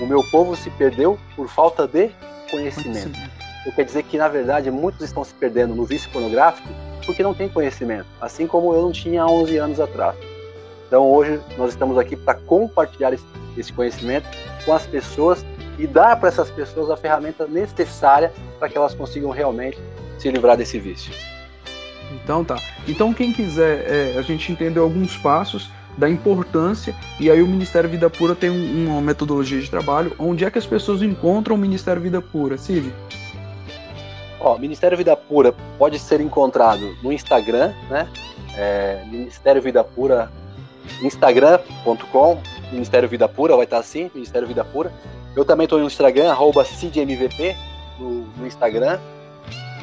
O 0.00 0.06
meu 0.06 0.24
povo 0.30 0.56
se 0.56 0.70
perdeu 0.70 1.18
por 1.36 1.48
falta 1.48 1.86
de 1.86 2.10
conhecimento. 2.50 3.10
conhecimento. 3.10 3.37
Então, 3.68 3.76
quer 3.76 3.84
dizer 3.84 4.02
que, 4.04 4.16
na 4.16 4.28
verdade, 4.28 4.70
muitos 4.70 5.02
estão 5.02 5.22
se 5.22 5.34
perdendo 5.34 5.74
no 5.74 5.84
vício 5.84 6.10
pornográfico 6.10 6.66
porque 7.04 7.22
não 7.22 7.34
tem 7.34 7.50
conhecimento, 7.50 8.06
assim 8.18 8.46
como 8.46 8.72
eu 8.72 8.80
não 8.80 8.92
tinha 8.92 9.22
há 9.22 9.26
11 9.30 9.56
anos 9.58 9.80
atrás. 9.80 10.16
Então, 10.86 11.04
hoje, 11.06 11.38
nós 11.58 11.70
estamos 11.70 11.98
aqui 11.98 12.16
para 12.16 12.32
compartilhar 12.34 13.12
esse 13.56 13.72
conhecimento 13.74 14.26
com 14.64 14.72
as 14.72 14.86
pessoas 14.86 15.44
e 15.78 15.86
dar 15.86 16.16
para 16.16 16.30
essas 16.30 16.50
pessoas 16.50 16.88
a 16.88 16.96
ferramenta 16.96 17.46
necessária 17.46 18.32
para 18.58 18.70
que 18.70 18.78
elas 18.78 18.94
consigam 18.94 19.30
realmente 19.30 19.78
se 20.18 20.30
livrar 20.30 20.56
desse 20.56 20.78
vício. 20.78 21.12
Então 22.10 22.42
tá. 22.42 22.56
Então 22.86 23.12
quem 23.12 23.34
quiser, 23.34 23.84
é, 23.86 24.18
a 24.18 24.22
gente 24.22 24.50
entendeu 24.50 24.82
alguns 24.82 25.16
passos 25.18 25.70
da 25.96 26.08
importância 26.08 26.94
e 27.20 27.30
aí 27.30 27.42
o 27.42 27.46
Ministério 27.46 27.88
Vida 27.88 28.08
Pura 28.08 28.34
tem 28.34 28.48
um, 28.48 28.88
uma 28.88 29.00
metodologia 29.02 29.60
de 29.60 29.70
trabalho. 29.70 30.12
Onde 30.18 30.44
é 30.44 30.50
que 30.50 30.58
as 30.58 30.66
pessoas 30.66 31.02
encontram 31.02 31.54
o 31.54 31.58
Ministério 31.58 32.00
Vida 32.00 32.20
Pura, 32.22 32.56
Cid? 32.56 32.92
Ó, 34.40 34.56
Ministério 34.56 34.96
Vida 34.96 35.16
Pura 35.16 35.54
pode 35.78 35.98
ser 35.98 36.20
encontrado 36.20 36.96
no 37.02 37.12
Instagram, 37.12 37.72
né? 37.90 38.08
É, 38.56 39.02
Ministério 39.06 39.60
Vida 39.60 39.82
Pura, 39.82 40.30
instagram.com, 41.02 42.40
Ministério 42.72 43.08
Vida 43.08 43.28
Pura, 43.28 43.56
vai 43.56 43.64
estar 43.64 43.78
assim, 43.78 44.10
Ministério 44.14 44.46
Vida 44.46 44.64
Pura. 44.64 44.92
Eu 45.34 45.44
também 45.44 45.64
estou 45.64 45.78
no 45.78 45.86
Instagram, 45.86 46.30
arroba 46.30 46.64
CidMVP, 46.64 47.56
no, 47.98 48.26
no 48.36 48.46
Instagram. 48.46 48.98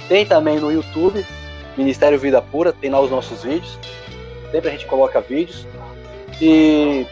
Tem 0.07 0.25
também 0.25 0.59
no 0.59 0.71
YouTube, 0.71 1.25
Ministério 1.77 2.19
Vida 2.19 2.41
Pura, 2.41 2.71
tem 2.71 2.89
lá 2.89 2.99
os 2.99 3.11
nossos 3.11 3.43
vídeos. 3.43 3.77
Sempre 4.51 4.69
a 4.69 4.71
gente 4.71 4.85
coloca 4.85 5.19
vídeos. 5.19 5.65
E, 6.41 7.05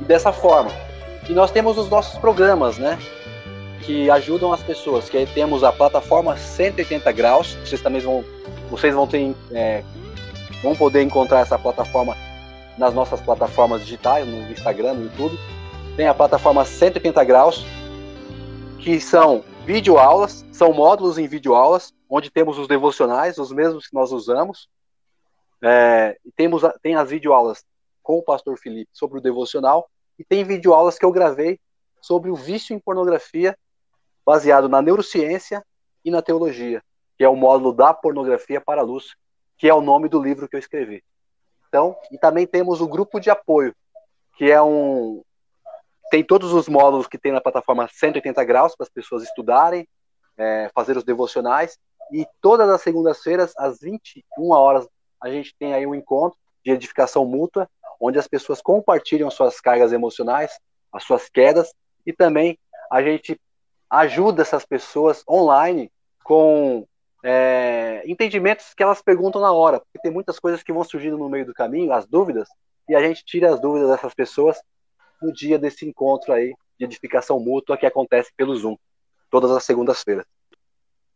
e 0.00 0.04
dessa 0.04 0.32
forma. 0.32 0.70
E 1.28 1.32
nós 1.32 1.50
temos 1.50 1.78
os 1.78 1.88
nossos 1.88 2.18
programas, 2.18 2.78
né? 2.78 2.98
Que 3.84 4.10
ajudam 4.10 4.52
as 4.52 4.62
pessoas. 4.62 5.08
Que 5.08 5.26
temos 5.26 5.62
a 5.62 5.72
plataforma 5.72 6.36
180 6.36 7.12
graus. 7.12 7.54
Vocês 7.64 7.80
também 7.80 8.00
vão, 8.00 8.24
vocês 8.70 8.94
vão 8.94 9.06
ter, 9.06 9.34
é, 9.52 9.82
vão 10.62 10.74
poder 10.74 11.02
encontrar 11.02 11.40
essa 11.40 11.58
plataforma 11.58 12.16
nas 12.78 12.92
nossas 12.92 13.20
plataformas 13.20 13.82
digitais, 13.82 14.26
no 14.26 14.50
Instagram, 14.50 14.94
no 14.94 15.04
YouTube. 15.04 15.38
Tem 15.96 16.08
a 16.08 16.14
plataforma 16.14 16.64
180 16.64 17.22
graus, 17.24 17.64
que 18.80 19.00
são 19.00 19.44
videoaulas, 19.64 20.44
são 20.52 20.72
módulos 20.72 21.18
em 21.18 21.26
videoaulas, 21.26 21.92
onde 22.08 22.30
temos 22.30 22.58
os 22.58 22.68
devocionais, 22.68 23.38
os 23.38 23.52
mesmos 23.52 23.86
que 23.86 23.94
nós 23.94 24.12
usamos. 24.12 24.68
É, 25.62 26.18
temos 26.36 26.62
tem 26.82 26.94
as 26.94 27.08
videoaulas 27.08 27.64
com 28.02 28.18
o 28.18 28.22
pastor 28.22 28.58
Felipe 28.58 28.90
sobre 28.92 29.18
o 29.18 29.22
devocional 29.22 29.88
e 30.18 30.24
tem 30.24 30.44
videoaulas 30.44 30.98
que 30.98 31.04
eu 31.04 31.10
gravei 31.10 31.58
sobre 32.02 32.30
o 32.30 32.36
vício 32.36 32.76
em 32.76 32.78
pornografia, 32.78 33.56
baseado 34.24 34.68
na 34.68 34.80
neurociência 34.80 35.64
e 36.04 36.10
na 36.10 36.22
teologia, 36.22 36.82
que 37.16 37.24
é 37.24 37.28
o 37.28 37.36
módulo 37.36 37.72
da 37.72 37.92
pornografia 37.92 38.60
para 38.60 38.80
a 38.80 38.84
luz, 38.84 39.14
que 39.56 39.68
é 39.68 39.74
o 39.74 39.80
nome 39.80 40.08
do 40.08 40.22
livro 40.22 40.48
que 40.48 40.56
eu 40.56 40.60
escrevi. 40.60 41.02
Então, 41.68 41.96
e 42.10 42.18
também 42.18 42.46
temos 42.46 42.80
o 42.80 42.88
grupo 42.88 43.20
de 43.20 43.30
apoio, 43.30 43.74
que 44.36 44.50
é 44.50 44.60
um, 44.60 45.22
tem 46.10 46.22
todos 46.22 46.52
os 46.52 46.68
módulos 46.68 47.06
que 47.06 47.18
tem 47.18 47.32
na 47.32 47.40
plataforma 47.40 47.88
180 47.88 48.44
graus 48.44 48.76
para 48.76 48.84
as 48.84 48.90
pessoas 48.90 49.22
estudarem, 49.24 49.88
é, 50.36 50.70
fazer 50.74 50.96
os 50.96 51.04
devocionais. 51.04 51.76
E 52.12 52.26
todas 52.40 52.68
as 52.68 52.82
segundas-feiras, 52.82 53.52
às 53.56 53.80
21 53.80 54.50
horas, 54.50 54.86
a 55.20 55.28
gente 55.28 55.54
tem 55.58 55.74
aí 55.74 55.86
um 55.86 55.94
encontro 55.94 56.38
de 56.64 56.70
edificação 56.70 57.24
mútua, 57.24 57.68
onde 58.00 58.18
as 58.18 58.28
pessoas 58.28 58.62
compartilham 58.62 59.30
suas 59.30 59.60
cargas 59.60 59.92
emocionais, 59.92 60.56
as 60.92 61.02
suas 61.02 61.28
quedas, 61.28 61.74
e 62.06 62.12
também 62.12 62.58
a 62.90 63.02
gente 63.02 63.40
ajuda 63.98 64.42
essas 64.42 64.64
pessoas 64.64 65.22
online 65.28 65.90
com 66.22 66.86
é, 67.22 68.02
entendimentos 68.06 68.74
que 68.74 68.82
elas 68.82 69.00
perguntam 69.00 69.40
na 69.40 69.52
hora, 69.52 69.80
porque 69.80 69.98
tem 70.02 70.10
muitas 70.10 70.38
coisas 70.38 70.62
que 70.62 70.72
vão 70.72 70.84
surgindo 70.84 71.16
no 71.16 71.28
meio 71.28 71.46
do 71.46 71.54
caminho, 71.54 71.92
as 71.92 72.06
dúvidas, 72.06 72.48
e 72.88 72.94
a 72.94 73.00
gente 73.00 73.24
tira 73.24 73.52
as 73.52 73.60
dúvidas 73.60 73.90
dessas 73.90 74.14
pessoas 74.14 74.58
no 75.22 75.32
dia 75.32 75.58
desse 75.58 75.86
encontro 75.86 76.32
aí 76.32 76.54
de 76.78 76.84
edificação 76.84 77.40
mútua 77.40 77.78
que 77.78 77.86
acontece 77.86 78.30
pelo 78.36 78.54
Zoom, 78.54 78.76
todas 79.30 79.50
as 79.50 79.64
segundas-feiras. 79.64 80.26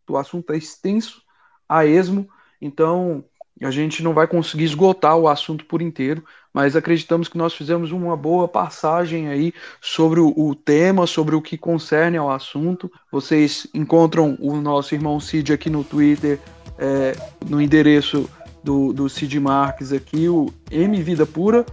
O 0.09 0.17
assunto 0.17 0.53
é 0.53 0.57
extenso, 0.57 1.23
a 1.69 1.85
esmo, 1.85 2.29
então 2.61 3.25
a 3.61 3.71
gente 3.71 4.03
não 4.03 4.15
vai 4.15 4.27
conseguir 4.27 4.65
esgotar 4.65 5.17
o 5.17 5.29
assunto 5.29 5.67
por 5.67 5.83
inteiro, 5.83 6.25
mas 6.59 6.75
acreditamos 6.75 7.29
que 7.29 7.39
nós 7.39 7.55
fizemos 7.55 7.93
uma 7.93 8.17
boa 8.17 8.49
passagem 8.49 9.29
aí 9.29 9.55
sobre 9.81 10.19
o, 10.19 10.57
tema, 10.57 11.07
sobre 11.07 11.37
o 11.37 11.41
que 11.41 11.57
concerne 11.57 12.17
ao 12.17 12.33
assunto. 12.33 12.91
Vocês 13.13 13.69
encontram 13.73 14.37
o 14.41 14.57
nosso 14.57 14.93
irmão 14.93 15.21
Cid 15.21 15.53
aqui 15.53 15.71
no 15.71 15.85
Twitter, 15.85 16.41
é, 16.77 17.15
no 17.49 17.63
endereço 17.63 18.29
do, 18.65 18.93
do 18.93 19.09
Cid 19.09 19.39
Marques 19.39 19.93
aqui, 19.93 20.29
o 20.29 20.53
M 20.69 21.01
Vida 21.01 21.25
Pura, 21.25 21.65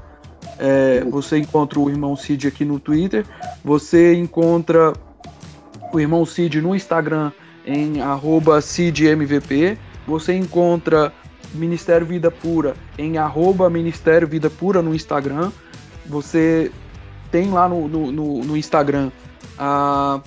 é, 0.60 1.04
você 1.06 1.40
encontra 1.40 1.80
o 1.80 1.90
irmão 1.90 2.16
Cid 2.16 2.48
aqui 2.48 2.64
no 2.64 2.80
Twitter. 2.80 3.26
Você 3.64 4.14
encontra 4.14 4.94
o 5.92 6.00
irmão 6.00 6.28
Cid 6.28 6.62
no 6.62 6.76
Instagram 6.76 7.32
em 7.66 7.96
CidMVP. 8.62 9.80
Você 10.06 10.36
encontra 10.36 11.12
Ministério 11.54 12.06
Vida 12.06 12.32
Pura 12.32 12.76
em 12.98 13.18
arroba 13.18 13.70
Ministério 13.70 14.26
Vida 14.28 14.50
Pura 14.50 14.82
no 14.82 14.96
Instagram. 14.96 15.52
Você 16.06 16.72
tem 17.32 17.52
lá 17.52 17.68
no, 17.68 17.88
no, 17.88 18.12
no, 18.12 18.44
no 18.44 18.56
Instagram 18.58 19.12
a, 19.58 20.22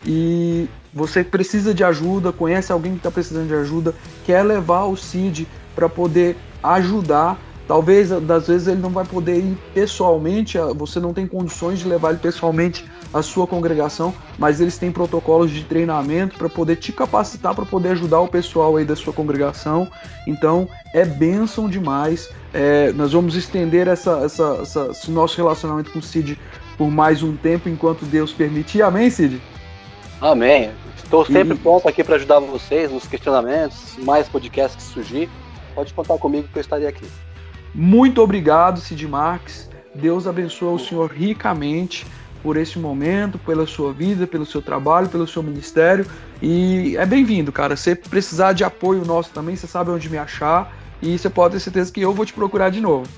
e 0.04 0.68
você 0.94 1.24
precisa 1.24 1.74
de 1.74 1.82
ajuda, 1.84 2.32
conhece 2.32 2.72
alguém 2.72 2.92
que 2.92 2.98
está 2.98 3.10
precisando 3.10 3.48
de 3.48 3.54
ajuda, 3.54 3.94
quer 4.24 4.42
levar 4.42 4.84
o 4.84 4.96
CID 4.96 5.46
para 5.74 5.88
poder 5.88 6.36
ajudar. 6.62 7.38
Talvez, 7.68 8.08
das 8.08 8.46
vezes, 8.46 8.68
ele 8.68 8.80
não 8.80 8.90
vai 8.90 9.04
poder 9.04 9.38
ir 9.38 9.58
pessoalmente, 9.74 10.56
você 10.76 11.00
não 11.00 11.12
tem 11.12 11.26
condições 11.26 11.80
de 11.80 11.88
levar 11.88 12.10
ele 12.10 12.18
pessoalmente 12.18 12.88
à 13.12 13.22
sua 13.22 13.46
congregação, 13.46 14.14
mas 14.38 14.60
eles 14.60 14.78
têm 14.78 14.90
protocolos 14.92 15.50
de 15.50 15.64
treinamento 15.64 16.36
para 16.36 16.48
poder 16.48 16.76
te 16.76 16.92
capacitar 16.92 17.54
para 17.54 17.64
poder 17.64 17.90
ajudar 17.90 18.20
o 18.20 18.28
pessoal 18.28 18.76
aí 18.76 18.84
da 18.84 18.96
sua 18.96 19.12
congregação. 19.12 19.88
Então, 20.26 20.68
é 20.92 21.04
bênção 21.04 21.68
demais. 21.68 22.28
É, 22.52 22.92
nós 22.92 23.12
vamos 23.12 23.34
estender 23.34 23.88
essa, 23.88 24.22
essa, 24.24 24.58
essa, 24.62 24.88
esse 24.90 25.10
nosso 25.10 25.36
relacionamento 25.36 25.90
com 25.90 25.98
o 25.98 26.02
Cid 26.02 26.38
por 26.76 26.90
mais 26.90 27.22
um 27.22 27.36
tempo, 27.36 27.68
enquanto 27.68 28.04
Deus 28.04 28.32
permitir. 28.32 28.82
Amém, 28.82 29.08
Cid? 29.10 29.40
Amém. 30.20 30.70
Estou 30.96 31.24
sempre 31.24 31.54
e... 31.54 31.58
pronto 31.58 31.88
aqui 31.88 32.02
para 32.02 32.16
ajudar 32.16 32.40
vocês 32.40 32.90
nos 32.90 33.06
questionamentos, 33.06 33.96
mais 33.98 34.28
podcasts 34.28 34.76
que 34.76 34.92
surgir. 34.92 35.30
Pode 35.74 35.92
contar 35.94 36.18
comigo 36.18 36.48
que 36.52 36.58
eu 36.58 36.60
estarei 36.60 36.86
aqui. 36.86 37.06
Muito 37.74 38.22
obrigado, 38.22 38.80
Cid 38.80 39.06
Marques. 39.06 39.68
Deus 39.94 40.26
abençoe 40.26 40.74
o 40.74 40.78
senhor 40.78 41.10
ricamente 41.10 42.06
por 42.46 42.56
esse 42.56 42.78
momento, 42.78 43.40
pela 43.40 43.66
sua 43.66 43.92
vida, 43.92 44.24
pelo 44.24 44.46
seu 44.46 44.62
trabalho, 44.62 45.08
pelo 45.08 45.26
seu 45.26 45.42
ministério. 45.42 46.06
E 46.40 46.96
é 46.96 47.04
bem-vindo, 47.04 47.50
cara. 47.50 47.74
Se 47.74 47.92
precisar 47.96 48.52
de 48.52 48.62
apoio 48.62 49.04
nosso 49.04 49.30
também, 49.30 49.56
você 49.56 49.66
sabe 49.66 49.90
onde 49.90 50.08
me 50.08 50.16
achar. 50.16 50.72
E 51.02 51.18
você 51.18 51.28
pode 51.28 51.54
ter 51.54 51.60
certeza 51.60 51.92
que 51.92 52.00
eu 52.00 52.12
vou 52.12 52.24
te 52.24 52.32
procurar 52.32 52.70
de 52.70 52.80
novo. 52.80 53.08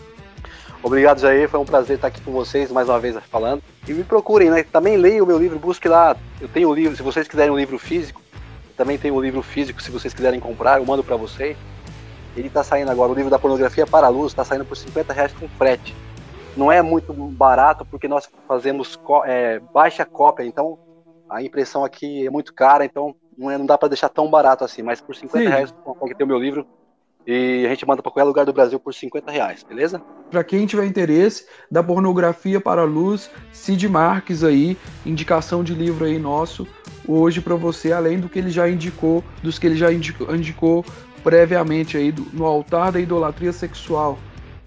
Obrigado, 0.82 1.20
Jair. 1.20 1.46
Foi 1.46 1.60
um 1.60 1.64
prazer 1.66 1.96
estar 1.96 2.08
aqui 2.08 2.22
com 2.22 2.32
vocês 2.32 2.72
mais 2.72 2.88
uma 2.88 2.98
vez 2.98 3.18
falando. 3.30 3.62
E 3.86 3.92
me 3.92 4.02
procurem, 4.02 4.48
né? 4.48 4.62
Também 4.62 4.96
leiam 4.96 5.26
o 5.26 5.28
meu 5.28 5.38
livro, 5.38 5.58
busque 5.58 5.88
lá. 5.88 6.16
Eu 6.40 6.48
tenho 6.48 6.66
o 6.66 6.72
um 6.72 6.74
livro, 6.74 6.96
se 6.96 7.02
vocês 7.02 7.28
quiserem 7.28 7.52
um 7.52 7.58
livro 7.58 7.78
físico, 7.78 8.22
também 8.78 8.96
tem 8.96 9.10
um 9.10 9.20
livro 9.20 9.42
físico, 9.42 9.82
se 9.82 9.90
vocês 9.90 10.14
quiserem 10.14 10.40
comprar, 10.40 10.78
eu 10.78 10.86
mando 10.86 11.04
para 11.04 11.16
vocês. 11.16 11.54
Ele 12.34 12.48
está 12.48 12.64
saindo 12.64 12.90
agora, 12.90 13.12
o 13.12 13.14
livro 13.14 13.30
da 13.30 13.38
pornografia 13.38 13.86
para 13.86 14.06
a 14.06 14.10
luz, 14.10 14.32
está 14.32 14.42
saindo 14.42 14.64
por 14.64 14.74
50 14.74 15.12
reais 15.12 15.32
com 15.38 15.46
frete. 15.50 15.94
Não 16.58 16.72
é 16.72 16.82
muito 16.82 17.14
barato 17.14 17.84
porque 17.84 18.08
nós 18.08 18.28
fazemos 18.48 18.98
é, 19.24 19.60
baixa 19.72 20.04
cópia, 20.04 20.44
então 20.44 20.76
a 21.30 21.40
impressão 21.40 21.84
aqui 21.84 22.26
é 22.26 22.30
muito 22.30 22.52
cara, 22.52 22.84
então 22.84 23.14
não, 23.36 23.48
é, 23.48 23.56
não 23.56 23.64
dá 23.64 23.78
para 23.78 23.88
deixar 23.88 24.08
tão 24.08 24.28
barato 24.28 24.64
assim, 24.64 24.82
mas 24.82 25.00
por 25.00 25.14
50 25.14 25.38
Sim. 25.38 25.48
reais 25.48 25.70
você 25.70 25.76
consegue 25.84 26.16
ter 26.16 26.24
o 26.24 26.26
meu 26.26 26.38
livro 26.38 26.66
e 27.24 27.64
a 27.64 27.68
gente 27.68 27.86
manda 27.86 28.02
para 28.02 28.10
qualquer 28.10 28.26
lugar 28.26 28.44
do 28.44 28.52
Brasil 28.52 28.80
por 28.80 28.92
50 28.92 29.30
reais, 29.30 29.62
beleza? 29.62 30.02
Para 30.30 30.42
quem 30.42 30.66
tiver 30.66 30.84
interesse 30.84 31.46
da 31.70 31.80
pornografia 31.80 32.60
para 32.60 32.80
a 32.80 32.84
luz, 32.84 33.30
Cid 33.52 33.88
Marques 33.88 34.42
aí, 34.42 34.76
indicação 35.06 35.62
de 35.62 35.74
livro 35.74 36.06
aí 36.06 36.18
nosso 36.18 36.66
hoje 37.06 37.40
para 37.40 37.54
você, 37.54 37.92
além 37.92 38.18
do 38.18 38.28
que 38.28 38.38
ele 38.38 38.50
já 38.50 38.68
indicou, 38.68 39.22
dos 39.42 39.58
que 39.60 39.66
ele 39.66 39.76
já 39.76 39.92
indicou, 39.92 40.34
indicou 40.34 40.84
previamente 41.22 41.96
aí 41.96 42.10
do, 42.10 42.26
no 42.32 42.44
altar 42.44 42.92
da 42.92 43.00
idolatria 43.00 43.52
sexual. 43.52 44.18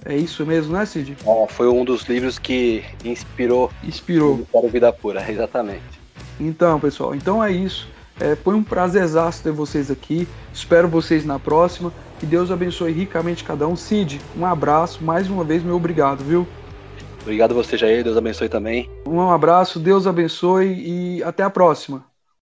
É 0.05 0.15
isso 0.15 0.45
mesmo, 0.45 0.73
né, 0.73 0.85
Cid? 0.85 1.15
Oh, 1.25 1.47
foi 1.47 1.67
um 1.67 1.85
dos 1.85 2.03
livros 2.03 2.39
que 2.39 2.83
inspirou. 3.05 3.71
Inspirou. 3.83 4.45
Para 4.51 4.67
Vida 4.67 4.91
Pura, 4.91 5.23
exatamente. 5.29 6.01
Então, 6.39 6.79
pessoal, 6.79 7.13
então 7.13 7.43
é 7.43 7.51
isso. 7.51 7.87
É, 8.19 8.35
foi 8.35 8.53
um 8.53 8.63
prazer 8.63 9.03
exato 9.03 9.41
ter 9.41 9.51
vocês 9.51 9.89
aqui. 9.89 10.27
Espero 10.53 10.87
vocês 10.87 11.25
na 11.25 11.39
próxima. 11.39 11.91
Que 12.19 12.25
Deus 12.25 12.51
abençoe 12.51 12.91
ricamente 12.91 13.43
cada 13.43 13.67
um. 13.67 13.75
Cid, 13.75 14.21
um 14.37 14.45
abraço. 14.45 15.03
Mais 15.03 15.29
uma 15.29 15.43
vez, 15.43 15.63
meu 15.63 15.75
obrigado, 15.75 16.23
viu? 16.23 16.47
Obrigado 17.21 17.53
você, 17.53 17.77
Jair. 17.77 18.03
Deus 18.03 18.17
abençoe 18.17 18.49
também. 18.49 18.89
Um 19.05 19.29
abraço, 19.29 19.79
Deus 19.79 20.07
abençoe 20.07 20.67
e 20.67 21.23
até 21.23 21.43
a 21.43 21.49
próxima. 21.49 22.10